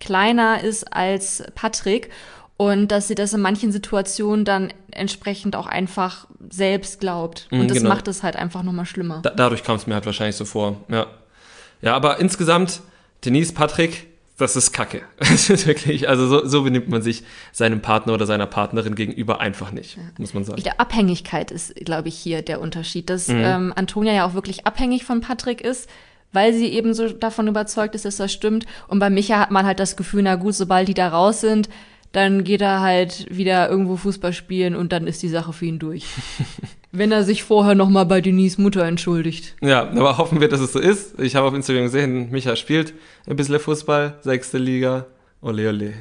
kleiner 0.00 0.62
ist 0.62 0.92
als 0.92 1.44
Patrick 1.54 2.10
und 2.56 2.88
dass 2.88 3.08
sie 3.08 3.14
das 3.14 3.32
in 3.32 3.40
manchen 3.40 3.72
Situationen 3.72 4.44
dann 4.44 4.72
entsprechend 4.90 5.56
auch 5.56 5.66
einfach 5.66 6.26
selbst 6.50 7.00
glaubt. 7.00 7.48
Und 7.50 7.62
mhm, 7.62 7.68
das 7.68 7.78
genau. 7.78 7.88
macht 7.88 8.06
es 8.08 8.22
halt 8.22 8.36
einfach 8.36 8.62
nochmal 8.62 8.86
schlimmer. 8.86 9.20
Da, 9.22 9.30
dadurch 9.30 9.64
kam 9.64 9.76
es 9.76 9.86
mir 9.86 9.94
halt 9.94 10.06
wahrscheinlich 10.06 10.36
so 10.36 10.44
vor, 10.44 10.76
ja. 10.88 11.06
Ja, 11.82 11.94
aber 11.94 12.20
insgesamt, 12.20 12.80
Denise, 13.24 13.52
Patrick, 13.52 14.06
das 14.38 14.56
ist 14.56 14.72
Kacke. 14.72 15.02
Das 15.18 15.50
ist 15.50 15.66
wirklich, 15.66 16.08
also 16.08 16.26
so, 16.26 16.46
so 16.46 16.62
benimmt 16.62 16.88
man 16.88 17.02
sich 17.02 17.24
seinem 17.52 17.80
Partner 17.82 18.14
oder 18.14 18.26
seiner 18.26 18.46
Partnerin 18.46 18.94
gegenüber 18.94 19.40
einfach 19.40 19.72
nicht, 19.72 19.96
ja. 19.96 20.02
muss 20.18 20.32
man 20.32 20.44
sagen. 20.44 20.62
Die 20.62 20.70
Abhängigkeit 20.70 21.50
ist, 21.50 21.74
glaube 21.76 22.08
ich, 22.08 22.16
hier 22.16 22.42
der 22.42 22.60
Unterschied, 22.60 23.10
dass 23.10 23.28
mhm. 23.28 23.42
ähm, 23.44 23.72
Antonia 23.76 24.12
ja 24.12 24.26
auch 24.26 24.34
wirklich 24.34 24.66
abhängig 24.66 25.04
von 25.04 25.20
Patrick 25.20 25.60
ist 25.60 25.88
weil 26.34 26.52
sie 26.52 26.66
eben 26.66 26.94
so 26.94 27.10
davon 27.10 27.46
überzeugt 27.46 27.94
ist, 27.94 28.04
dass 28.04 28.16
das 28.16 28.32
stimmt. 28.32 28.66
Und 28.88 28.98
bei 28.98 29.08
Micha 29.08 29.38
hat 29.38 29.52
man 29.52 29.64
halt 29.64 29.78
das 29.78 29.96
Gefühl, 29.96 30.22
na 30.24 30.34
gut, 30.34 30.54
sobald 30.54 30.88
die 30.88 30.94
da 30.94 31.08
raus 31.08 31.40
sind, 31.40 31.68
dann 32.14 32.44
geht 32.44 32.60
er 32.60 32.80
halt 32.80 33.26
wieder 33.28 33.68
irgendwo 33.68 33.96
Fußball 33.96 34.32
spielen 34.32 34.76
und 34.76 34.92
dann 34.92 35.06
ist 35.06 35.22
die 35.22 35.28
Sache 35.28 35.52
für 35.52 35.66
ihn 35.66 35.78
durch. 35.78 36.06
Wenn 36.92 37.10
er 37.10 37.24
sich 37.24 37.42
vorher 37.42 37.74
nochmal 37.74 38.06
bei 38.06 38.20
Denise 38.20 38.60
Mutter 38.60 38.84
entschuldigt. 38.84 39.56
Ja, 39.60 39.88
aber 39.88 40.16
hoffen 40.16 40.40
wir, 40.40 40.48
dass 40.48 40.60
es 40.60 40.72
so 40.72 40.78
ist. 40.78 41.18
Ich 41.18 41.34
habe 41.34 41.48
auf 41.48 41.54
Instagram 41.54 41.84
gesehen, 41.84 42.30
Micha 42.30 42.54
spielt 42.54 42.94
ein 43.26 43.34
bisschen 43.34 43.58
Fußball, 43.58 44.18
sechste 44.20 44.58
Liga. 44.58 45.06
Ole, 45.42 45.68
ole. 45.68 45.94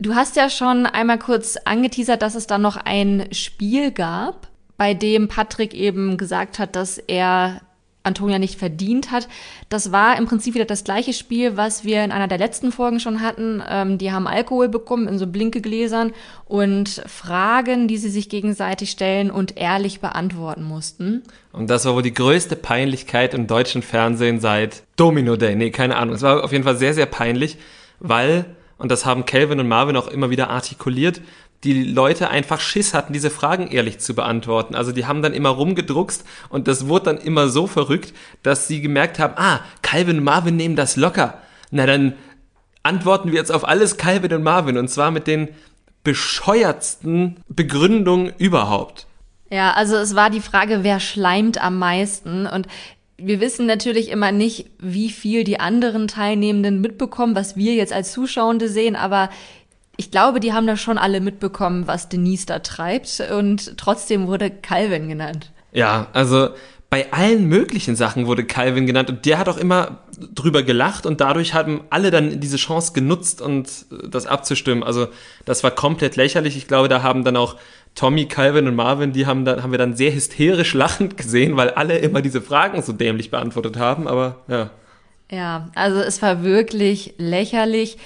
Du 0.00 0.14
hast 0.14 0.36
ja 0.36 0.48
schon 0.48 0.86
einmal 0.86 1.18
kurz 1.18 1.58
angeteasert, 1.58 2.22
dass 2.22 2.34
es 2.34 2.46
da 2.46 2.56
noch 2.56 2.76
ein 2.76 3.28
Spiel 3.30 3.92
gab, 3.92 4.48
bei 4.78 4.94
dem 4.94 5.28
Patrick 5.28 5.74
eben 5.74 6.16
gesagt 6.16 6.58
hat, 6.58 6.74
dass 6.74 6.96
er 6.96 7.60
Antonia 8.04 8.38
nicht 8.38 8.58
verdient 8.58 9.10
hat. 9.10 9.28
Das 9.68 9.92
war 9.92 10.18
im 10.18 10.26
Prinzip 10.26 10.54
wieder 10.54 10.64
das 10.64 10.84
gleiche 10.84 11.12
Spiel, 11.12 11.56
was 11.56 11.84
wir 11.84 12.04
in 12.04 12.12
einer 12.12 12.28
der 12.28 12.38
letzten 12.38 12.72
Folgen 12.72 13.00
schon 13.00 13.20
hatten. 13.20 13.62
Ähm, 13.68 13.98
die 13.98 14.12
haben 14.12 14.26
Alkohol 14.26 14.68
bekommen 14.68 15.08
in 15.08 15.18
so 15.18 15.26
blinke 15.26 15.60
Gläsern 15.60 16.12
und 16.44 17.02
Fragen, 17.06 17.88
die 17.88 17.98
sie 17.98 18.10
sich 18.10 18.28
gegenseitig 18.28 18.90
stellen 18.90 19.30
und 19.30 19.56
ehrlich 19.56 20.00
beantworten 20.00 20.64
mussten. 20.64 21.22
Und 21.52 21.70
das 21.70 21.84
war 21.84 21.94
wohl 21.94 22.02
die 22.02 22.14
größte 22.14 22.56
Peinlichkeit 22.56 23.34
im 23.34 23.46
deutschen 23.46 23.82
Fernsehen 23.82 24.40
seit 24.40 24.82
Domino 24.96 25.36
Day. 25.36 25.54
Nee, 25.54 25.70
keine 25.70 25.96
Ahnung. 25.96 26.14
Es 26.14 26.22
war 26.22 26.42
auf 26.42 26.52
jeden 26.52 26.64
Fall 26.64 26.76
sehr, 26.76 26.94
sehr 26.94 27.06
peinlich, 27.06 27.58
weil, 28.00 28.46
und 28.78 28.90
das 28.90 29.06
haben 29.06 29.26
Calvin 29.26 29.60
und 29.60 29.68
Marvin 29.68 29.96
auch 29.96 30.08
immer 30.08 30.30
wieder 30.30 30.50
artikuliert, 30.50 31.20
die 31.64 31.84
Leute 31.84 32.28
einfach 32.30 32.60
Schiss 32.60 32.92
hatten, 32.92 33.12
diese 33.12 33.30
Fragen 33.30 33.68
ehrlich 33.68 33.98
zu 34.00 34.14
beantworten. 34.14 34.74
Also 34.74 34.92
die 34.92 35.06
haben 35.06 35.22
dann 35.22 35.32
immer 35.32 35.50
rumgedruckst 35.50 36.24
und 36.48 36.66
das 36.66 36.88
wurde 36.88 37.04
dann 37.06 37.18
immer 37.18 37.48
so 37.48 37.66
verrückt, 37.66 38.12
dass 38.42 38.66
sie 38.66 38.80
gemerkt 38.80 39.18
haben, 39.18 39.34
ah, 39.36 39.60
Calvin 39.82 40.18
und 40.18 40.24
Marvin 40.24 40.56
nehmen 40.56 40.76
das 40.76 40.96
locker. 40.96 41.38
Na 41.70 41.86
dann 41.86 42.14
antworten 42.82 43.30
wir 43.30 43.38
jetzt 43.38 43.52
auf 43.52 43.66
alles 43.66 43.96
Calvin 43.96 44.32
und 44.32 44.42
Marvin 44.42 44.76
und 44.76 44.88
zwar 44.88 45.10
mit 45.10 45.26
den 45.26 45.48
bescheuertsten 46.02 47.36
Begründungen 47.48 48.32
überhaupt. 48.38 49.06
Ja, 49.50 49.72
also 49.72 49.96
es 49.96 50.16
war 50.16 50.30
die 50.30 50.40
Frage, 50.40 50.80
wer 50.82 50.98
schleimt 50.98 51.62
am 51.62 51.78
meisten 51.78 52.46
und 52.46 52.66
wir 53.18 53.40
wissen 53.40 53.66
natürlich 53.66 54.08
immer 54.08 54.32
nicht, 54.32 54.66
wie 54.80 55.10
viel 55.10 55.44
die 55.44 55.60
anderen 55.60 56.08
Teilnehmenden 56.08 56.80
mitbekommen, 56.80 57.36
was 57.36 57.54
wir 57.54 57.74
jetzt 57.74 57.92
als 57.92 58.10
Zuschauende 58.10 58.68
sehen, 58.68 58.96
aber 58.96 59.30
ich 59.96 60.10
glaube, 60.10 60.40
die 60.40 60.52
haben 60.52 60.66
da 60.66 60.76
schon 60.76 60.98
alle 60.98 61.20
mitbekommen, 61.20 61.86
was 61.86 62.08
Denise 62.08 62.46
da 62.46 62.60
treibt 62.60 63.22
und 63.36 63.76
trotzdem 63.76 64.26
wurde 64.26 64.50
Calvin 64.50 65.08
genannt. 65.08 65.52
Ja, 65.72 66.08
also 66.12 66.50
bei 66.92 67.10
allen 67.10 67.46
möglichen 67.46 67.96
Sachen 67.96 68.26
wurde 68.26 68.44
Calvin 68.44 68.86
genannt 68.86 69.08
und 69.08 69.24
der 69.24 69.38
hat 69.38 69.48
auch 69.48 69.56
immer 69.56 70.00
drüber 70.34 70.62
gelacht 70.62 71.06
und 71.06 71.22
dadurch 71.22 71.54
haben 71.54 71.80
alle 71.88 72.10
dann 72.10 72.38
diese 72.38 72.58
Chance 72.58 72.92
genutzt 72.92 73.40
und 73.40 73.86
das 74.10 74.26
abzustimmen. 74.26 74.82
Also 74.82 75.08
das 75.46 75.64
war 75.64 75.70
komplett 75.70 76.16
lächerlich. 76.16 76.54
Ich 76.54 76.68
glaube, 76.68 76.88
da 76.88 77.02
haben 77.02 77.24
dann 77.24 77.38
auch 77.38 77.56
Tommy, 77.94 78.26
Calvin 78.26 78.68
und 78.68 78.74
Marvin, 78.74 79.12
die 79.12 79.24
haben 79.24 79.46
dann 79.46 79.62
haben 79.62 79.70
wir 79.70 79.78
dann 79.78 79.96
sehr 79.96 80.14
hysterisch 80.14 80.74
lachend 80.74 81.16
gesehen, 81.16 81.56
weil 81.56 81.70
alle 81.70 81.96
immer 81.96 82.20
diese 82.20 82.42
Fragen 82.42 82.82
so 82.82 82.92
dämlich 82.92 83.30
beantwortet 83.30 83.78
haben, 83.78 84.06
aber 84.06 84.42
ja. 84.48 84.68
Ja, 85.30 85.70
also 85.74 85.98
es 85.98 86.20
war 86.20 86.44
wirklich 86.44 87.14
lächerlich. 87.16 87.96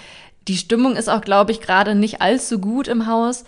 Die 0.48 0.56
Stimmung 0.56 0.96
ist 0.96 1.09
auch, 1.09 1.20
glaube 1.20 1.52
ich, 1.52 1.61
gerade 1.61 1.94
nicht 1.94 2.20
allzu 2.20 2.59
gut 2.59 2.88
im 2.88 3.06
Haus. 3.06 3.44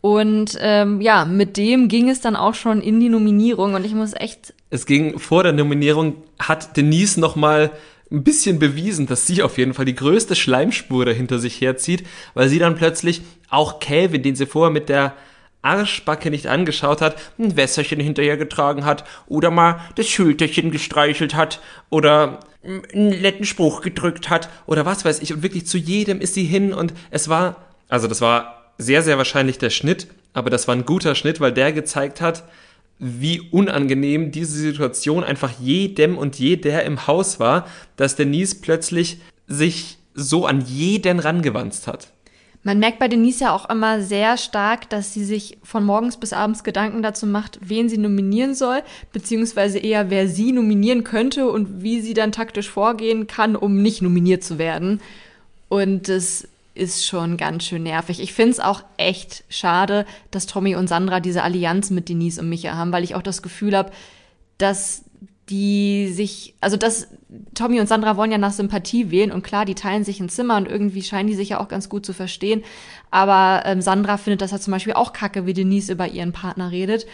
Und 0.00 0.56
ähm, 0.60 1.00
ja, 1.00 1.24
mit 1.24 1.56
dem 1.56 1.88
ging 1.88 2.08
es 2.08 2.20
dann 2.20 2.36
auch 2.36 2.54
schon 2.54 2.80
in 2.80 3.00
die 3.00 3.08
Nominierung 3.08 3.74
und 3.74 3.84
ich 3.84 3.94
muss 3.94 4.14
echt. 4.14 4.54
Es 4.70 4.86
ging 4.86 5.18
vor 5.18 5.42
der 5.42 5.52
Nominierung, 5.52 6.16
hat 6.38 6.76
Denise 6.76 7.18
nochmal 7.18 7.72
ein 8.10 8.22
bisschen 8.22 8.58
bewiesen, 8.58 9.06
dass 9.06 9.26
sie 9.26 9.42
auf 9.42 9.58
jeden 9.58 9.74
Fall 9.74 9.84
die 9.84 9.94
größte 9.94 10.34
Schleimspur 10.34 11.04
dahinter 11.04 11.38
sich 11.38 11.60
herzieht, 11.60 12.06
weil 12.34 12.48
sie 12.48 12.58
dann 12.58 12.76
plötzlich 12.76 13.22
auch 13.50 13.80
Calvin, 13.80 14.22
den 14.22 14.36
sie 14.36 14.46
vorher 14.46 14.72
mit 14.72 14.88
der 14.88 15.14
Arschbacke 15.62 16.30
nicht 16.30 16.46
angeschaut 16.46 17.00
hat, 17.00 17.16
ein 17.38 17.56
Wässerchen 17.56 18.00
hinterhergetragen 18.00 18.84
hat 18.84 19.04
oder 19.26 19.50
mal 19.50 19.80
das 19.96 20.08
Schulterchen 20.08 20.70
gestreichelt 20.70 21.34
hat 21.34 21.60
oder 21.90 22.40
einen 22.62 23.20
netten 23.20 23.44
Spruch 23.44 23.80
gedrückt 23.82 24.30
hat 24.30 24.48
oder 24.66 24.86
was 24.86 25.04
weiß 25.04 25.20
ich. 25.20 25.32
Und 25.32 25.42
wirklich 25.42 25.66
zu 25.66 25.78
jedem 25.78 26.20
ist 26.20 26.34
sie 26.34 26.44
hin 26.44 26.72
und 26.72 26.92
es 27.10 27.28
war, 27.28 27.56
also 27.88 28.06
das 28.06 28.20
war 28.20 28.72
sehr, 28.78 29.02
sehr 29.02 29.18
wahrscheinlich 29.18 29.58
der 29.58 29.70
Schnitt, 29.70 30.06
aber 30.32 30.50
das 30.50 30.68
war 30.68 30.74
ein 30.74 30.84
guter 30.84 31.14
Schnitt, 31.14 31.40
weil 31.40 31.52
der 31.52 31.72
gezeigt 31.72 32.20
hat, 32.20 32.44
wie 32.98 33.40
unangenehm 33.40 34.32
diese 34.32 34.58
Situation 34.58 35.22
einfach 35.22 35.52
jedem 35.60 36.18
und 36.18 36.38
jeder 36.38 36.82
im 36.84 37.06
Haus 37.06 37.38
war, 37.38 37.66
dass 37.96 38.16
Denise 38.16 38.56
plötzlich 38.60 39.20
sich 39.46 39.98
so 40.14 40.46
an 40.46 40.60
jeden 40.60 41.20
rangewanzt 41.20 41.86
hat. 41.86 42.12
Man 42.64 42.80
merkt 42.80 42.98
bei 42.98 43.08
Denise 43.08 43.44
ja 43.44 43.54
auch 43.54 43.70
immer 43.70 44.02
sehr 44.02 44.36
stark, 44.36 44.90
dass 44.90 45.14
sie 45.14 45.24
sich 45.24 45.58
von 45.62 45.84
morgens 45.84 46.16
bis 46.16 46.32
abends 46.32 46.64
Gedanken 46.64 47.02
dazu 47.02 47.26
macht, 47.26 47.58
wen 47.62 47.88
sie 47.88 47.98
nominieren 47.98 48.54
soll, 48.54 48.82
beziehungsweise 49.12 49.78
eher, 49.78 50.10
wer 50.10 50.28
sie 50.28 50.52
nominieren 50.52 51.04
könnte 51.04 51.48
und 51.48 51.82
wie 51.82 52.00
sie 52.00 52.14
dann 52.14 52.32
taktisch 52.32 52.68
vorgehen 52.68 53.26
kann, 53.26 53.56
um 53.56 53.80
nicht 53.80 54.02
nominiert 54.02 54.42
zu 54.42 54.58
werden. 54.58 55.00
Und 55.68 56.08
das 56.08 56.48
ist 56.74 57.06
schon 57.06 57.36
ganz 57.36 57.64
schön 57.64 57.82
nervig. 57.82 58.20
Ich 58.20 58.32
finde 58.32 58.52
es 58.52 58.60
auch 58.60 58.82
echt 58.96 59.44
schade, 59.48 60.06
dass 60.30 60.46
Tommy 60.46 60.76
und 60.76 60.88
Sandra 60.88 61.20
diese 61.20 61.42
Allianz 61.42 61.90
mit 61.90 62.08
Denise 62.08 62.40
und 62.40 62.48
Micha 62.48 62.74
haben, 62.74 62.92
weil 62.92 63.04
ich 63.04 63.14
auch 63.14 63.22
das 63.22 63.42
Gefühl 63.42 63.76
habe, 63.76 63.90
dass 64.58 65.04
die 65.50 66.08
sich, 66.08 66.54
also 66.60 66.76
das, 66.76 67.08
Tommy 67.54 67.80
und 67.80 67.88
Sandra 67.88 68.16
wollen 68.16 68.32
ja 68.32 68.38
nach 68.38 68.52
Sympathie 68.52 69.10
wählen 69.10 69.32
und 69.32 69.42
klar, 69.42 69.64
die 69.64 69.74
teilen 69.74 70.04
sich 70.04 70.20
ein 70.20 70.28
Zimmer 70.28 70.56
und 70.56 70.68
irgendwie 70.68 71.02
scheinen 71.02 71.28
die 71.28 71.34
sich 71.34 71.50
ja 71.50 71.60
auch 71.60 71.68
ganz 71.68 71.88
gut 71.88 72.04
zu 72.04 72.12
verstehen. 72.12 72.62
Aber 73.10 73.62
ähm, 73.64 73.80
Sandra 73.80 74.16
findet 74.16 74.42
das 74.42 74.50
ja 74.50 74.58
zum 74.58 74.72
Beispiel 74.72 74.92
auch 74.92 75.12
kacke, 75.12 75.46
wie 75.46 75.54
Denise 75.54 75.92
über 75.92 76.08
ihren 76.08 76.32
Partner 76.32 76.70
redet. 76.70 77.06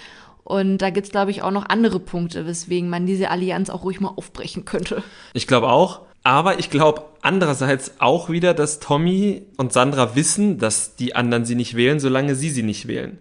Und 0.43 0.79
da 0.79 0.91
gibt's 0.91 1.11
glaube 1.11 1.31
ich, 1.31 1.43
auch 1.43 1.51
noch 1.51 1.69
andere 1.69 2.01
Punkte, 2.01 2.47
weswegen 2.47 2.91
man 2.91 3.07
diese 3.07 3.31
Allianz 3.31 3.71
auch 3.71 3.85
ruhig 3.85 4.01
mal 4.01 4.13
aufbrechen 4.15 4.65
könnte. 4.65 5.03
Ich 5.33 5.47
glaube 5.47 5.69
auch. 5.69 6.03
Aber 6.23 6.59
ich 6.59 6.71
glaube 6.71 7.05
andererseits 7.21 8.01
auch 8.01 8.31
wieder, 8.31 8.55
dass 8.55 8.81
Tommy 8.81 9.43
und 9.59 9.75
Sandra 9.75 10.17
wissen, 10.17 10.59
dass 10.59 10.97
die 10.97 11.15
anderen 11.15 11.45
sie 11.45 11.55
nicht 11.55 11.77
wählen, 11.77 12.01
solange 12.01 12.35
sie 12.35 12.49
sie 12.49 12.63
nicht 12.63 12.89
wählen. 12.89 13.19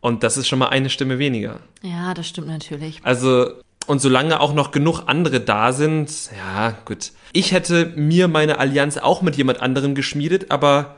Und 0.00 0.22
das 0.22 0.36
ist 0.36 0.48
schon 0.48 0.58
mal 0.58 0.68
eine 0.68 0.90
Stimme 0.90 1.18
weniger. 1.18 1.60
Ja, 1.82 2.14
das 2.14 2.28
stimmt 2.28 2.48
natürlich. 2.48 3.00
Also 3.02 3.52
und 3.88 4.00
solange 4.00 4.40
auch 4.40 4.52
noch 4.52 4.70
genug 4.70 5.04
andere 5.06 5.40
da 5.40 5.72
sind, 5.72 6.10
ja, 6.36 6.76
gut. 6.84 7.12
Ich 7.32 7.52
hätte 7.52 7.86
mir 7.96 8.28
meine 8.28 8.58
Allianz 8.58 8.98
auch 8.98 9.22
mit 9.22 9.36
jemand 9.36 9.62
anderem 9.62 9.94
geschmiedet, 9.94 10.50
aber 10.50 10.96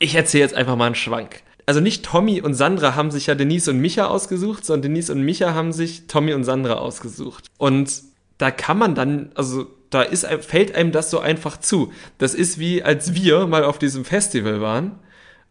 ich 0.00 0.16
erzähle 0.16 0.42
jetzt 0.42 0.54
einfach 0.56 0.74
mal 0.74 0.86
einen 0.86 0.96
Schwank. 0.96 1.42
Also 1.66 1.78
nicht 1.78 2.04
Tommy 2.04 2.40
und 2.40 2.54
Sandra 2.54 2.96
haben 2.96 3.12
sich 3.12 3.28
ja 3.28 3.36
Denise 3.36 3.68
und 3.70 3.78
Micha 3.78 4.06
ausgesucht, 4.06 4.66
sondern 4.66 4.90
Denise 4.90 5.12
und 5.12 5.22
Micha 5.22 5.54
haben 5.54 5.72
sich 5.72 6.08
Tommy 6.08 6.34
und 6.34 6.42
Sandra 6.42 6.74
ausgesucht. 6.74 7.46
Und 7.58 8.02
da 8.38 8.50
kann 8.50 8.76
man 8.76 8.96
dann, 8.96 9.30
also 9.36 9.66
da 9.90 10.02
ist, 10.02 10.26
fällt 10.26 10.74
einem 10.74 10.90
das 10.90 11.10
so 11.10 11.20
einfach 11.20 11.58
zu. 11.58 11.92
Das 12.18 12.34
ist 12.34 12.58
wie, 12.58 12.82
als 12.82 13.14
wir 13.14 13.46
mal 13.46 13.62
auf 13.62 13.78
diesem 13.78 14.04
Festival 14.04 14.60
waren 14.60 14.98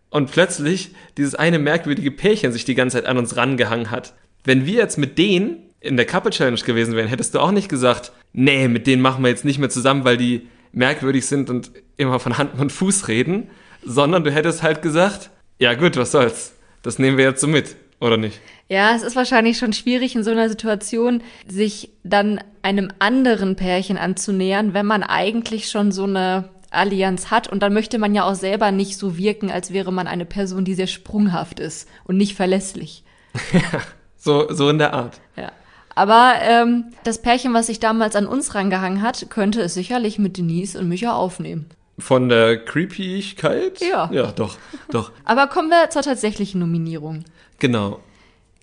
und 0.10 0.30
plötzlich 0.30 0.94
dieses 1.16 1.36
eine 1.36 1.58
merkwürdige 1.58 2.12
Pärchen 2.12 2.52
sich 2.52 2.66
die 2.66 2.76
ganze 2.76 2.98
Zeit 2.98 3.06
an 3.06 3.18
uns 3.18 3.38
rangehangen 3.38 3.92
hat. 3.92 4.14
Wenn 4.44 4.66
wir 4.66 4.76
jetzt 4.76 4.98
mit 4.98 5.18
denen 5.18 5.69
in 5.82 5.98
der 5.98 6.06
Couple 6.06 6.32
Challenge 6.32 6.60
gewesen 6.60 6.96
wären, 6.96 7.08
hättest 7.08 7.36
du 7.36 7.40
auch 7.40 7.52
nicht 7.52 7.70
gesagt, 7.70 8.12
nee, 8.34 8.68
mit 8.68 8.88
denen 8.88 9.02
machen 9.02 9.24
wir 9.24 9.30
jetzt 9.30 9.46
nicht 9.46 9.60
mehr 9.60 9.70
zusammen, 9.70 10.04
weil 10.04 10.18
die 10.18 10.48
merkwürdig 10.72 11.26
sind 11.26 11.50
und 11.50 11.72
immer 11.98 12.20
von 12.20 12.38
Hand 12.38 12.60
und 12.60 12.72
Fuß 12.72 13.08
reden, 13.08 13.50
sondern 13.84 14.24
du 14.24 14.32
hättest 14.32 14.62
halt 14.62 14.82
gesagt, 14.82 15.30
ja 15.58 15.74
gut, 15.74 15.98
was 15.98 16.12
soll's, 16.12 16.54
das 16.82 17.00
nehmen 17.00 17.18
wir 17.18 17.26
jetzt 17.26 17.42
so 17.42 17.48
mit. 17.48 17.76
Oder 18.02 18.16
nicht? 18.16 18.40
Ja, 18.70 18.96
es 18.96 19.04
ist 19.04 19.18
wahrscheinlich 19.18 19.58
schon 19.58 19.74
schwierig 19.74 20.16
in 20.16 20.24
so 20.24 20.32
einer 20.32 20.48
Situation, 20.48 21.22
sich 21.48 21.90
dann 22.04 22.42
einem 22.62 22.92
anderen 23.00 23.58
Pärchen 23.58 23.98
anzunähern, 23.98 24.74
wenn 24.74 24.86
man 24.86 25.04
eigentlich 25.04 25.70
schon 25.70 25.92
so 25.92 26.06
eine 26.06 26.50
Allianz 26.72 27.30
hat. 27.30 27.50
Und 27.50 27.62
dann 27.62 27.74
möchte 27.74 27.98
man 28.00 28.16
ja 28.16 28.24
auch 28.24 28.36
selber 28.36 28.72
nicht 28.72 28.98
so 28.98 29.18
wirken, 29.18 29.52
als 29.52 29.74
wäre 29.74 29.92
man 29.92 30.08
eine 30.08 30.26
Person, 30.26 30.64
die 30.64 30.76
sehr 30.76 30.88
sprunghaft 30.88 31.60
ist 31.60 31.90
und 32.06 32.16
nicht 32.16 32.36
verlässlich. 32.36 33.04
so, 34.16 34.52
so 34.54 34.70
in 34.70 34.78
der 34.78 34.94
Art. 34.94 35.20
Ja. 35.36 35.52
Aber 36.00 36.36
ähm, 36.44 36.86
das 37.04 37.22
Pärchen, 37.22 37.54
was 37.54 37.68
sich 37.68 37.82
damals 37.82 38.16
an 38.16 38.26
uns 38.26 38.56
rangehangen 38.56 39.02
hat, 39.02 39.30
könnte 39.30 39.60
es 39.60 39.74
sicherlich 39.74 40.18
mit 40.18 40.38
Denise 40.38 40.80
und 40.80 40.88
Micha 40.88 41.14
aufnehmen. 41.14 41.66
Von 41.98 42.30
der 42.30 42.64
Creepyigkeit? 42.64 43.82
Ja. 43.82 44.10
Ja, 44.10 44.32
doch, 44.32 44.56
doch. 44.92 45.12
Aber 45.26 45.48
kommen 45.48 45.68
wir 45.68 45.90
zur 45.90 46.02
tatsächlichen 46.02 46.62
Nominierung. 46.62 47.26
Genau. 47.60 48.00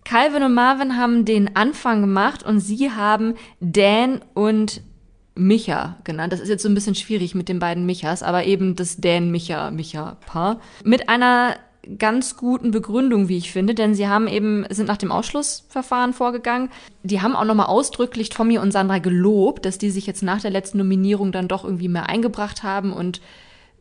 Calvin 0.03 0.45
und 0.45 0.55
Marvin 0.55 0.97
haben 0.97 1.27
den 1.27 1.55
Anfang 1.57 2.01
gemacht 2.01 2.43
und 2.43 2.61
sie 2.61 2.91
haben 2.91 3.35
Dan 3.61 4.23
und 4.33 4.81
Micha 5.35 5.97
genannt. 6.05 6.33
Das 6.33 6.41
ist 6.41 6.49
jetzt 6.49 6.63
so 6.63 6.71
ein 6.71 6.75
bisschen 6.75 6.95
schwierig 6.95 7.35
mit 7.35 7.51
den 7.51 7.59
beiden 7.59 7.85
Michas, 7.85 8.23
aber 8.23 8.45
eben 8.45 8.77
das 8.77 8.97
Dan-Micha-Micha-Paar. 8.97 10.59
Mit 10.85 11.11
einer 11.11 11.57
ganz 11.99 12.37
guten 12.37 12.71
Begründung, 12.71 13.29
wie 13.29 13.37
ich 13.37 13.53
finde, 13.53 13.75
denn 13.75 13.95
sie 13.95 14.09
haben 14.09 14.27
eben, 14.29 14.67
sind 14.71 14.87
nach 14.87 14.97
dem 14.97 15.13
Ausschlussverfahren 15.13 16.13
vorgegangen. 16.13 16.71
Die 17.03 17.21
haben 17.21 17.37
auch 17.37 17.45
nochmal 17.45 17.67
ausdrücklich 17.67 18.29
Tommy 18.29 18.59
und 18.59 18.73
Sandra 18.73 18.99
gelobt, 18.99 19.65
dass 19.65 19.79
die 19.79 19.91
sich 19.91 20.07
jetzt 20.07 20.23
nach 20.23 20.41
der 20.41 20.51
letzten 20.51 20.79
Nominierung 20.79 21.33
dann 21.33 21.49
doch 21.49 21.65
irgendwie 21.65 21.89
mehr 21.89 22.09
eingebracht 22.09 22.63
haben 22.63 22.93
und 22.93 23.21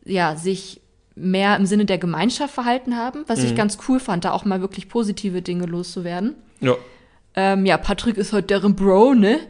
ja, 0.04 0.36
sich 0.36 0.80
mehr 1.16 1.56
im 1.56 1.66
Sinne 1.66 1.86
der 1.86 1.98
Gemeinschaft 1.98 2.54
verhalten 2.54 2.96
haben, 2.96 3.24
was 3.26 3.40
mhm. 3.40 3.46
ich 3.46 3.54
ganz 3.56 3.78
cool 3.88 3.98
fand, 3.98 4.24
da 4.24 4.32
auch 4.32 4.44
mal 4.44 4.60
wirklich 4.60 4.88
positive 4.88 5.42
Dinge 5.42 5.66
loszuwerden. 5.66 6.34
Ja. 6.60 6.74
Ähm, 7.34 7.66
ja, 7.66 7.78
Patrick 7.78 8.16
ist 8.18 8.32
heute 8.32 8.48
deren 8.48 8.76
Bro, 8.76 9.14
ne? 9.14 9.40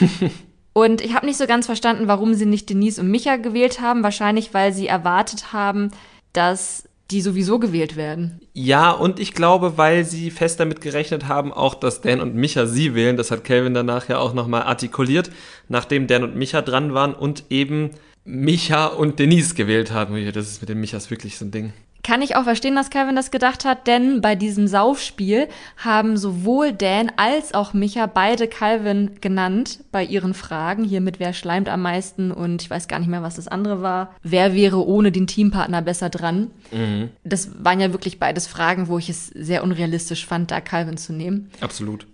und 0.72 1.00
ich 1.00 1.14
habe 1.14 1.26
nicht 1.26 1.38
so 1.38 1.46
ganz 1.46 1.66
verstanden, 1.66 2.08
warum 2.08 2.34
sie 2.34 2.46
nicht 2.46 2.68
Denise 2.70 3.00
und 3.00 3.10
Micha 3.10 3.36
gewählt 3.36 3.80
haben. 3.80 4.02
Wahrscheinlich, 4.02 4.52
weil 4.52 4.72
sie 4.72 4.86
erwartet 4.86 5.52
haben, 5.52 5.90
dass 6.32 6.88
die 7.10 7.20
sowieso 7.20 7.58
gewählt 7.58 7.96
werden. 7.96 8.40
Ja, 8.54 8.90
und 8.90 9.20
ich 9.20 9.34
glaube, 9.34 9.76
weil 9.76 10.04
sie 10.04 10.30
fest 10.30 10.58
damit 10.60 10.80
gerechnet 10.80 11.28
haben, 11.28 11.52
auch 11.52 11.74
dass 11.74 12.00
Dan 12.00 12.20
und 12.20 12.34
Micha 12.34 12.66
sie 12.66 12.94
wählen. 12.94 13.16
Das 13.16 13.30
hat 13.30 13.44
Calvin 13.44 13.74
danach 13.74 14.08
ja 14.08 14.18
auch 14.18 14.32
nochmal 14.32 14.62
artikuliert, 14.62 15.30
nachdem 15.68 16.06
Dan 16.06 16.24
und 16.24 16.36
Micha 16.36 16.62
dran 16.62 16.94
waren 16.94 17.14
und 17.14 17.44
eben 17.50 17.90
Micha 18.24 18.86
und 18.86 19.18
Denise 19.18 19.54
gewählt 19.54 19.92
haben. 19.92 20.14
Das 20.32 20.48
ist 20.48 20.62
mit 20.62 20.70
den 20.70 20.80
Michas 20.80 21.10
wirklich 21.10 21.36
so 21.36 21.44
ein 21.44 21.50
Ding. 21.50 21.72
Kann 22.04 22.20
ich 22.20 22.36
auch 22.36 22.44
verstehen, 22.44 22.76
dass 22.76 22.90
Calvin 22.90 23.16
das 23.16 23.30
gedacht 23.30 23.64
hat, 23.64 23.86
denn 23.86 24.20
bei 24.20 24.34
diesem 24.34 24.68
Saufspiel 24.68 25.48
haben 25.78 26.18
sowohl 26.18 26.72
Dan 26.74 27.10
als 27.16 27.54
auch 27.54 27.72
Micha 27.72 28.04
beide 28.04 28.46
Calvin 28.46 29.12
genannt 29.22 29.80
bei 29.90 30.04
ihren 30.04 30.34
Fragen. 30.34 30.84
Hier 30.84 31.00
mit 31.00 31.18
wer 31.18 31.32
schleimt 31.32 31.70
am 31.70 31.80
meisten 31.80 32.30
und 32.30 32.60
ich 32.60 32.68
weiß 32.68 32.88
gar 32.88 32.98
nicht 32.98 33.08
mehr, 33.08 33.22
was 33.22 33.36
das 33.36 33.48
andere 33.48 33.80
war. 33.80 34.14
Wer 34.22 34.54
wäre 34.54 34.86
ohne 34.86 35.12
den 35.12 35.26
Teampartner 35.26 35.80
besser 35.80 36.10
dran? 36.10 36.50
Mhm. 36.70 37.08
Das 37.24 37.64
waren 37.64 37.80
ja 37.80 37.90
wirklich 37.92 38.18
beides 38.18 38.46
Fragen, 38.46 38.88
wo 38.88 38.98
ich 38.98 39.08
es 39.08 39.28
sehr 39.28 39.64
unrealistisch 39.64 40.26
fand, 40.26 40.50
da 40.50 40.60
Calvin 40.60 40.98
zu 40.98 41.14
nehmen. 41.14 41.50
Absolut. 41.62 42.06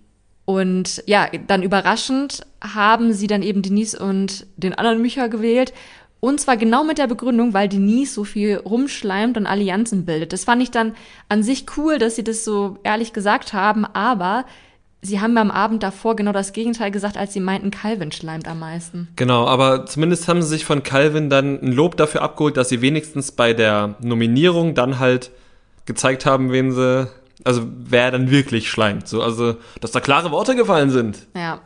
Und 0.45 1.03
ja, 1.05 1.27
dann 1.47 1.63
überraschend 1.63 2.45
haben 2.61 3.13
sie 3.13 3.27
dann 3.27 3.43
eben 3.43 3.61
Denise 3.61 3.97
und 3.97 4.47
den 4.57 4.73
anderen 4.73 5.01
Micha 5.01 5.27
gewählt. 5.27 5.73
Und 6.21 6.39
zwar 6.39 6.55
genau 6.55 6.83
mit 6.83 6.99
der 6.99 7.07
Begründung, 7.07 7.53
weil 7.53 7.67
Denise 7.67 8.13
so 8.13 8.23
viel 8.23 8.57
rumschleimt 8.57 9.37
und 9.37 9.47
Allianzen 9.47 10.05
bildet. 10.05 10.31
Das 10.31 10.43
fand 10.43 10.61
ich 10.61 10.69
dann 10.69 10.93
an 11.29 11.41
sich 11.41 11.65
cool, 11.75 11.97
dass 11.97 12.15
sie 12.15 12.23
das 12.23 12.45
so 12.45 12.77
ehrlich 12.83 13.11
gesagt 13.11 13.53
haben, 13.53 13.85
aber 13.85 14.45
sie 15.01 15.19
haben 15.19 15.35
am 15.39 15.49
Abend 15.49 15.81
davor 15.81 16.15
genau 16.15 16.31
das 16.31 16.53
Gegenteil 16.53 16.91
gesagt, 16.91 17.17
als 17.17 17.33
sie 17.33 17.39
meinten, 17.39 17.71
Calvin 17.71 18.11
schleimt 18.11 18.47
am 18.47 18.59
meisten. 18.59 19.07
Genau, 19.15 19.47
aber 19.47 19.87
zumindest 19.87 20.27
haben 20.27 20.43
sie 20.43 20.49
sich 20.49 20.63
von 20.63 20.83
Calvin 20.83 21.31
dann 21.31 21.59
ein 21.59 21.71
Lob 21.71 21.97
dafür 21.97 22.21
abgeholt, 22.21 22.55
dass 22.55 22.69
sie 22.69 22.81
wenigstens 22.81 23.31
bei 23.31 23.53
der 23.53 23.95
Nominierung 24.01 24.75
dann 24.75 24.99
halt 24.99 25.31
gezeigt 25.87 26.27
haben, 26.27 26.51
wen 26.51 26.71
sie, 26.71 27.09
also 27.43 27.63
wer 27.65 28.11
dann 28.11 28.29
wirklich 28.29 28.69
schleimt. 28.69 29.07
So, 29.07 29.23
also, 29.23 29.55
dass 29.79 29.89
da 29.89 29.99
klare 29.99 30.29
Worte 30.29 30.55
gefallen 30.55 30.91
sind. 30.91 31.25
Ja, 31.35 31.61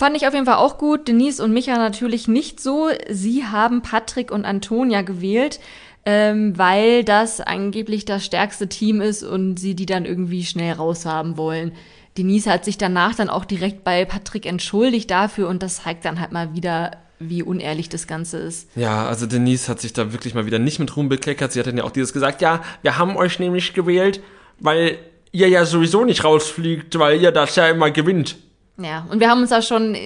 Fand 0.00 0.16
ich 0.16 0.26
auf 0.26 0.32
jeden 0.32 0.46
Fall 0.46 0.54
auch 0.54 0.78
gut. 0.78 1.08
Denise 1.08 1.44
und 1.44 1.52
Micha 1.52 1.76
natürlich 1.76 2.26
nicht 2.26 2.58
so. 2.58 2.88
Sie 3.10 3.44
haben 3.44 3.82
Patrick 3.82 4.30
und 4.30 4.46
Antonia 4.46 5.02
gewählt, 5.02 5.60
ähm, 6.06 6.56
weil 6.56 7.04
das 7.04 7.42
angeblich 7.42 8.06
das 8.06 8.24
stärkste 8.24 8.66
Team 8.66 9.02
ist 9.02 9.22
und 9.22 9.58
sie 9.58 9.74
die 9.74 9.84
dann 9.84 10.06
irgendwie 10.06 10.42
schnell 10.46 10.72
raushaben 10.72 11.36
wollen. 11.36 11.72
Denise 12.16 12.46
hat 12.46 12.64
sich 12.64 12.78
danach 12.78 13.14
dann 13.14 13.28
auch 13.28 13.44
direkt 13.44 13.84
bei 13.84 14.06
Patrick 14.06 14.46
entschuldigt 14.46 15.10
dafür 15.10 15.50
und 15.50 15.62
das 15.62 15.82
zeigt 15.82 16.06
dann 16.06 16.18
halt 16.18 16.32
mal 16.32 16.54
wieder, 16.54 16.92
wie 17.18 17.42
unehrlich 17.42 17.90
das 17.90 18.06
Ganze 18.06 18.38
ist. 18.38 18.70
Ja, 18.76 19.06
also 19.06 19.26
Denise 19.26 19.68
hat 19.68 19.82
sich 19.82 19.92
da 19.92 20.14
wirklich 20.14 20.32
mal 20.32 20.46
wieder 20.46 20.58
nicht 20.58 20.78
mit 20.78 20.96
Ruhm 20.96 21.10
bekleckert. 21.10 21.52
Sie 21.52 21.60
hat 21.60 21.66
dann 21.66 21.76
ja 21.76 21.84
auch 21.84 21.90
dieses 21.90 22.14
gesagt, 22.14 22.40
ja, 22.40 22.62
wir 22.80 22.96
haben 22.96 23.18
euch 23.18 23.38
nämlich 23.38 23.74
gewählt, 23.74 24.22
weil 24.60 24.96
ihr 25.30 25.50
ja 25.50 25.66
sowieso 25.66 26.06
nicht 26.06 26.24
rausfliegt, 26.24 26.98
weil 26.98 27.20
ihr 27.20 27.32
das 27.32 27.54
ja 27.56 27.68
immer 27.68 27.90
gewinnt. 27.90 28.38
Ja, 28.82 29.06
und 29.10 29.20
wir 29.20 29.28
haben 29.28 29.40
uns 29.40 29.50
da 29.50 29.62
schon 29.62 29.96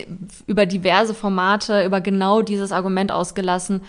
über 0.47 0.67
diverse 0.67 1.15
Formate, 1.15 1.85
über 1.85 2.01
genau 2.01 2.43
dieses 2.43 2.73
Argument 2.73 3.13
ausgelassen, 3.13 3.83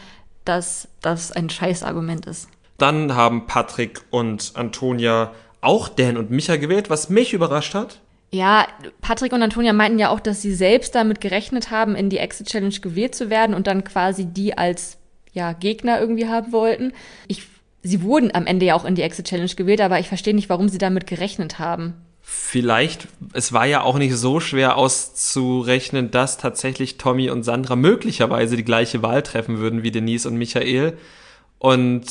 dass 0.44 0.88
das 1.02 1.32
ein 1.32 1.50
Scheißargument 1.50 2.26
ist. 2.26 2.50
Dann 2.78 3.16
haben 3.16 3.48
Patrick 3.48 4.02
und 4.12 4.52
Antonia 4.56 5.32
auch 5.62 5.90
Dan 5.90 6.18
und 6.18 6.30
Micha 6.30 6.58
gewählt, 6.58 6.90
was 6.90 7.10
mich 7.10 7.34
überrascht 7.34 7.74
hat. 7.74 8.00
Ja, 8.32 8.68
Patrick 9.02 9.34
und 9.34 9.42
Antonia 9.42 9.74
meinten 9.74 9.98
ja 9.98 10.10
auch, 10.10 10.20
dass 10.20 10.42
sie 10.42 10.54
selbst 10.54 10.94
damit 10.94 11.22
gerechnet 11.22 11.72
haben, 11.72 11.96
in 11.96 12.10
die 12.10 12.18
Exit 12.18 12.48
Challenge 12.48 12.76
gewählt 12.82 13.16
zu 13.16 13.30
werden 13.30 13.56
und 13.56 13.68
dann 13.68 13.84
quasi 13.84 14.26
die 14.26 14.58
als 14.58 14.98
ja, 15.32 15.54
Gegner 15.54 16.00
irgendwie 16.00 16.28
haben 16.28 16.52
wollten. 16.52 16.92
Ich, 17.28 17.48
sie 17.82 18.02
wurden 18.04 18.32
am 18.34 18.46
Ende 18.46 18.66
ja 18.66 18.76
auch 18.76 18.86
in 18.86 18.96
die 18.96 19.04
Exit 19.04 19.28
Challenge 19.28 19.54
gewählt, 19.56 19.82
aber 19.82 20.00
ich 20.00 20.10
verstehe 20.10 20.36
nicht, 20.36 20.50
warum 20.50 20.70
sie 20.70 20.78
damit 20.78 21.08
gerechnet 21.08 21.60
haben 21.60 22.05
vielleicht, 22.28 23.08
es 23.34 23.54
war 23.54 23.68
ja 23.68 23.82
auch 23.82 24.00
nicht 24.00 24.16
so 24.16 24.40
schwer 24.40 24.78
auszurechnen, 24.78 26.10
dass 26.10 26.38
tatsächlich 26.38 26.98
Tommy 26.98 27.30
und 27.30 27.44
Sandra 27.44 27.76
möglicherweise 27.76 28.58
die 28.58 28.66
gleiche 28.66 29.04
Wahl 29.04 29.22
treffen 29.22 29.60
würden 29.60 29.84
wie 29.84 29.92
Denise 29.92 30.28
und 30.28 30.36
Michael. 30.36 30.98
Und 31.60 32.06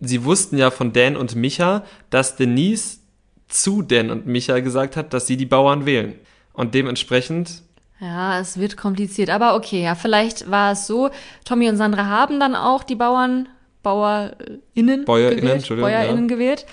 sie 0.00 0.24
wussten 0.24 0.58
ja 0.58 0.72
von 0.72 0.92
Dan 0.92 1.16
und 1.16 1.36
Micha, 1.36 1.84
dass 2.10 2.34
Denise 2.34 2.98
zu 3.46 3.82
Dan 3.82 4.10
und 4.10 4.26
Micha 4.26 4.58
gesagt 4.58 4.96
hat, 4.96 5.14
dass 5.14 5.28
sie 5.28 5.36
die 5.36 5.46
Bauern 5.46 5.86
wählen. 5.86 6.14
Und 6.52 6.74
dementsprechend. 6.74 7.62
Ja, 8.00 8.40
es 8.40 8.58
wird 8.58 8.76
kompliziert. 8.76 9.30
Aber 9.30 9.54
okay, 9.54 9.84
ja, 9.84 9.94
vielleicht 9.94 10.50
war 10.50 10.72
es 10.72 10.88
so. 10.88 11.10
Tommy 11.44 11.68
und 11.68 11.76
Sandra 11.76 12.06
haben 12.06 12.40
dann 12.40 12.56
auch 12.56 12.82
die 12.82 12.96
Bauern, 12.96 13.48
BauerInnen, 13.84 15.04
Bäuerinnen, 15.04 15.62
gewählt, 15.62 15.68
Bäuerinnen 15.68 16.28
ja. 16.28 16.34
gewählt. 16.34 16.66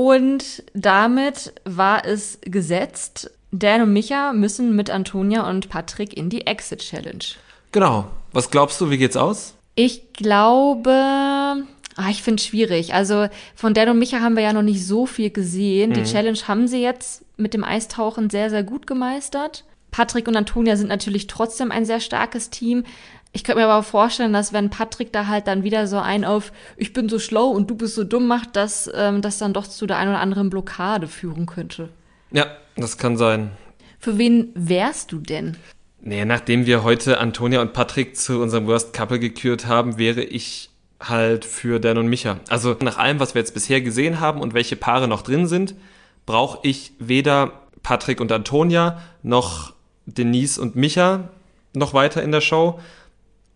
Und 0.00 0.62
damit 0.72 1.52
war 1.66 2.06
es 2.06 2.38
gesetzt, 2.40 3.30
Dan 3.52 3.82
und 3.82 3.92
Micha 3.92 4.32
müssen 4.32 4.74
mit 4.74 4.88
Antonia 4.88 5.46
und 5.46 5.68
Patrick 5.68 6.16
in 6.16 6.30
die 6.30 6.46
Exit 6.46 6.80
Challenge. 6.80 7.22
Genau. 7.70 8.06
Was 8.32 8.50
glaubst 8.50 8.80
du, 8.80 8.88
wie 8.88 8.96
geht's 8.96 9.18
aus? 9.18 9.56
Ich 9.74 10.14
glaube, 10.14 10.94
ah, 10.94 12.08
ich 12.08 12.22
finde 12.22 12.40
es 12.40 12.46
schwierig. 12.46 12.94
Also 12.94 13.28
von 13.54 13.74
Dan 13.74 13.90
und 13.90 13.98
Micha 13.98 14.20
haben 14.20 14.36
wir 14.36 14.42
ja 14.42 14.54
noch 14.54 14.62
nicht 14.62 14.86
so 14.86 15.04
viel 15.04 15.28
gesehen. 15.28 15.90
Mhm. 15.90 15.94
Die 15.94 16.04
Challenge 16.04 16.38
haben 16.48 16.66
sie 16.66 16.80
jetzt 16.80 17.22
mit 17.36 17.52
dem 17.52 17.62
Eistauchen 17.62 18.30
sehr, 18.30 18.48
sehr 18.48 18.62
gut 18.62 18.86
gemeistert. 18.86 19.64
Patrick 19.90 20.28
und 20.28 20.36
Antonia 20.36 20.76
sind 20.76 20.88
natürlich 20.88 21.26
trotzdem 21.26 21.70
ein 21.70 21.84
sehr 21.84 22.00
starkes 22.00 22.48
Team. 22.48 22.84
Ich 23.32 23.44
könnte 23.44 23.60
mir 23.60 23.68
aber 23.68 23.82
vorstellen, 23.82 24.32
dass 24.32 24.52
wenn 24.52 24.70
Patrick 24.70 25.12
da 25.12 25.26
halt 25.26 25.46
dann 25.46 25.62
wieder 25.62 25.86
so 25.86 25.98
ein 25.98 26.24
auf 26.24 26.52
ich 26.76 26.92
bin 26.92 27.08
so 27.08 27.18
schlau 27.18 27.48
und 27.48 27.70
du 27.70 27.76
bist 27.76 27.94
so 27.94 28.04
dumm 28.04 28.26
macht, 28.26 28.56
dass 28.56 28.90
ähm, 28.92 29.22
das 29.22 29.38
dann 29.38 29.52
doch 29.52 29.66
zu 29.66 29.86
der 29.86 29.98
einen 29.98 30.10
oder 30.10 30.20
anderen 30.20 30.50
Blockade 30.50 31.06
führen 31.06 31.46
könnte. 31.46 31.90
Ja, 32.32 32.46
das 32.76 32.98
kann 32.98 33.16
sein. 33.16 33.50
Für 34.00 34.18
wen 34.18 34.50
wärst 34.54 35.12
du 35.12 35.18
denn? 35.18 35.56
Nee, 36.00 36.24
nachdem 36.24 36.66
wir 36.66 36.82
heute 36.82 37.18
Antonia 37.18 37.60
und 37.60 37.72
Patrick 37.72 38.16
zu 38.16 38.40
unserem 38.40 38.66
Worst 38.66 38.94
Couple 38.94 39.18
gekürt 39.18 39.66
haben, 39.66 39.98
wäre 39.98 40.22
ich 40.22 40.70
halt 40.98 41.44
für 41.44 41.78
Dan 41.78 41.98
und 41.98 42.08
Micha. 42.08 42.40
Also 42.48 42.76
nach 42.80 42.98
allem, 42.98 43.20
was 43.20 43.34
wir 43.34 43.40
jetzt 43.40 43.54
bisher 43.54 43.80
gesehen 43.80 44.20
haben 44.20 44.40
und 44.40 44.54
welche 44.54 44.76
Paare 44.76 45.08
noch 45.08 45.22
drin 45.22 45.46
sind, 45.46 45.74
brauche 46.26 46.58
ich 46.62 46.92
weder 46.98 47.52
Patrick 47.82 48.20
und 48.20 48.32
Antonia 48.32 49.00
noch 49.22 49.74
Denise 50.06 50.58
und 50.58 50.76
Micha 50.76 51.28
noch 51.72 51.94
weiter 51.94 52.22
in 52.22 52.32
der 52.32 52.40
Show. 52.40 52.80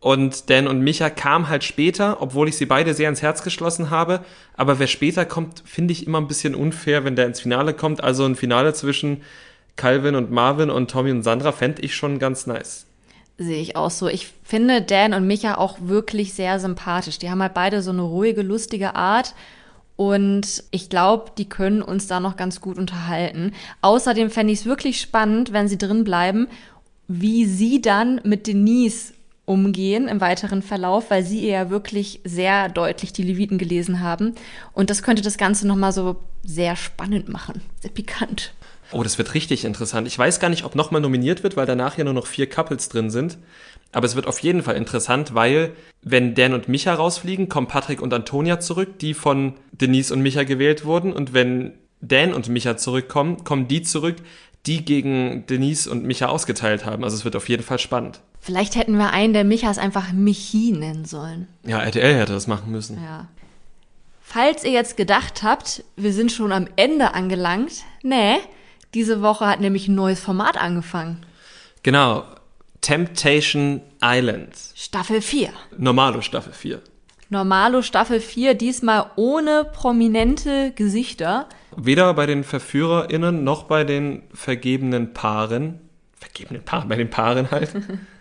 Und 0.04 0.50
Dan 0.50 0.68
und 0.68 0.80
Micha 0.82 1.08
kamen 1.08 1.48
halt 1.48 1.64
später, 1.64 2.20
obwohl 2.20 2.50
ich 2.50 2.58
sie 2.58 2.66
beide 2.66 2.92
sehr 2.92 3.08
ins 3.08 3.22
Herz 3.22 3.42
geschlossen 3.42 3.88
habe. 3.88 4.22
Aber 4.54 4.78
wer 4.78 4.86
später 4.86 5.24
kommt, 5.24 5.62
finde 5.64 5.92
ich 5.92 6.06
immer 6.06 6.20
ein 6.20 6.28
bisschen 6.28 6.54
unfair, 6.54 7.06
wenn 7.06 7.16
der 7.16 7.24
ins 7.24 7.40
Finale 7.40 7.72
kommt. 7.72 8.04
Also 8.04 8.26
ein 8.26 8.36
Finale 8.36 8.74
zwischen 8.74 9.22
Calvin 9.76 10.14
und 10.14 10.30
Marvin 10.30 10.68
und 10.68 10.90
Tommy 10.90 11.10
und 11.10 11.22
Sandra 11.22 11.52
fände 11.52 11.80
ich 11.80 11.96
schon 11.96 12.18
ganz 12.18 12.46
nice. 12.46 12.84
Sehe 13.38 13.62
ich 13.62 13.76
auch 13.76 13.90
so. 13.90 14.06
Ich 14.08 14.28
finde 14.42 14.82
Dan 14.82 15.14
und 15.14 15.26
Micha 15.26 15.54
auch 15.54 15.78
wirklich 15.80 16.34
sehr 16.34 16.60
sympathisch. 16.60 17.18
Die 17.18 17.30
haben 17.30 17.40
halt 17.40 17.54
beide 17.54 17.80
so 17.80 17.90
eine 17.90 18.02
ruhige, 18.02 18.42
lustige 18.42 18.96
Art. 18.96 19.34
Und 19.96 20.64
ich 20.70 20.90
glaube, 20.90 21.30
die 21.38 21.48
können 21.48 21.80
uns 21.80 22.08
da 22.08 22.20
noch 22.20 22.36
ganz 22.36 22.60
gut 22.60 22.76
unterhalten. 22.76 23.52
Außerdem 23.80 24.28
fände 24.28 24.52
ich 24.52 24.58
es 24.58 24.66
wirklich 24.66 25.00
spannend, 25.00 25.54
wenn 25.54 25.66
sie 25.66 25.78
drin 25.78 26.04
bleiben, 26.04 26.48
wie 27.08 27.46
sie 27.46 27.80
dann 27.80 28.20
mit 28.22 28.46
Denise 28.46 29.14
umgehen 29.46 30.08
im 30.08 30.20
weiteren 30.20 30.62
Verlauf, 30.62 31.10
weil 31.10 31.24
sie 31.24 31.48
ja 31.48 31.70
wirklich 31.70 32.20
sehr 32.24 32.68
deutlich 32.68 33.12
die 33.12 33.22
Leviten 33.22 33.58
gelesen 33.58 34.00
haben. 34.00 34.34
Und 34.72 34.90
das 34.90 35.02
könnte 35.02 35.22
das 35.22 35.36
Ganze 35.36 35.66
nochmal 35.66 35.92
so 35.92 36.16
sehr 36.42 36.76
spannend 36.76 37.28
machen, 37.28 37.62
sehr 37.80 37.90
pikant. 37.90 38.54
Oh, 38.92 39.02
das 39.02 39.18
wird 39.18 39.34
richtig 39.34 39.64
interessant. 39.64 40.06
Ich 40.06 40.18
weiß 40.18 40.40
gar 40.40 40.50
nicht, 40.50 40.64
ob 40.64 40.74
nochmal 40.74 41.00
nominiert 41.00 41.42
wird, 41.42 41.56
weil 41.56 41.66
danach 41.66 41.98
ja 41.98 42.04
nur 42.04 42.12
noch 42.12 42.26
vier 42.26 42.48
Couples 42.48 42.88
drin 42.88 43.10
sind. 43.10 43.38
Aber 43.92 44.06
es 44.06 44.14
wird 44.14 44.26
auf 44.26 44.38
jeden 44.40 44.62
Fall 44.62 44.76
interessant, 44.76 45.34
weil 45.34 45.72
wenn 46.02 46.34
Dan 46.34 46.52
und 46.52 46.68
Micha 46.68 46.92
rausfliegen, 46.94 47.48
kommen 47.48 47.66
Patrick 47.66 48.02
und 48.02 48.12
Antonia 48.12 48.60
zurück, 48.60 48.98
die 48.98 49.14
von 49.14 49.54
Denise 49.72 50.12
und 50.12 50.20
Micha 50.20 50.44
gewählt 50.44 50.84
wurden. 50.84 51.12
Und 51.12 51.32
wenn 51.32 51.74
Dan 52.00 52.34
und 52.34 52.48
Micha 52.48 52.76
zurückkommen, 52.76 53.44
kommen 53.44 53.68
die 53.68 53.82
zurück, 53.82 54.16
die 54.66 54.84
gegen 54.84 55.46
Denise 55.46 55.90
und 55.90 56.04
Micha 56.04 56.26
ausgeteilt 56.26 56.84
haben. 56.84 57.04
Also 57.04 57.16
es 57.16 57.24
wird 57.24 57.36
auf 57.36 57.48
jeden 57.48 57.62
Fall 57.62 57.78
spannend. 57.78 58.20
Vielleicht 58.44 58.76
hätten 58.76 58.98
wir 58.98 59.10
einen 59.14 59.32
der 59.32 59.42
Michas 59.42 59.78
einfach 59.78 60.12
Michi 60.12 60.72
nennen 60.72 61.06
sollen. 61.06 61.48
Ja, 61.62 61.80
RTL 61.80 62.14
hätte 62.14 62.34
das 62.34 62.46
machen 62.46 62.70
müssen. 62.70 63.02
Ja. 63.02 63.26
Falls 64.20 64.64
ihr 64.64 64.70
jetzt 64.70 64.98
gedacht 64.98 65.42
habt, 65.42 65.82
wir 65.96 66.12
sind 66.12 66.30
schon 66.30 66.52
am 66.52 66.68
Ende 66.76 67.14
angelangt, 67.14 67.84
nee, 68.02 68.36
diese 68.92 69.22
Woche 69.22 69.46
hat 69.46 69.60
nämlich 69.60 69.88
ein 69.88 69.94
neues 69.94 70.20
Format 70.20 70.60
angefangen. 70.60 71.24
Genau. 71.84 72.24
Temptation 72.82 73.80
Island. 74.02 74.54
Staffel 74.74 75.22
4. 75.22 75.48
Normalo 75.78 76.20
Staffel 76.20 76.52
4. 76.52 76.82
Normalo 77.30 77.80
Staffel 77.80 78.20
4, 78.20 78.52
diesmal 78.52 79.06
ohne 79.16 79.64
prominente 79.64 80.72
Gesichter. 80.76 81.48
Weder 81.78 82.12
bei 82.12 82.26
den 82.26 82.44
VerführerInnen 82.44 83.42
noch 83.42 83.62
bei 83.62 83.84
den 83.84 84.22
vergebenen 84.34 85.14
Paaren. 85.14 85.80
Vergebenen 86.20 86.62
Paaren, 86.62 86.90
bei 86.90 86.96
den 86.96 87.08
Paaren 87.08 87.50
halt. 87.50 87.72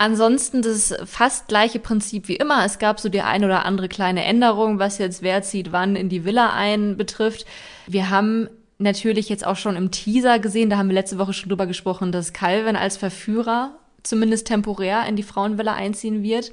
Ansonsten 0.00 0.62
das 0.62 0.94
fast 1.04 1.48
gleiche 1.48 1.78
Prinzip 1.78 2.26
wie 2.28 2.36
immer. 2.36 2.64
Es 2.64 2.78
gab 2.78 2.98
so 2.98 3.10
die 3.10 3.20
ein 3.20 3.44
oder 3.44 3.66
andere 3.66 3.86
kleine 3.86 4.24
Änderung, 4.24 4.78
was 4.78 4.96
jetzt 4.96 5.20
wer 5.20 5.42
zieht 5.42 5.72
wann 5.72 5.94
in 5.94 6.08
die 6.08 6.24
Villa 6.24 6.54
ein 6.54 6.96
betrifft. 6.96 7.44
Wir 7.86 8.08
haben 8.08 8.48
natürlich 8.78 9.28
jetzt 9.28 9.46
auch 9.46 9.56
schon 9.56 9.76
im 9.76 9.90
Teaser 9.90 10.38
gesehen, 10.38 10.70
da 10.70 10.78
haben 10.78 10.88
wir 10.88 10.94
letzte 10.94 11.18
Woche 11.18 11.34
schon 11.34 11.50
drüber 11.50 11.66
gesprochen, 11.66 12.12
dass 12.12 12.32
Calvin 12.32 12.76
als 12.76 12.96
Verführer 12.96 13.72
zumindest 14.02 14.46
temporär 14.46 15.04
in 15.06 15.16
die 15.16 15.22
Frauenvilla 15.22 15.74
einziehen 15.74 16.22
wird. 16.22 16.50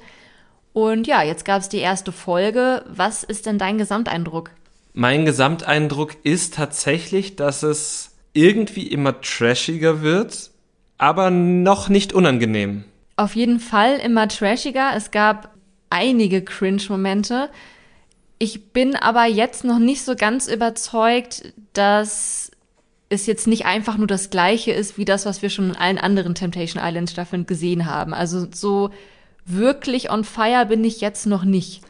Und 0.74 1.06
ja, 1.06 1.22
jetzt 1.22 1.46
gab 1.46 1.62
es 1.62 1.70
die 1.70 1.78
erste 1.78 2.12
Folge. 2.12 2.84
Was 2.86 3.24
ist 3.24 3.46
denn 3.46 3.56
dein 3.56 3.78
Gesamteindruck? 3.78 4.50
Mein 4.92 5.24
Gesamteindruck 5.24 6.16
ist 6.22 6.52
tatsächlich, 6.52 7.36
dass 7.36 7.62
es 7.62 8.14
irgendwie 8.34 8.88
immer 8.88 9.22
trashiger 9.22 10.02
wird, 10.02 10.50
aber 10.98 11.30
noch 11.30 11.88
nicht 11.88 12.12
unangenehm. 12.12 12.84
Auf 13.18 13.34
jeden 13.34 13.58
Fall 13.58 13.96
immer 13.96 14.28
trashiger. 14.28 14.92
Es 14.94 15.10
gab 15.10 15.52
einige 15.90 16.40
Cringe-Momente. 16.40 17.50
Ich 18.38 18.72
bin 18.72 18.94
aber 18.94 19.24
jetzt 19.24 19.64
noch 19.64 19.80
nicht 19.80 20.04
so 20.04 20.14
ganz 20.14 20.46
überzeugt, 20.46 21.52
dass 21.72 22.52
es 23.08 23.26
jetzt 23.26 23.48
nicht 23.48 23.66
einfach 23.66 23.96
nur 23.96 24.06
das 24.06 24.30
gleiche 24.30 24.70
ist 24.70 24.98
wie 24.98 25.04
das, 25.04 25.26
was 25.26 25.42
wir 25.42 25.50
schon 25.50 25.70
in 25.70 25.76
allen 25.76 25.98
anderen 25.98 26.36
Temptation 26.36 26.80
Island 26.80 27.10
Staffeln 27.10 27.44
gesehen 27.44 27.86
haben. 27.86 28.14
Also 28.14 28.46
so 28.52 28.90
wirklich 29.44 30.12
on 30.12 30.22
fire 30.22 30.66
bin 30.66 30.84
ich 30.84 31.00
jetzt 31.00 31.26
noch 31.26 31.42
nicht. 31.42 31.82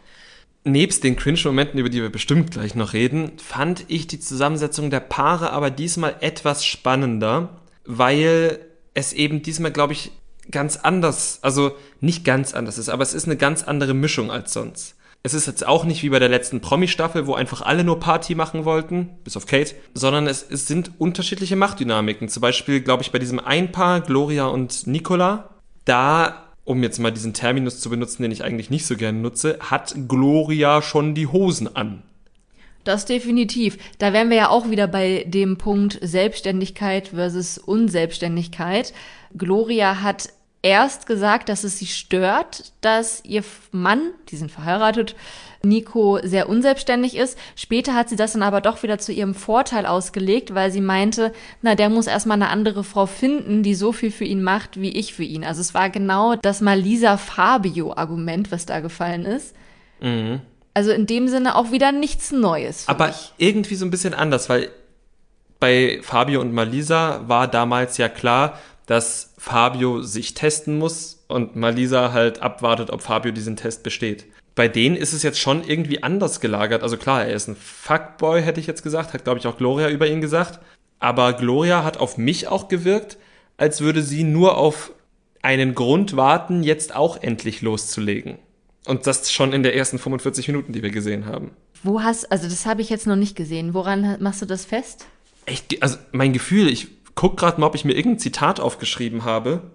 Nebst 0.64 1.04
den 1.04 1.16
Cringe-Momenten, 1.16 1.78
über 1.78 1.90
die 1.90 2.00
wir 2.00 2.10
bestimmt 2.10 2.52
gleich 2.52 2.74
noch 2.74 2.94
reden, 2.94 3.32
fand 3.36 3.84
ich 3.88 4.06
die 4.06 4.18
Zusammensetzung 4.18 4.88
der 4.88 5.00
Paare 5.00 5.50
aber 5.50 5.68
diesmal 5.68 6.16
etwas 6.20 6.64
spannender, 6.64 7.60
weil 7.84 8.60
es 8.94 9.12
eben 9.12 9.42
diesmal, 9.42 9.72
glaube 9.72 9.92
ich, 9.92 10.10
ganz 10.50 10.76
anders, 10.76 11.38
also 11.42 11.72
nicht 12.00 12.24
ganz 12.24 12.54
anders 12.54 12.78
ist, 12.78 12.88
aber 12.88 13.02
es 13.02 13.14
ist 13.14 13.26
eine 13.26 13.36
ganz 13.36 13.64
andere 13.64 13.94
Mischung 13.94 14.30
als 14.30 14.52
sonst. 14.52 14.96
Es 15.24 15.34
ist 15.34 15.46
jetzt 15.46 15.66
auch 15.66 15.84
nicht 15.84 16.02
wie 16.02 16.10
bei 16.10 16.20
der 16.20 16.28
letzten 16.28 16.60
Promi-Staffel, 16.60 17.26
wo 17.26 17.34
einfach 17.34 17.62
alle 17.62 17.82
nur 17.82 17.98
Party 17.98 18.34
machen 18.34 18.64
wollten, 18.64 19.10
bis 19.24 19.36
auf 19.36 19.46
Kate, 19.46 19.74
sondern 19.92 20.28
es, 20.28 20.46
es 20.48 20.68
sind 20.68 20.92
unterschiedliche 20.98 21.56
Machtdynamiken. 21.56 22.28
Zum 22.28 22.40
Beispiel, 22.40 22.80
glaube 22.80 23.02
ich, 23.02 23.10
bei 23.10 23.18
diesem 23.18 23.40
Einpaar, 23.40 24.00
Gloria 24.00 24.46
und 24.46 24.86
Nicola, 24.86 25.50
da, 25.84 26.44
um 26.64 26.82
jetzt 26.82 27.00
mal 27.00 27.10
diesen 27.10 27.34
Terminus 27.34 27.80
zu 27.80 27.90
benutzen, 27.90 28.22
den 28.22 28.30
ich 28.30 28.44
eigentlich 28.44 28.70
nicht 28.70 28.86
so 28.86 28.96
gerne 28.96 29.18
nutze, 29.18 29.58
hat 29.60 29.94
Gloria 30.06 30.82
schon 30.82 31.14
die 31.16 31.26
Hosen 31.26 31.74
an. 31.74 32.04
Das 32.84 33.04
definitiv. 33.04 33.76
Da 33.98 34.12
wären 34.12 34.30
wir 34.30 34.36
ja 34.36 34.48
auch 34.48 34.70
wieder 34.70 34.86
bei 34.86 35.24
dem 35.26 35.58
Punkt 35.58 35.98
Selbstständigkeit 36.00 37.08
versus 37.08 37.58
Unselbstständigkeit. 37.58 38.94
Gloria 39.36 40.00
hat 40.00 40.30
erst 40.62 41.06
gesagt, 41.06 41.48
dass 41.48 41.64
es 41.64 41.78
sie 41.78 41.86
stört, 41.86 42.72
dass 42.80 43.24
ihr 43.24 43.44
Mann, 43.70 44.10
die 44.28 44.36
sind 44.36 44.50
verheiratet, 44.50 45.14
Nico 45.62 46.20
sehr 46.22 46.48
unselbstständig 46.48 47.16
ist. 47.16 47.38
Später 47.56 47.94
hat 47.94 48.08
sie 48.08 48.16
das 48.16 48.32
dann 48.32 48.42
aber 48.42 48.60
doch 48.60 48.82
wieder 48.82 48.98
zu 48.98 49.12
ihrem 49.12 49.34
Vorteil 49.34 49.86
ausgelegt, 49.86 50.54
weil 50.54 50.70
sie 50.70 50.80
meinte, 50.80 51.32
na, 51.62 51.74
der 51.74 51.88
muss 51.88 52.06
erstmal 52.06 52.36
eine 52.36 52.50
andere 52.50 52.84
Frau 52.84 53.06
finden, 53.06 53.62
die 53.62 53.74
so 53.74 53.92
viel 53.92 54.10
für 54.10 54.24
ihn 54.24 54.42
macht, 54.42 54.80
wie 54.80 54.90
ich 54.90 55.14
für 55.14 55.24
ihn. 55.24 55.44
Also 55.44 55.60
es 55.60 55.74
war 55.74 55.90
genau 55.90 56.36
das 56.36 56.60
Malisa 56.60 57.16
Fabio 57.16 57.92
Argument, 57.94 58.52
was 58.52 58.66
da 58.66 58.80
gefallen 58.80 59.24
ist. 59.24 59.54
Mhm. 60.00 60.40
Also 60.74 60.92
in 60.92 61.06
dem 61.06 61.28
Sinne 61.28 61.56
auch 61.56 61.72
wieder 61.72 61.90
nichts 61.90 62.30
Neues. 62.30 62.86
Aber 62.86 63.08
mich. 63.08 63.32
irgendwie 63.38 63.74
so 63.74 63.84
ein 63.84 63.90
bisschen 63.90 64.14
anders, 64.14 64.48
weil 64.48 64.70
bei 65.58 65.98
Fabio 66.02 66.40
und 66.40 66.52
Malisa 66.52 67.24
war 67.26 67.48
damals 67.48 67.98
ja 67.98 68.08
klar, 68.08 68.58
dass 68.88 69.34
Fabio 69.36 70.00
sich 70.00 70.32
testen 70.32 70.78
muss 70.78 71.22
und 71.28 71.54
Malisa 71.54 72.12
halt 72.12 72.40
abwartet, 72.40 72.90
ob 72.90 73.02
Fabio 73.02 73.32
diesen 73.32 73.54
Test 73.54 73.82
besteht. 73.82 74.24
Bei 74.54 74.66
denen 74.66 74.96
ist 74.96 75.12
es 75.12 75.22
jetzt 75.22 75.38
schon 75.38 75.62
irgendwie 75.62 76.02
anders 76.02 76.40
gelagert. 76.40 76.82
Also 76.82 76.96
klar, 76.96 77.24
er 77.24 77.34
ist 77.34 77.48
ein 77.48 77.54
Fuckboy, 77.56 78.42
hätte 78.42 78.60
ich 78.60 78.66
jetzt 78.66 78.82
gesagt, 78.82 79.12
hat 79.12 79.24
glaube 79.24 79.38
ich 79.38 79.46
auch 79.46 79.58
Gloria 79.58 79.90
über 79.90 80.08
ihn 80.08 80.22
gesagt. 80.22 80.58
Aber 81.00 81.34
Gloria 81.34 81.84
hat 81.84 81.98
auf 81.98 82.16
mich 82.16 82.48
auch 82.48 82.68
gewirkt, 82.68 83.18
als 83.58 83.82
würde 83.82 84.02
sie 84.02 84.24
nur 84.24 84.56
auf 84.56 84.90
einen 85.42 85.74
Grund 85.74 86.16
warten, 86.16 86.62
jetzt 86.62 86.96
auch 86.96 87.22
endlich 87.22 87.60
loszulegen. 87.60 88.38
Und 88.86 89.06
das 89.06 89.30
schon 89.30 89.52
in 89.52 89.62
der 89.62 89.76
ersten 89.76 89.98
45 89.98 90.48
Minuten, 90.48 90.72
die 90.72 90.82
wir 90.82 90.90
gesehen 90.90 91.26
haben. 91.26 91.50
Wo 91.82 92.00
hast, 92.02 92.32
also 92.32 92.48
das 92.48 92.64
habe 92.64 92.80
ich 92.80 92.88
jetzt 92.88 93.06
noch 93.06 93.16
nicht 93.16 93.36
gesehen. 93.36 93.74
Woran 93.74 94.16
machst 94.20 94.40
du 94.40 94.46
das 94.46 94.64
fest? 94.64 95.04
Echt, 95.44 95.82
also 95.82 95.98
mein 96.10 96.32
Gefühl, 96.32 96.68
ich 96.68 96.97
guck 97.18 97.36
gerade 97.36 97.60
mal, 97.60 97.66
ob 97.66 97.74
ich 97.74 97.84
mir 97.84 97.94
irgendein 97.94 98.20
Zitat 98.20 98.60
aufgeschrieben 98.60 99.24
habe. 99.24 99.72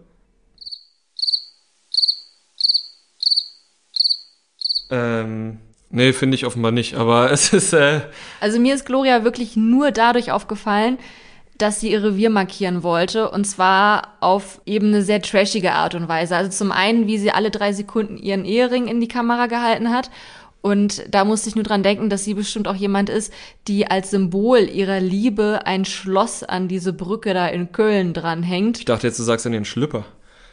Ähm, 4.89 5.60
nee, 5.89 6.14
finde 6.14 6.36
ich 6.36 6.46
offenbar 6.46 6.72
nicht, 6.72 6.94
aber 6.94 7.32
es 7.34 7.52
ist. 7.52 7.74
Äh 7.74 8.00
also 8.39 8.60
mir 8.60 8.74
ist 8.74 8.86
Gloria 8.86 9.26
wirklich 9.26 9.58
nur 9.58 9.91
dadurch 9.91 10.32
aufgefallen, 10.32 10.98
dass 11.58 11.82
sie 11.82 11.91
ihr 11.91 12.02
Revier 12.02 12.30
markieren 12.30 12.82
wollte 12.82 13.30
und 13.30 13.44
zwar 13.44 14.14
auf 14.22 14.62
eben 14.66 14.88
eine 14.88 15.02
sehr 15.02 15.22
trashige 15.22 15.74
Art 15.74 15.96
und 15.96 16.08
Weise. 16.08 16.38
Also 16.38 16.50
zum 16.50 16.72
einen, 16.72 17.08
wie 17.08 17.18
sie 17.18 17.32
alle 17.32 17.52
drei 17.52 17.74
Sekunden 17.74 18.16
ihren 18.16 18.46
Ehering 18.46 18.88
in 18.88 19.02
die 19.02 19.10
Kamera 19.10 19.48
gehalten 19.48 19.91
hat 19.91 20.10
und 20.64 21.03
da 21.14 21.26
musste 21.26 21.49
ich 21.49 21.55
nur 21.55 21.66
dran 21.66 21.84
denken, 21.84 22.09
dass 22.09 22.24
sie 22.24 22.36
bestimmt 22.36 22.70
auch 22.70 22.76
jemand 22.76 23.09
ist, 23.09 23.34
die 23.68 23.86
als 23.86 24.11
Symbol 24.11 24.59
ihrer 24.59 25.01
Liebe 25.01 25.66
ein 25.66 25.84
Schloss 25.84 26.41
an 26.41 26.70
diese 26.70 26.93
Brücke 26.93 27.34
da 27.34 27.47
in 27.47 27.74
Köln 27.74 28.14
dranhängt. 28.14 28.80
Ich 28.80 28.86
dachte 28.86 29.05
jetzt, 29.05 29.20
du 29.20 29.24
sagst 29.24 29.45
an 29.45 29.51
den 29.51 29.66
Schlüpper. 29.66 30.05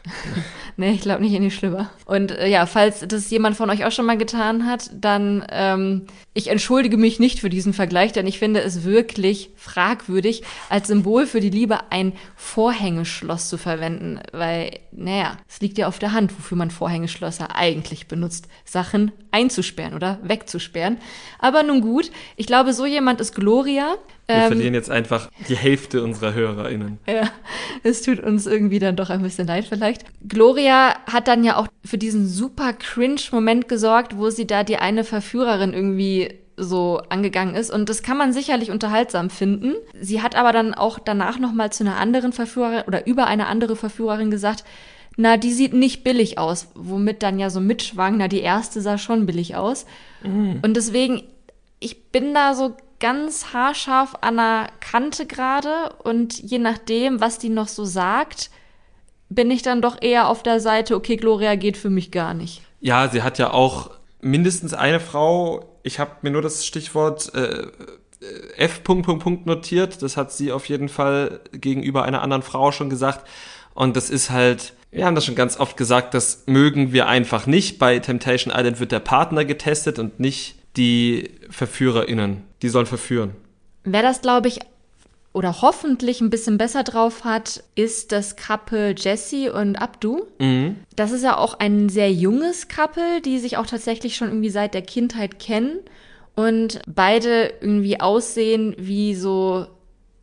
nee, 0.81 0.91
ich 0.91 1.01
glaube 1.01 1.21
nicht 1.21 1.33
in 1.33 1.43
die 1.43 1.51
Schlüpper. 1.51 1.89
Und 2.05 2.31
äh, 2.31 2.47
ja, 2.47 2.65
falls 2.65 3.05
das 3.07 3.29
jemand 3.29 3.55
von 3.55 3.69
euch 3.69 3.85
auch 3.85 3.91
schon 3.91 4.05
mal 4.05 4.17
getan 4.17 4.65
hat, 4.65 4.89
dann 4.93 5.45
ähm, 5.51 6.07
ich 6.33 6.47
entschuldige 6.47 6.97
mich 6.97 7.19
nicht 7.19 7.39
für 7.39 7.49
diesen 7.49 7.73
Vergleich, 7.73 8.13
denn 8.13 8.25
ich 8.25 8.39
finde 8.39 8.61
es 8.61 8.83
wirklich 8.83 9.49
fragwürdig, 9.57 10.43
als 10.69 10.87
Symbol 10.87 11.27
für 11.27 11.41
die 11.41 11.49
Liebe 11.49 11.91
ein 11.91 12.13
Vorhängeschloss 12.35 13.49
zu 13.49 13.57
verwenden, 13.57 14.19
weil, 14.31 14.79
naja, 14.91 15.37
es 15.49 15.59
liegt 15.59 15.77
ja 15.77 15.87
auf 15.87 15.99
der 15.99 16.13
Hand, 16.13 16.33
wofür 16.37 16.57
man 16.57 16.71
Vorhängeschlösser 16.71 17.55
eigentlich 17.55 18.07
benutzt, 18.07 18.47
Sachen 18.65 19.11
einzusperren 19.31 19.93
oder 19.93 20.19
wegzusperren. 20.23 20.97
Aber 21.39 21.63
nun 21.63 21.81
gut, 21.81 22.11
ich 22.37 22.47
glaube, 22.47 22.73
so 22.73 22.85
jemand 22.85 23.19
ist 23.21 23.35
Gloria. 23.35 23.95
Wir 24.27 24.35
ähm, 24.35 24.47
verlieren 24.47 24.73
jetzt 24.73 24.89
einfach 24.89 25.29
die 25.49 25.57
Hälfte 25.57 26.01
unserer 26.01 26.33
HörerInnen. 26.33 26.99
Ja, 27.07 27.29
es 27.83 28.01
tut 28.01 28.19
uns 28.19 28.47
irgendwie 28.47 28.79
dann 28.79 28.95
doch 28.95 29.09
ein 29.09 29.21
bisschen 29.21 29.47
leid 29.47 29.65
vielleicht. 29.65 30.05
Gloria 30.27 30.70
hat 30.71 31.27
dann 31.27 31.43
ja 31.43 31.57
auch 31.57 31.67
für 31.83 31.97
diesen 31.97 32.27
super 32.27 32.73
cringe-Moment 32.73 33.67
gesorgt, 33.67 34.17
wo 34.17 34.29
sie 34.29 34.47
da 34.47 34.63
die 34.63 34.77
eine 34.77 35.03
Verführerin 35.03 35.73
irgendwie 35.73 36.35
so 36.57 37.01
angegangen 37.09 37.55
ist 37.55 37.71
und 37.71 37.89
das 37.89 38.03
kann 38.03 38.17
man 38.17 38.33
sicherlich 38.33 38.69
unterhaltsam 38.69 39.29
finden. 39.29 39.73
Sie 39.99 40.21
hat 40.21 40.35
aber 40.35 40.51
dann 40.51 40.73
auch 40.73 40.99
danach 40.99 41.39
noch 41.39 41.53
mal 41.53 41.71
zu 41.71 41.83
einer 41.83 41.97
anderen 41.97 42.33
Verführerin 42.33 42.83
oder 42.87 43.07
über 43.07 43.25
eine 43.25 43.47
andere 43.47 43.75
Verführerin 43.75 44.29
gesagt, 44.29 44.63
na, 45.17 45.37
die 45.37 45.51
sieht 45.51 45.73
nicht 45.73 46.03
billig 46.03 46.37
aus, 46.37 46.67
womit 46.75 47.23
dann 47.23 47.39
ja 47.39 47.49
so 47.49 47.59
mitschwang, 47.59 48.17
na, 48.17 48.27
die 48.27 48.41
erste 48.41 48.79
sah 48.81 48.97
schon 48.97 49.25
billig 49.25 49.55
aus. 49.55 49.85
Mhm. 50.23 50.59
Und 50.61 50.77
deswegen 50.77 51.23
ich 51.81 52.11
bin 52.11 52.33
da 52.33 52.53
so 52.53 52.77
ganz 52.99 53.53
haarscharf 53.53 54.15
an 54.21 54.37
der 54.37 54.67
Kante 54.79 55.25
gerade 55.25 55.93
und 56.03 56.39
je 56.39 56.59
nachdem, 56.59 57.19
was 57.19 57.39
die 57.39 57.49
noch 57.49 57.67
so 57.67 57.83
sagt, 57.83 58.51
bin 59.31 59.49
ich 59.49 59.61
dann 59.61 59.81
doch 59.81 60.01
eher 60.01 60.27
auf 60.27 60.43
der 60.43 60.59
Seite, 60.59 60.95
okay, 60.95 61.15
Gloria 61.15 61.55
geht 61.55 61.77
für 61.77 61.89
mich 61.89 62.11
gar 62.11 62.33
nicht. 62.33 62.61
Ja, 62.81 63.07
sie 63.07 63.23
hat 63.23 63.37
ja 63.39 63.51
auch 63.51 63.91
mindestens 64.21 64.73
eine 64.73 64.99
Frau, 64.99 65.77
ich 65.83 65.99
habe 65.99 66.11
mir 66.21 66.31
nur 66.31 66.41
das 66.41 66.65
Stichwort 66.65 67.33
äh, 67.33 67.67
F. 68.57 68.83
Punkt, 68.83 69.05
Punkt, 69.05 69.23
Punkt 69.23 69.45
notiert, 69.45 70.01
das 70.01 70.17
hat 70.17 70.31
sie 70.31 70.51
auf 70.51 70.67
jeden 70.67 70.89
Fall 70.89 71.39
gegenüber 71.53 72.03
einer 72.03 72.21
anderen 72.21 72.43
Frau 72.43 72.71
schon 72.71 72.89
gesagt. 72.89 73.25
Und 73.73 73.95
das 73.95 74.09
ist 74.09 74.29
halt, 74.29 74.73
wir 74.91 75.05
haben 75.05 75.15
das 75.15 75.25
schon 75.25 75.35
ganz 75.35 75.59
oft 75.59 75.77
gesagt, 75.77 76.13
das 76.13 76.43
mögen 76.45 76.91
wir 76.91 77.07
einfach 77.07 77.47
nicht. 77.47 77.79
Bei 77.79 77.97
Temptation 77.99 78.53
Island 78.55 78.79
wird 78.79 78.91
der 78.91 78.99
Partner 78.99 79.45
getestet 79.45 79.97
und 79.97 80.19
nicht 80.19 80.55
die 80.75 81.31
VerführerInnen. 81.49 82.43
Die 82.61 82.69
sollen 82.69 82.85
verführen. 82.85 83.31
Wer 83.83 84.03
das, 84.03 84.21
glaube 84.21 84.49
ich, 84.49 84.59
oder 85.33 85.61
hoffentlich 85.61 86.19
ein 86.21 86.29
bisschen 86.29 86.57
besser 86.57 86.83
drauf 86.83 87.23
hat, 87.23 87.63
ist 87.75 88.11
das 88.11 88.35
Couple 88.35 88.95
Jesse 88.97 89.53
und 89.53 89.77
Abdu. 89.77 90.23
Mhm. 90.39 90.77
Das 90.95 91.11
ist 91.11 91.23
ja 91.23 91.37
auch 91.37 91.59
ein 91.59 91.89
sehr 91.89 92.11
junges 92.11 92.67
Couple, 92.67 93.21
die 93.21 93.39
sich 93.39 93.57
auch 93.57 93.65
tatsächlich 93.65 94.15
schon 94.15 94.27
irgendwie 94.27 94.49
seit 94.49 94.73
der 94.73 94.81
Kindheit 94.81 95.39
kennen 95.39 95.79
und 96.35 96.81
beide 96.87 97.53
irgendwie 97.61 97.99
aussehen 97.99 98.75
wie 98.77 99.15
so 99.15 99.67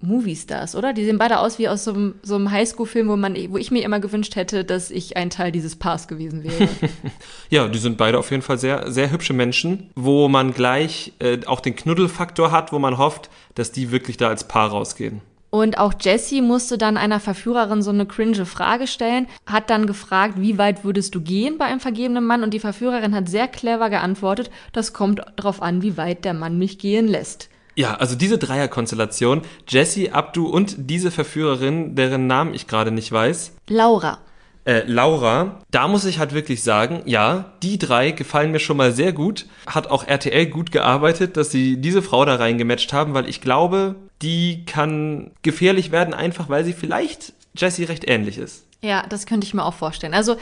Movie-Stars, 0.01 0.77
oder? 0.77 0.93
Die 0.93 1.05
sehen 1.05 1.19
beide 1.19 1.41
aus 1.41 1.59
wie 1.59 1.69
aus 1.69 1.85
so 1.85 1.93
einem, 1.93 2.15
so 2.23 2.37
einem 2.37 2.51
Highschool-Film, 2.51 3.09
wo, 3.09 3.17
man, 3.17 3.37
wo 3.51 3.57
ich 3.57 3.71
mir 3.71 3.83
immer 3.83 3.99
gewünscht 3.99 4.37
hätte, 4.37 4.65
dass 4.65 4.91
ich 4.91 5.17
ein 5.17 5.31
Teil 5.31 5.51
dieses 5.51 5.77
Paars 5.77 6.07
gewesen 6.07 6.45
wäre. 6.45 6.69
ja, 7.51 7.67
die 7.67 7.79
sind 7.79 7.97
beide 7.97 8.19
auf 8.19 8.31
jeden 8.31 8.43
Fall 8.43 8.59
sehr, 8.59 8.93
sehr 8.93 9.11
hübsche 9.11 9.33
Menschen, 9.33 9.91
wo 9.97 10.29
man 10.29 10.53
gleich 10.53 11.13
äh, 11.19 11.39
auch 11.47 11.61
den 11.61 11.75
Knuddelfaktor 11.75 12.53
hat, 12.53 12.73
wo 12.73 12.79
man 12.79 12.99
hofft, 12.99 13.29
dass 13.55 13.73
die 13.73 13.91
wirklich 13.91 14.17
da 14.17 14.29
als 14.29 14.45
Paar 14.45 14.71
rausgehen. 14.71 15.21
Und 15.51 15.79
auch 15.79 15.95
Jessie 15.99 16.43
musste 16.43 16.77
dann 16.77 16.99
einer 16.99 17.21
Verführerin 17.21 17.81
so 17.81 17.91
eine 17.91 18.05
cringe 18.05 18.45
Frage 18.45 18.87
stellen, 18.87 19.27
hat 19.47 19.71
dann 19.71 19.87
gefragt, 19.87 20.35
wie 20.37 20.59
weit 20.59 20.85
würdest 20.85 21.15
du 21.15 21.23
gehen 21.23 21.57
bei 21.57 21.65
einem 21.65 21.81
vergebenen 21.81 22.25
Mann? 22.25 22.43
Und 22.43 22.53
die 22.53 22.61
Verführerin 22.61 23.15
hat 23.15 23.31
sehr 23.31 23.49
clever 23.49 23.89
geantwortet, 23.89 24.51
das 24.73 24.93
kommt 24.93 25.23
darauf 25.37 25.63
an, 25.63 25.81
wie 25.81 25.97
weit 25.97 26.27
der 26.27 26.35
Mann 26.35 26.59
mich 26.59 26.79
gehen 26.79 27.09
lässt. 27.09 27.49
Ja, 27.79 27.95
also 27.95 28.17
diese 28.17 28.39
Dreierkonstellation, 28.39 29.43
Jessie, 29.69 30.11
Abdu 30.11 30.49
und 30.49 30.75
diese 30.91 31.13
Verführerin, 31.13 31.95
deren 31.95 32.27
Namen 32.27 32.53
ich 32.53 32.67
gerade 32.67 32.91
nicht 32.91 33.13
weiß. 33.13 33.53
Laura. 33.69 34.19
Äh, 34.65 34.83
Laura, 34.89 35.61
da 35.71 35.87
muss 35.87 36.05
ich 36.05 36.19
halt 36.19 36.35
wirklich 36.35 36.65
sagen, 36.65 37.03
ja, 37.05 37.53
die 37.63 37.79
drei 37.79 38.11
gefallen 38.11 38.51
mir 38.51 38.59
schon 38.59 38.79
mal 38.79 38.91
sehr 38.91 39.13
gut. 39.13 39.47
Hat 39.65 39.87
auch 39.87 40.03
RTL 40.03 40.47
gut 40.47 40.73
gearbeitet, 40.73 41.37
dass 41.37 41.53
sie 41.53 41.77
diese 41.77 42.03
Frau 42.03 42.25
da 42.25 42.35
reingematcht 42.35 42.93
haben, 42.93 43.15
weil 43.15 43.29
ich 43.29 43.41
glaube, 43.41 43.95
die 44.23 44.65
kann 44.67 45.31
gefährlich 45.43 45.93
werden, 45.93 46.15
einfach 46.15 46.49
weil 46.49 46.65
sie 46.65 46.73
vielleicht 46.73 47.33
Jessie 47.57 47.85
recht 47.85 48.11
ähnlich 48.11 48.39
ist. 48.39 48.67
Ja, 48.83 49.05
das 49.09 49.25
könnte 49.25 49.47
ich 49.47 49.55
mir 49.55 49.65
auch 49.65 49.75
vorstellen. 49.75 50.15
Also, 50.15 50.35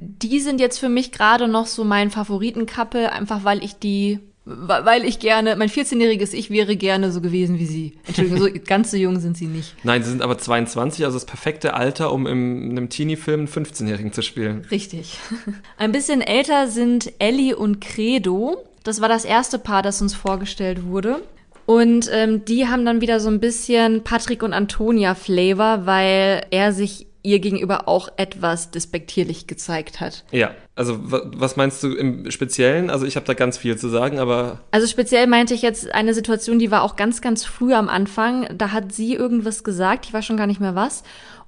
die 0.00 0.40
sind 0.40 0.60
jetzt 0.60 0.80
für 0.80 0.88
mich 0.88 1.12
gerade 1.12 1.46
noch 1.46 1.66
so 1.66 1.84
mein 1.84 2.10
Favoriten-Couple, 2.10 3.12
einfach 3.12 3.44
weil 3.44 3.62
ich 3.62 3.76
die 3.76 4.18
weil 4.44 5.04
ich 5.04 5.18
gerne, 5.18 5.54
mein 5.56 5.68
14-jähriges 5.68 6.32
Ich 6.32 6.50
wäre 6.50 6.76
gerne 6.76 7.12
so 7.12 7.20
gewesen 7.20 7.58
wie 7.58 7.66
sie. 7.66 7.92
Entschuldigung, 8.06 8.38
so 8.40 8.48
ganz 8.66 8.90
so 8.90 8.96
jung 8.96 9.20
sind 9.20 9.36
sie 9.36 9.46
nicht. 9.46 9.74
Nein, 9.84 10.02
sie 10.02 10.10
sind 10.10 10.22
aber 10.22 10.38
22, 10.38 11.04
also 11.04 11.16
das 11.16 11.26
perfekte 11.26 11.74
Alter, 11.74 12.12
um 12.12 12.26
in 12.26 12.70
einem 12.70 12.88
Teenie-Film 12.88 13.40
einen 13.40 13.48
15-Jährigen 13.48 14.12
zu 14.12 14.22
spielen. 14.22 14.66
Richtig. 14.70 15.18
Ein 15.76 15.92
bisschen 15.92 16.20
älter 16.22 16.68
sind 16.68 17.12
Ellie 17.18 17.56
und 17.56 17.80
Credo. 17.80 18.64
Das 18.82 19.00
war 19.00 19.08
das 19.08 19.24
erste 19.24 19.58
Paar, 19.58 19.82
das 19.82 20.00
uns 20.00 20.14
vorgestellt 20.14 20.84
wurde. 20.84 21.22
Und 21.66 22.10
ähm, 22.12 22.44
die 22.44 22.66
haben 22.66 22.84
dann 22.84 23.00
wieder 23.00 23.20
so 23.20 23.28
ein 23.28 23.38
bisschen 23.38 24.02
Patrick 24.02 24.42
und 24.42 24.52
Antonia 24.52 25.14
Flavor, 25.14 25.86
weil 25.86 26.44
er 26.50 26.72
sich 26.72 27.06
ihr 27.22 27.38
gegenüber 27.38 27.88
auch 27.88 28.08
etwas 28.16 28.70
despektierlich 28.70 29.46
gezeigt 29.46 30.00
hat. 30.00 30.24
Ja, 30.30 30.52
also 30.74 30.98
was 31.00 31.56
meinst 31.56 31.82
du 31.82 31.94
im 31.94 32.30
Speziellen? 32.30 32.90
Also 32.90 33.06
ich 33.06 33.16
habe 33.16 33.26
da 33.26 33.34
ganz 33.34 33.58
viel 33.58 33.76
zu 33.76 33.88
sagen, 33.88 34.18
aber... 34.18 34.60
Also 34.70 34.86
speziell 34.86 35.26
meinte 35.26 35.54
ich 35.54 35.62
jetzt 35.62 35.94
eine 35.94 36.14
Situation, 36.14 36.58
die 36.58 36.70
war 36.70 36.82
auch 36.82 36.96
ganz, 36.96 37.20
ganz 37.20 37.44
früh 37.44 37.74
am 37.74 37.88
Anfang. 37.88 38.48
Da 38.56 38.72
hat 38.72 38.92
sie 38.92 39.14
irgendwas 39.14 39.64
gesagt, 39.64 40.06
ich 40.06 40.12
weiß 40.12 40.24
schon 40.24 40.36
gar 40.36 40.46
nicht 40.46 40.60
mehr 40.60 40.74
was. 40.74 41.02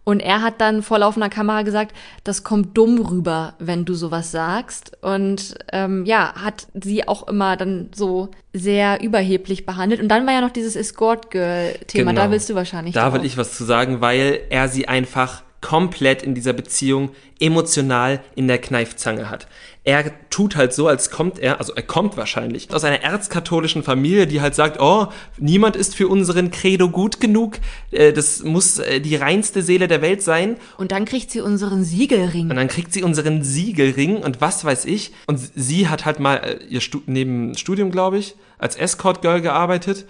Und 0.05 0.19
er 0.19 0.43
hat 0.43 0.61
dann 0.61 0.83
vor 0.83 0.99
laufender 0.99 1.29
Kamera 1.29 1.63
gesagt, 1.63 1.95
das 2.25 2.43
kommt 2.43 2.77
dumm 2.77 2.99
rüber, 2.99 3.55
wenn 3.61 3.85
du 3.85 3.95
sowas 3.95 4.33
sagst. 4.33 4.99
Und 5.01 5.55
ähm, 5.73 6.05
ja, 6.05 6.35
hat 6.35 6.67
sie 6.75 7.07
auch 7.07 7.29
immer 7.29 7.57
dann 7.57 7.89
so 7.95 8.31
sehr 8.53 9.01
überheblich 9.01 9.65
behandelt. 9.65 10.03
Und 10.03 10.09
dann 10.09 10.27
war 10.27 10.35
ja 10.35 10.41
noch 10.41 10.51
dieses 10.51 10.75
Escort-Girl-Thema. 10.75 12.11
Genau. 12.11 12.23
Da 12.25 12.31
willst 12.33 12.51
du 12.51 12.57
wahrscheinlich. 12.57 12.95
Da 12.95 13.13
will 13.13 13.25
ich 13.25 13.37
was 13.37 13.57
zu 13.57 13.63
sagen, 13.63 14.01
weil 14.01 14.41
er 14.51 14.69
sie 14.69 14.89
einfach 14.89 15.45
komplett 15.63 16.23
in 16.23 16.35
dieser 16.35 16.53
Beziehung 16.53 17.11
emotional 17.41 18.21
in 18.35 18.47
der 18.47 18.59
Kneifzange 18.59 19.31
hat. 19.31 19.47
Er 19.85 20.13
tut 20.29 20.55
halt 20.55 20.73
so, 20.73 20.87
als 20.87 21.11
kommt 21.11 21.39
er, 21.39 21.59
also 21.59 21.73
er 21.75 21.83
kommt 21.83 22.17
wahrscheinlich 22.17 22.73
aus 22.73 22.85
einer 22.85 23.03
erzkatholischen 23.03 23.83
Familie, 23.83 24.27
die 24.27 24.41
halt 24.41 24.55
sagt, 24.55 24.81
oh, 24.81 25.09
niemand 25.39 25.75
ist 25.75 25.97
für 25.97 26.09
unseren 26.09 26.51
Credo 26.51 26.89
gut 26.89 27.19
genug, 27.21 27.59
äh, 27.91 28.13
das 28.13 28.45
muss 28.45 28.79
äh, 28.79 29.01
die 29.01 29.17
reinste 29.17 29.63
Seele 29.63 29.89
der 29.89 30.03
Welt 30.03 30.23
sein. 30.23 30.57
Und 30.77 30.93
dann 30.93 31.05
kriegt 31.05 31.31
sie 31.31 31.41
unseren 31.41 31.83
Siegelring. 31.83 32.51
Und 32.51 32.57
dann 32.57 32.69
kriegt 32.69 32.93
sie 32.93 33.03
unseren 33.03 33.43
Siegelring 33.43 34.19
und 34.19 34.41
was 34.41 34.65
weiß 34.65 34.85
ich. 34.85 35.13
Und 35.27 35.41
sie 35.55 35.89
hat 35.89 36.05
halt 36.05 36.21
mal 36.21 36.37
äh, 36.37 36.65
ihr 36.69 36.81
Stu 36.81 37.01
neben 37.07 37.57
Studium, 37.57 37.91
glaube 37.91 38.19
ich, 38.19 38.37
als 38.59 38.77
Escort 38.77 39.23
Girl 39.23 39.41
gearbeitet. 39.41 40.07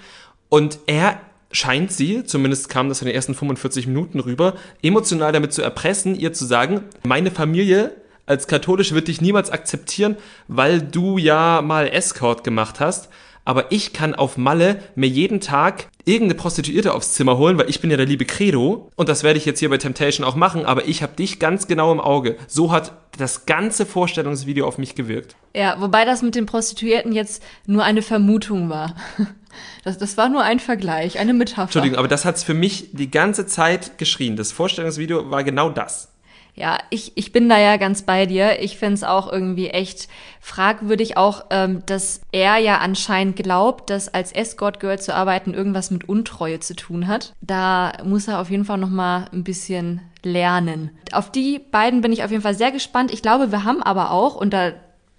Und 0.49 0.81
er 0.87 1.19
scheint 1.53 1.93
sie, 1.93 2.25
zumindest 2.25 2.69
kam 2.69 2.89
das 2.89 3.03
in 3.03 3.07
den 3.07 3.15
ersten 3.15 3.35
45 3.35 3.87
Minuten 3.87 4.21
rüber, 4.21 4.55
emotional 4.83 5.33
damit 5.33 5.53
zu 5.53 5.63
erpressen, 5.63 6.15
ihr 6.15 6.33
zu 6.33 6.45
sagen, 6.45 6.83
meine 7.05 7.31
Familie 7.31 7.95
als 8.27 8.47
katholisch 8.47 8.93
wird 8.93 9.09
dich 9.09 9.21
niemals 9.21 9.51
akzeptieren, 9.51 10.17
weil 10.49 10.81
du 10.81 11.19
ja 11.19 11.61
mal 11.63 11.89
Escort 11.89 12.45
gemacht 12.45 12.81
hast. 12.81 13.09
Aber 13.45 13.73
ich 13.73 13.93
kann 13.93 14.15
auf 14.15 14.37
Malle 14.37 14.81
mir 14.95 15.09
jeden 15.09 15.41
Tag 15.41 15.89
irgendeine 16.05 16.37
Prostituierte 16.37 16.95
aufs 16.95 17.15
Zimmer 17.15 17.39
holen, 17.39 17.59
weil 17.59 17.69
ich 17.69 17.81
bin 17.81 17.91
ja 17.91 17.97
der 17.97 18.07
liebe 18.07 18.25
Credo. 18.25 18.89
Und 18.95 19.09
das 19.09 19.25
werde 19.25 19.39
ich 19.39 19.45
jetzt 19.45 19.59
hier 19.59 19.69
bei 19.69 19.79
Temptation 19.79 20.25
auch 20.25 20.37
machen. 20.37 20.65
Aber 20.65 20.87
ich 20.87 21.03
habe 21.03 21.17
dich 21.17 21.41
ganz 21.41 21.67
genau 21.67 21.91
im 21.91 22.01
Auge. 22.01 22.37
So 22.47 22.71
hat 22.71 22.93
das 23.19 23.45
ganze 23.45 23.85
Vorstellungsvideo 23.85 24.67
auf 24.67 24.79
mich 24.79 24.95
gewirkt. 24.95 25.35
Ja, 25.55 25.81
wobei 25.81 26.05
das 26.05 26.23
mit 26.23 26.35
den 26.37 26.47
Prostituierten 26.47 27.13
jetzt 27.13 27.43
nur 27.67 27.83
eine 27.83 28.03
Vermutung 28.03 28.71
war. 28.71 28.95
Das, 29.85 29.99
das 29.99 30.17
war 30.17 30.29
nur 30.29 30.43
ein 30.43 30.61
Vergleich, 30.61 31.19
eine 31.19 31.35
Metapher. 31.35 31.63
Entschuldigung, 31.63 31.99
aber 31.99 32.09
das 32.09 32.25
hat's 32.25 32.43
für 32.43 32.55
mich 32.55 32.89
die 32.93 33.11
ganze 33.11 33.47
Zeit 33.47 33.99
geschrien. 33.99 34.37
Das 34.37 34.53
Vorstellungsvideo 34.53 35.31
war 35.31 35.45
genau 35.45 35.71
das. 35.71 36.13
Ja, 36.55 36.79
ich, 36.91 37.13
ich 37.15 37.33
bin 37.33 37.49
da 37.49 37.59
ja 37.59 37.79
ganz 37.79 38.03
bei 38.03 38.27
dir. 38.27 38.61
Ich 38.61 38.77
find's 38.77 39.05
auch 39.05 39.33
irgendwie 39.33 39.69
echt 39.69 40.09
fragwürdig, 40.41 41.17
auch, 41.17 41.47
ähm, 41.51 41.83
dass 41.87 42.21
er 42.31 42.59
ja 42.59 42.79
anscheinend 42.79 43.37
glaubt, 43.37 43.89
dass 43.89 44.13
als 44.13 44.33
Escort-Girl 44.33 44.99
zu 44.99 45.15
arbeiten 45.15 45.55
irgendwas 45.55 45.91
mit 45.91 46.09
Untreue 46.09 46.61
zu 46.61 46.77
tun 46.77 47.09
hat. 47.09 47.33
Da 47.41 47.93
muss 48.05 48.29
er 48.29 48.39
auf 48.39 48.51
jeden 48.51 48.67
Fall 48.67 48.77
noch 48.77 48.91
mal 48.91 49.31
ein 49.33 49.45
bisschen 49.45 50.03
lernen. 50.23 50.91
Auf 51.13 51.33
die 51.33 51.59
beiden 51.59 52.03
bin 52.03 52.13
ich 52.13 52.23
auf 52.23 52.31
jeden 52.31 52.43
Fall 52.43 52.55
sehr 52.55 52.71
gespannt. 52.71 53.13
Ich 53.13 53.23
glaube, 53.23 53.51
wir 53.51 53.65
haben 53.65 53.83
aber 53.83 54.11
auch, 54.11 54.35
und 54.35 54.53
da 54.53 54.73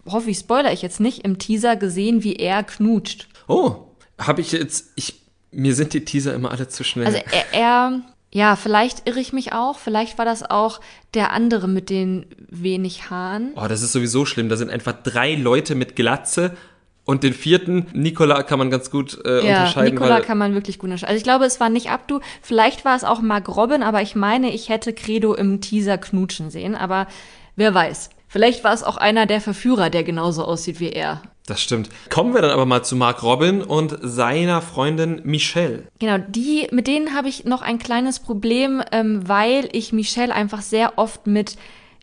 hoffe 0.06 0.30
ich, 0.30 0.38
spoiler 0.38 0.72
ich 0.72 0.84
jetzt 0.84 1.00
nicht, 1.00 1.26
im 1.26 1.40
Teaser 1.40 1.76
gesehen, 1.76 2.24
wie 2.24 2.36
er 2.36 2.64
knutscht. 2.64 3.28
Oh, 3.48 3.88
habe 4.28 4.42
ich 4.42 4.52
jetzt, 4.52 4.92
ich, 4.96 5.22
mir 5.52 5.76
sind 5.76 5.94
die 5.94 6.06
Teaser 6.06 6.34
immer 6.34 6.52
alle 6.52 6.68
zu 6.68 6.84
schnell. 6.84 7.06
Also 7.06 7.20
er, 7.32 7.54
er, 7.54 8.02
ja, 8.32 8.56
vielleicht 8.56 9.08
irre 9.08 9.20
ich 9.20 9.34
mich 9.34 9.54
auch, 9.54 9.78
vielleicht 9.78 10.18
war 10.18 10.26
das 10.26 10.44
auch 10.44 10.82
der 11.14 11.32
andere 11.32 11.68
mit 11.68 11.90
den 11.90 12.26
wenig 12.50 13.10
Haaren. 13.10 13.54
Oh, 13.56 13.68
das 13.68 13.82
ist 13.82 13.92
sowieso 13.92 14.26
schlimm. 14.26 14.50
Da 14.50 14.56
sind 14.56 14.72
einfach 14.72 14.94
drei 14.94 15.36
Leute 15.36 15.76
mit 15.76 15.96
Glatze 15.96 16.58
und 17.06 17.24
den 17.24 17.34
vierten, 17.34 17.88
Nikola, 17.94 18.44
kann 18.44 18.60
man 18.60 18.72
ganz 18.72 18.90
gut 18.90 19.20
äh, 19.26 19.46
ja, 19.46 19.60
unterscheiden. 19.60 19.94
Nikola 19.94 20.22
kann 20.22 20.38
man 20.38 20.54
wirklich 20.54 20.80
gut 20.80 20.86
unterscheiden. 20.86 21.12
Also 21.12 21.18
ich 21.18 21.24
glaube, 21.24 21.46
es 21.46 21.60
war 21.60 21.70
nicht 21.70 21.90
Abdu, 21.90 22.22
vielleicht 22.42 22.86
war 22.86 22.96
es 22.96 23.04
auch 23.04 23.22
Mark 23.22 23.50
Robin, 23.50 23.84
aber 23.84 24.02
ich 24.02 24.16
meine, 24.16 24.54
ich 24.54 24.70
hätte 24.70 24.94
Credo 24.94 25.34
im 25.34 25.60
Teaser 25.60 25.98
knutschen 25.98 26.50
sehen, 26.50 26.76
aber 26.76 27.08
wer 27.56 27.74
weiß. 27.74 28.10
Vielleicht 28.34 28.64
war 28.64 28.74
es 28.74 28.82
auch 28.82 28.98
einer 28.98 29.28
der 29.28 29.42
Verführer, 29.42 29.92
der 29.92 30.04
genauso 30.04 30.44
aussieht 30.44 30.80
wie 30.80 30.90
er. 30.90 31.22
Das 31.46 31.62
stimmt. 31.62 31.90
Kommen 32.10 32.34
wir 32.34 32.42
dann 32.42 32.50
aber 32.50 32.66
mal 32.66 32.82
zu 32.82 32.96
Mark 32.96 33.22
Robin 33.22 33.62
und 33.62 33.96
seiner 34.02 34.64
Freundin 34.64 35.22
Michelle. 35.24 35.84
Genau, 36.00 36.18
die, 36.18 36.68
mit 36.72 36.88
denen 36.88 37.14
habe 37.14 37.30
ich 37.30 37.46
noch 37.46 37.62
ein 37.62 37.78
kleines 37.78 38.20
Problem, 38.20 38.82
ähm, 38.92 39.22
weil 39.28 39.70
ich 39.72 39.94
Michelle 39.94 40.34
einfach 40.34 40.64
sehr 40.64 40.98
oft 40.98 41.28
mit 41.28 41.58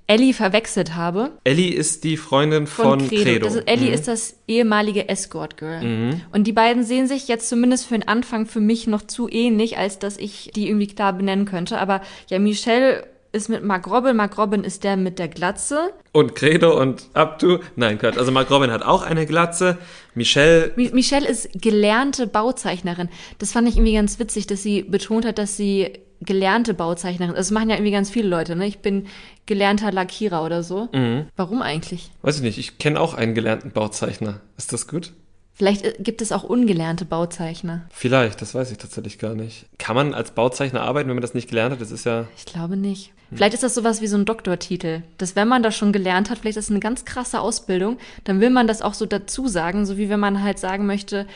Ellie 0.07 0.33
verwechselt 0.33 0.95
habe. 0.95 1.33
Ellie 1.43 1.74
ist 1.74 2.05
die 2.05 2.16
Freundin 2.16 2.68
von, 2.68 3.01
von 3.01 3.09
Credo. 3.09 3.24
Credo. 3.24 3.47
Ist, 3.49 3.57
Ellie 3.66 3.89
mhm. 3.89 3.95
ist 3.95 4.07
das 4.07 4.37
ehemalige 4.47 5.09
Escort 5.09 5.57
Girl. 5.57 5.83
Mhm. 5.83 6.20
Und 6.31 6.47
die 6.47 6.53
beiden 6.53 6.85
sehen 6.85 7.09
sich 7.09 7.26
jetzt 7.26 7.49
zumindest 7.49 7.87
für 7.87 7.95
den 7.95 8.07
Anfang 8.07 8.47
für 8.47 8.61
mich 8.61 8.87
noch 8.87 9.03
zu 9.03 9.28
ähnlich, 9.28 9.78
als 9.78 9.99
dass 9.99 10.16
ich 10.16 10.53
die 10.55 10.68
irgendwie 10.68 10.87
klar 10.87 11.12
benennen 11.12 11.45
könnte. 11.45 11.78
Aber 11.78 12.03
ja, 12.28 12.39
Michelle 12.39 13.05
ist 13.33 13.49
mit 13.49 13.64
Mark 13.64 13.87
Robin. 13.87 14.16
Mark 14.16 14.37
Robin 14.39 14.64
ist 14.64 14.85
der 14.85 14.97
mit 14.97 15.18
der 15.18 15.28
Glatze. 15.28 15.93
Und 16.12 16.35
Credo 16.35 16.78
und 16.81 17.09
Abdu. 17.14 17.59
Nein, 17.76 17.99
Gott. 17.99 18.18
Also 18.18 18.33
Mark 18.33 18.51
Robin 18.51 18.70
hat 18.70 18.83
auch 18.83 19.03
eine 19.03 19.26
Glatze. 19.26 19.78
Michelle. 20.14 20.72
Mi 20.76 20.91
Michelle 20.93 21.28
ist 21.28 21.49
gelernte 21.55 22.26
Bauzeichnerin. 22.26 23.09
Das 23.39 23.53
fand 23.53 23.68
ich 23.68 23.76
irgendwie 23.76 23.95
ganz 23.95 24.18
witzig, 24.18 24.47
dass 24.47 24.62
sie 24.62 24.83
betont 24.83 25.24
hat, 25.24 25.39
dass 25.39 25.57
sie 25.57 26.01
gelernte 26.20 26.74
Bauzeichnerin. 26.74 27.35
Das 27.35 27.51
machen 27.51 27.70
ja 27.70 27.76
irgendwie 27.76 27.93
ganz 27.93 28.11
viele 28.11 28.28
Leute, 28.28 28.57
ne? 28.57 28.66
Ich 28.66 28.81
bin 28.81 29.07
gelernter 29.47 29.91
Lackierer 29.91 30.45
oder 30.45 30.62
so. 30.62 30.89
Mhm. 30.93 31.26
Warum 31.37 31.62
eigentlich? 31.62 32.11
Weiß 32.22 32.37
ich 32.37 32.43
nicht. 32.43 32.59
Ich 32.59 32.78
kenne 32.78 33.01
auch 33.01 33.14
einen 33.14 33.35
gelernten 33.35 33.70
Bauzeichner. 33.70 34.41
Ist 34.59 34.72
das 34.72 34.87
gut? 34.87 35.12
Vielleicht 35.61 35.84
äh, 35.84 35.94
gibt 35.98 36.22
es 36.22 36.32
auch 36.32 36.42
ungelernte 36.42 37.04
Bauzeichner. 37.04 37.82
Vielleicht, 37.90 38.40
das 38.40 38.54
weiß 38.54 38.72
ich 38.72 38.78
tatsächlich 38.78 39.18
gar 39.18 39.34
nicht. 39.34 39.66
Kann 39.76 39.94
man 39.94 40.14
als 40.14 40.30
Bauzeichner 40.30 40.80
arbeiten, 40.80 41.11
wenn 41.11 41.16
man 41.16 41.22
das 41.22 41.34
nicht 41.34 41.50
gelernt 41.50 41.72
hat? 41.72 41.82
Das 41.82 41.90
ist 41.90 42.06
ja. 42.06 42.28
Ich 42.34 42.46
glaube 42.46 42.78
nicht. 42.78 43.12
Hm. 43.28 43.36
Vielleicht 43.36 43.52
ist 43.52 43.62
das 43.62 43.74
sowas 43.74 44.00
wie 44.00 44.06
so 44.06 44.16
ein 44.16 44.24
Doktortitel. 44.24 45.02
Dass 45.18 45.36
wenn 45.36 45.48
man 45.48 45.62
das 45.62 45.76
schon 45.76 45.92
gelernt 45.92 46.30
hat, 46.30 46.38
vielleicht 46.38 46.56
ist 46.56 46.68
das 46.68 46.70
eine 46.70 46.80
ganz 46.80 47.04
krasse 47.04 47.42
Ausbildung, 47.42 47.98
dann 48.24 48.40
will 48.40 48.48
man 48.48 48.68
das 48.68 48.80
auch 48.80 48.94
so 48.94 49.04
dazu 49.04 49.48
sagen, 49.48 49.84
so 49.84 49.98
wie 49.98 50.08
wenn 50.08 50.18
man 50.18 50.42
halt 50.42 50.58
sagen 50.58 50.86
möchte, 50.86 51.26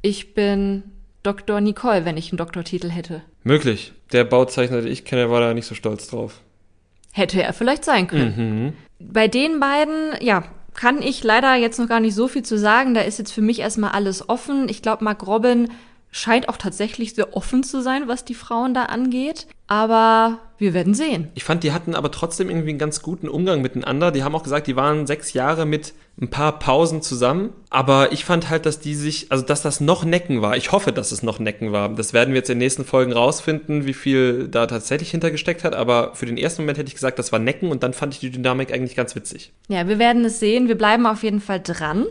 ich 0.00 0.32
bin 0.32 0.82
Dr. 1.22 1.60
Nicole, 1.60 2.06
wenn 2.06 2.16
ich 2.16 2.32
einen 2.32 2.38
Doktortitel 2.38 2.88
hätte. 2.88 3.20
Möglich. 3.44 3.92
Der 4.12 4.24
Bauzeichner, 4.24 4.80
den 4.80 4.90
ich 4.90 5.04
kenne, 5.04 5.28
war 5.28 5.40
da 5.42 5.52
nicht 5.52 5.66
so 5.66 5.74
stolz 5.74 6.08
drauf. 6.08 6.40
Hätte 7.12 7.42
er 7.42 7.52
vielleicht 7.52 7.84
sein 7.84 8.06
können. 8.06 8.34
Mhm. 8.38 8.72
Bei 8.98 9.28
den 9.28 9.60
beiden, 9.60 10.12
ja, 10.22 10.44
kann 10.76 11.02
ich 11.02 11.24
leider 11.24 11.54
jetzt 11.54 11.78
noch 11.78 11.88
gar 11.88 12.00
nicht 12.00 12.14
so 12.14 12.28
viel 12.28 12.42
zu 12.42 12.58
sagen. 12.58 12.94
Da 12.94 13.00
ist 13.00 13.18
jetzt 13.18 13.32
für 13.32 13.42
mich 13.42 13.60
erstmal 13.60 13.90
alles 13.90 14.28
offen. 14.28 14.68
Ich 14.68 14.82
glaube, 14.82 15.04
Mark 15.04 15.26
Robin 15.26 15.70
scheint 16.10 16.48
auch 16.48 16.56
tatsächlich 16.56 17.14
sehr 17.14 17.36
offen 17.36 17.62
zu 17.62 17.82
sein, 17.82 18.08
was 18.08 18.24
die 18.24 18.34
Frauen 18.34 18.74
da 18.74 18.84
angeht. 18.84 19.46
Aber 19.68 20.38
wir 20.58 20.74
werden 20.74 20.94
sehen. 20.94 21.28
Ich 21.34 21.44
fand, 21.44 21.64
die 21.64 21.72
hatten 21.72 21.94
aber 21.94 22.10
trotzdem 22.10 22.48
irgendwie 22.48 22.70
einen 22.70 22.78
ganz 22.78 23.02
guten 23.02 23.28
Umgang 23.28 23.62
miteinander. 23.62 24.10
Die 24.10 24.22
haben 24.22 24.34
auch 24.34 24.42
gesagt, 24.42 24.66
die 24.66 24.76
waren 24.76 25.06
sechs 25.06 25.32
Jahre 25.32 25.66
mit 25.66 25.92
ein 26.20 26.30
paar 26.30 26.58
Pausen 26.58 27.02
zusammen. 27.02 27.50
Aber 27.68 28.12
ich 28.12 28.24
fand 28.24 28.48
halt, 28.48 28.64
dass 28.64 28.78
die 28.78 28.94
sich, 28.94 29.30
also 29.30 29.44
dass 29.44 29.62
das 29.62 29.80
noch 29.80 30.04
Necken 30.04 30.40
war. 30.40 30.56
Ich 30.56 30.72
hoffe, 30.72 30.92
dass 30.92 31.12
es 31.12 31.22
noch 31.22 31.38
Necken 31.38 31.72
war. 31.72 31.90
Das 31.90 32.12
werden 32.12 32.30
wir 32.32 32.38
jetzt 32.38 32.48
in 32.48 32.54
den 32.54 32.64
nächsten 32.64 32.84
Folgen 32.84 33.12
rausfinden, 33.12 33.86
wie 33.86 33.92
viel 33.92 34.48
da 34.48 34.66
tatsächlich 34.66 35.10
hintergesteckt 35.10 35.64
hat. 35.64 35.74
Aber 35.74 36.14
für 36.14 36.26
den 36.26 36.38
ersten 36.38 36.62
Moment 36.62 36.78
hätte 36.78 36.88
ich 36.88 36.94
gesagt, 36.94 37.18
das 37.18 37.32
war 37.32 37.38
Necken 37.38 37.70
und 37.70 37.82
dann 37.82 37.92
fand 37.92 38.14
ich 38.14 38.20
die 38.20 38.30
Dynamik 38.30 38.72
eigentlich 38.72 38.96
ganz 38.96 39.14
witzig. 39.14 39.52
Ja, 39.68 39.88
wir 39.88 39.98
werden 39.98 40.24
es 40.24 40.40
sehen. 40.40 40.68
Wir 40.68 40.78
bleiben 40.78 41.06
auf 41.06 41.22
jeden 41.22 41.40
Fall 41.40 41.60
dran. 41.62 42.06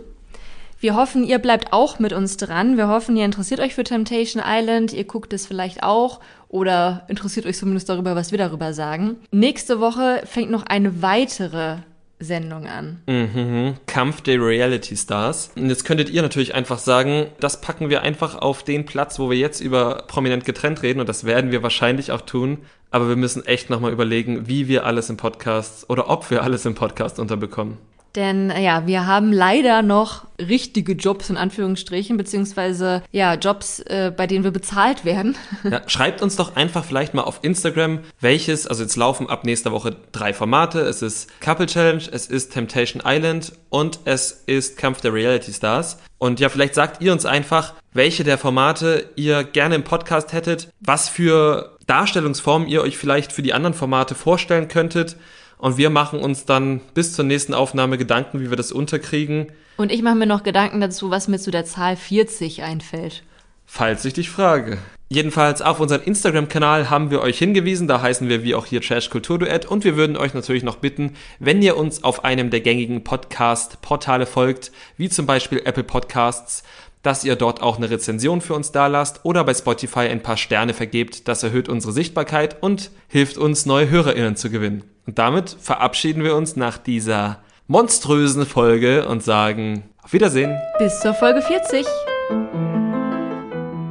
Wir 0.85 0.95
hoffen, 0.95 1.23
ihr 1.23 1.39
bleibt 1.39 1.73
auch 1.73 1.97
mit 1.97 2.13
uns 2.13 2.37
dran. 2.37 2.77
Wir 2.77 2.87
hoffen, 2.87 3.17
ihr 3.17 3.25
interessiert 3.25 3.59
euch 3.59 3.73
für 3.73 3.83
Temptation 3.83 4.43
Island. 4.45 4.93
Ihr 4.93 5.05
guckt 5.05 5.33
es 5.33 5.47
vielleicht 5.47 5.81
auch 5.81 6.19
oder 6.47 7.05
interessiert 7.07 7.47
euch 7.47 7.57
zumindest 7.57 7.89
darüber, 7.89 8.15
was 8.15 8.29
wir 8.29 8.37
darüber 8.37 8.71
sagen. 8.71 9.15
Nächste 9.31 9.79
Woche 9.79 10.21
fängt 10.25 10.51
noch 10.51 10.61
eine 10.67 11.01
weitere 11.01 11.77
Sendung 12.19 12.67
an. 12.67 13.01
Mhm, 13.07 13.73
Kampf 13.87 14.21
der 14.21 14.39
Reality 14.39 14.95
Stars. 14.95 15.49
Und 15.55 15.69
jetzt 15.69 15.85
könntet 15.85 16.11
ihr 16.11 16.21
natürlich 16.21 16.53
einfach 16.53 16.77
sagen, 16.77 17.31
das 17.39 17.61
packen 17.61 17.89
wir 17.89 18.03
einfach 18.03 18.35
auf 18.35 18.61
den 18.61 18.85
Platz, 18.85 19.17
wo 19.17 19.31
wir 19.31 19.37
jetzt 19.39 19.61
über 19.61 20.03
prominent 20.05 20.45
getrennt 20.45 20.83
reden 20.83 20.99
und 20.99 21.09
das 21.09 21.23
werden 21.23 21.49
wir 21.49 21.63
wahrscheinlich 21.63 22.11
auch 22.11 22.21
tun. 22.21 22.59
Aber 22.91 23.09
wir 23.09 23.15
müssen 23.15 23.43
echt 23.43 23.71
nochmal 23.71 23.91
überlegen, 23.91 24.47
wie 24.47 24.67
wir 24.67 24.85
alles 24.85 25.09
im 25.09 25.17
Podcast 25.17 25.89
oder 25.89 26.11
ob 26.11 26.29
wir 26.29 26.43
alles 26.43 26.63
im 26.67 26.75
Podcast 26.75 27.17
unterbekommen. 27.17 27.79
Denn 28.15 28.49
ja, 28.49 28.87
wir 28.87 29.05
haben 29.05 29.33
leider 29.33 29.81
noch 29.81 30.25
richtige 30.39 30.93
Jobs 30.93 31.29
in 31.29 31.37
Anführungsstrichen, 31.37 32.17
beziehungsweise 32.17 33.03
ja, 33.11 33.35
Jobs, 33.35 33.79
äh, 33.81 34.11
bei 34.15 34.27
denen 34.27 34.43
wir 34.43 34.51
bezahlt 34.51 35.05
werden. 35.05 35.35
Ja, 35.63 35.81
schreibt 35.87 36.21
uns 36.21 36.35
doch 36.35 36.55
einfach 36.55 36.85
vielleicht 36.85 37.13
mal 37.15 37.23
auf 37.23 37.39
Instagram, 37.41 37.99
welches, 38.21 38.67
also 38.67 38.83
jetzt 38.83 38.95
laufen 38.95 39.29
ab 39.29 39.45
nächster 39.45 39.71
Woche 39.71 39.95
drei 40.11 40.31
Formate. 40.31 40.79
Es 40.81 41.01
ist 41.01 41.29
Couple 41.41 41.65
Challenge, 41.65 42.03
es 42.11 42.27
ist 42.27 42.53
Temptation 42.53 43.01
Island 43.05 43.53
und 43.69 43.99
es 44.05 44.43
ist 44.45 44.77
Kampf 44.77 45.01
der 45.01 45.13
Reality 45.13 45.51
Stars. 45.51 45.97
Und 46.17 46.39
ja, 46.39 46.49
vielleicht 46.49 46.75
sagt 46.75 47.01
ihr 47.01 47.11
uns 47.11 47.25
einfach, 47.25 47.73
welche 47.93 48.23
der 48.23 48.37
Formate 48.37 49.09
ihr 49.15 49.43
gerne 49.43 49.75
im 49.75 49.83
Podcast 49.83 50.33
hättet, 50.33 50.69
was 50.79 51.09
für 51.09 51.77
Darstellungsformen 51.87 52.67
ihr 52.67 52.81
euch 52.81 52.97
vielleicht 52.97 53.31
für 53.31 53.41
die 53.41 53.53
anderen 53.53 53.73
Formate 53.73 54.15
vorstellen 54.15 54.67
könntet. 54.67 55.17
Und 55.57 55.77
wir 55.77 55.89
machen 55.89 56.19
uns 56.19 56.45
dann 56.45 56.81
bis 56.93 57.13
zur 57.13 57.25
nächsten 57.25 57.53
Aufnahme 57.53 57.97
Gedanken, 57.97 58.39
wie 58.39 58.49
wir 58.49 58.57
das 58.57 58.71
unterkriegen. 58.71 59.47
Und 59.77 59.91
ich 59.91 60.01
mache 60.01 60.15
mir 60.15 60.27
noch 60.27 60.43
Gedanken 60.43 60.81
dazu, 60.81 61.11
was 61.11 61.27
mir 61.27 61.39
zu 61.39 61.51
der 61.51 61.65
Zahl 61.65 61.95
40 61.95 62.63
einfällt. 62.63 63.23
Falls 63.65 64.05
ich 64.05 64.13
dich 64.13 64.29
frage. 64.29 64.77
Jedenfalls 65.07 65.61
auf 65.61 65.79
unseren 65.79 66.01
Instagram-Kanal 66.01 66.89
haben 66.89 67.11
wir 67.11 67.21
euch 67.21 67.37
hingewiesen, 67.37 67.87
da 67.87 68.01
heißen 68.01 68.27
wir 68.27 68.43
wie 68.43 68.55
auch 68.55 68.65
hier 68.65 68.81
Trash 68.81 69.11
Kultur 69.11 69.37
Duett 69.37 69.67
und 69.67 69.83
wir 69.83 69.97
würden 69.97 70.17
euch 70.17 70.33
natürlich 70.33 70.63
noch 70.63 70.77
bitten, 70.77 71.13
wenn 71.39 71.61
ihr 71.61 71.77
uns 71.77 72.03
auf 72.03 72.25
einem 72.25 72.49
der 72.49 72.61
gängigen 72.61 73.03
Podcast-Portale 73.03 74.25
folgt, 74.25 74.71
wie 74.97 75.07
zum 75.07 75.27
Beispiel 75.27 75.61
Apple 75.63 75.83
Podcasts, 75.83 76.63
dass 77.05 77.23
ihr 77.23 77.35
dort 77.35 77.61
auch 77.61 77.77
eine 77.77 77.89
Rezension 77.89 78.41
für 78.41 78.55
uns 78.55 78.71
da 78.71 78.87
lasst 78.87 79.21
oder 79.23 79.43
bei 79.43 79.53
Spotify 79.53 79.99
ein 79.99 80.23
paar 80.23 80.37
Sterne 80.37 80.73
vergebt. 80.73 81.27
Das 81.27 81.43
erhöht 81.43 81.69
unsere 81.69 81.93
Sichtbarkeit 81.93 82.61
und 82.61 82.89
hilft 83.07 83.37
uns, 83.37 83.65
neue 83.65 83.89
HörerInnen 83.89 84.35
zu 84.35 84.49
gewinnen. 84.49 84.83
Und 85.05 85.19
damit 85.19 85.55
verabschieden 85.61 86.23
wir 86.23 86.35
uns 86.35 86.55
nach 86.55 86.77
dieser 86.77 87.43
monströsen 87.67 88.45
Folge 88.45 89.07
und 89.07 89.23
sagen 89.23 89.83
auf 90.01 90.13
Wiedersehen. 90.13 90.57
Bis 90.79 90.99
zur 90.99 91.13
Folge 91.13 91.41
40. 91.41 91.85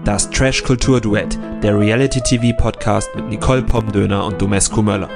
Das 0.05 0.29
Trash 0.31 0.65
Kultur 0.65 1.01
Duett, 1.01 1.39
der 1.63 1.79
Reality 1.79 2.21
TV 2.21 2.57
Podcast 2.57 3.09
mit 3.15 3.29
Nicole 3.29 3.63
Pomdöner 3.63 4.25
und 4.27 4.43
Domescu 4.43 4.83
Möller. 4.83 5.09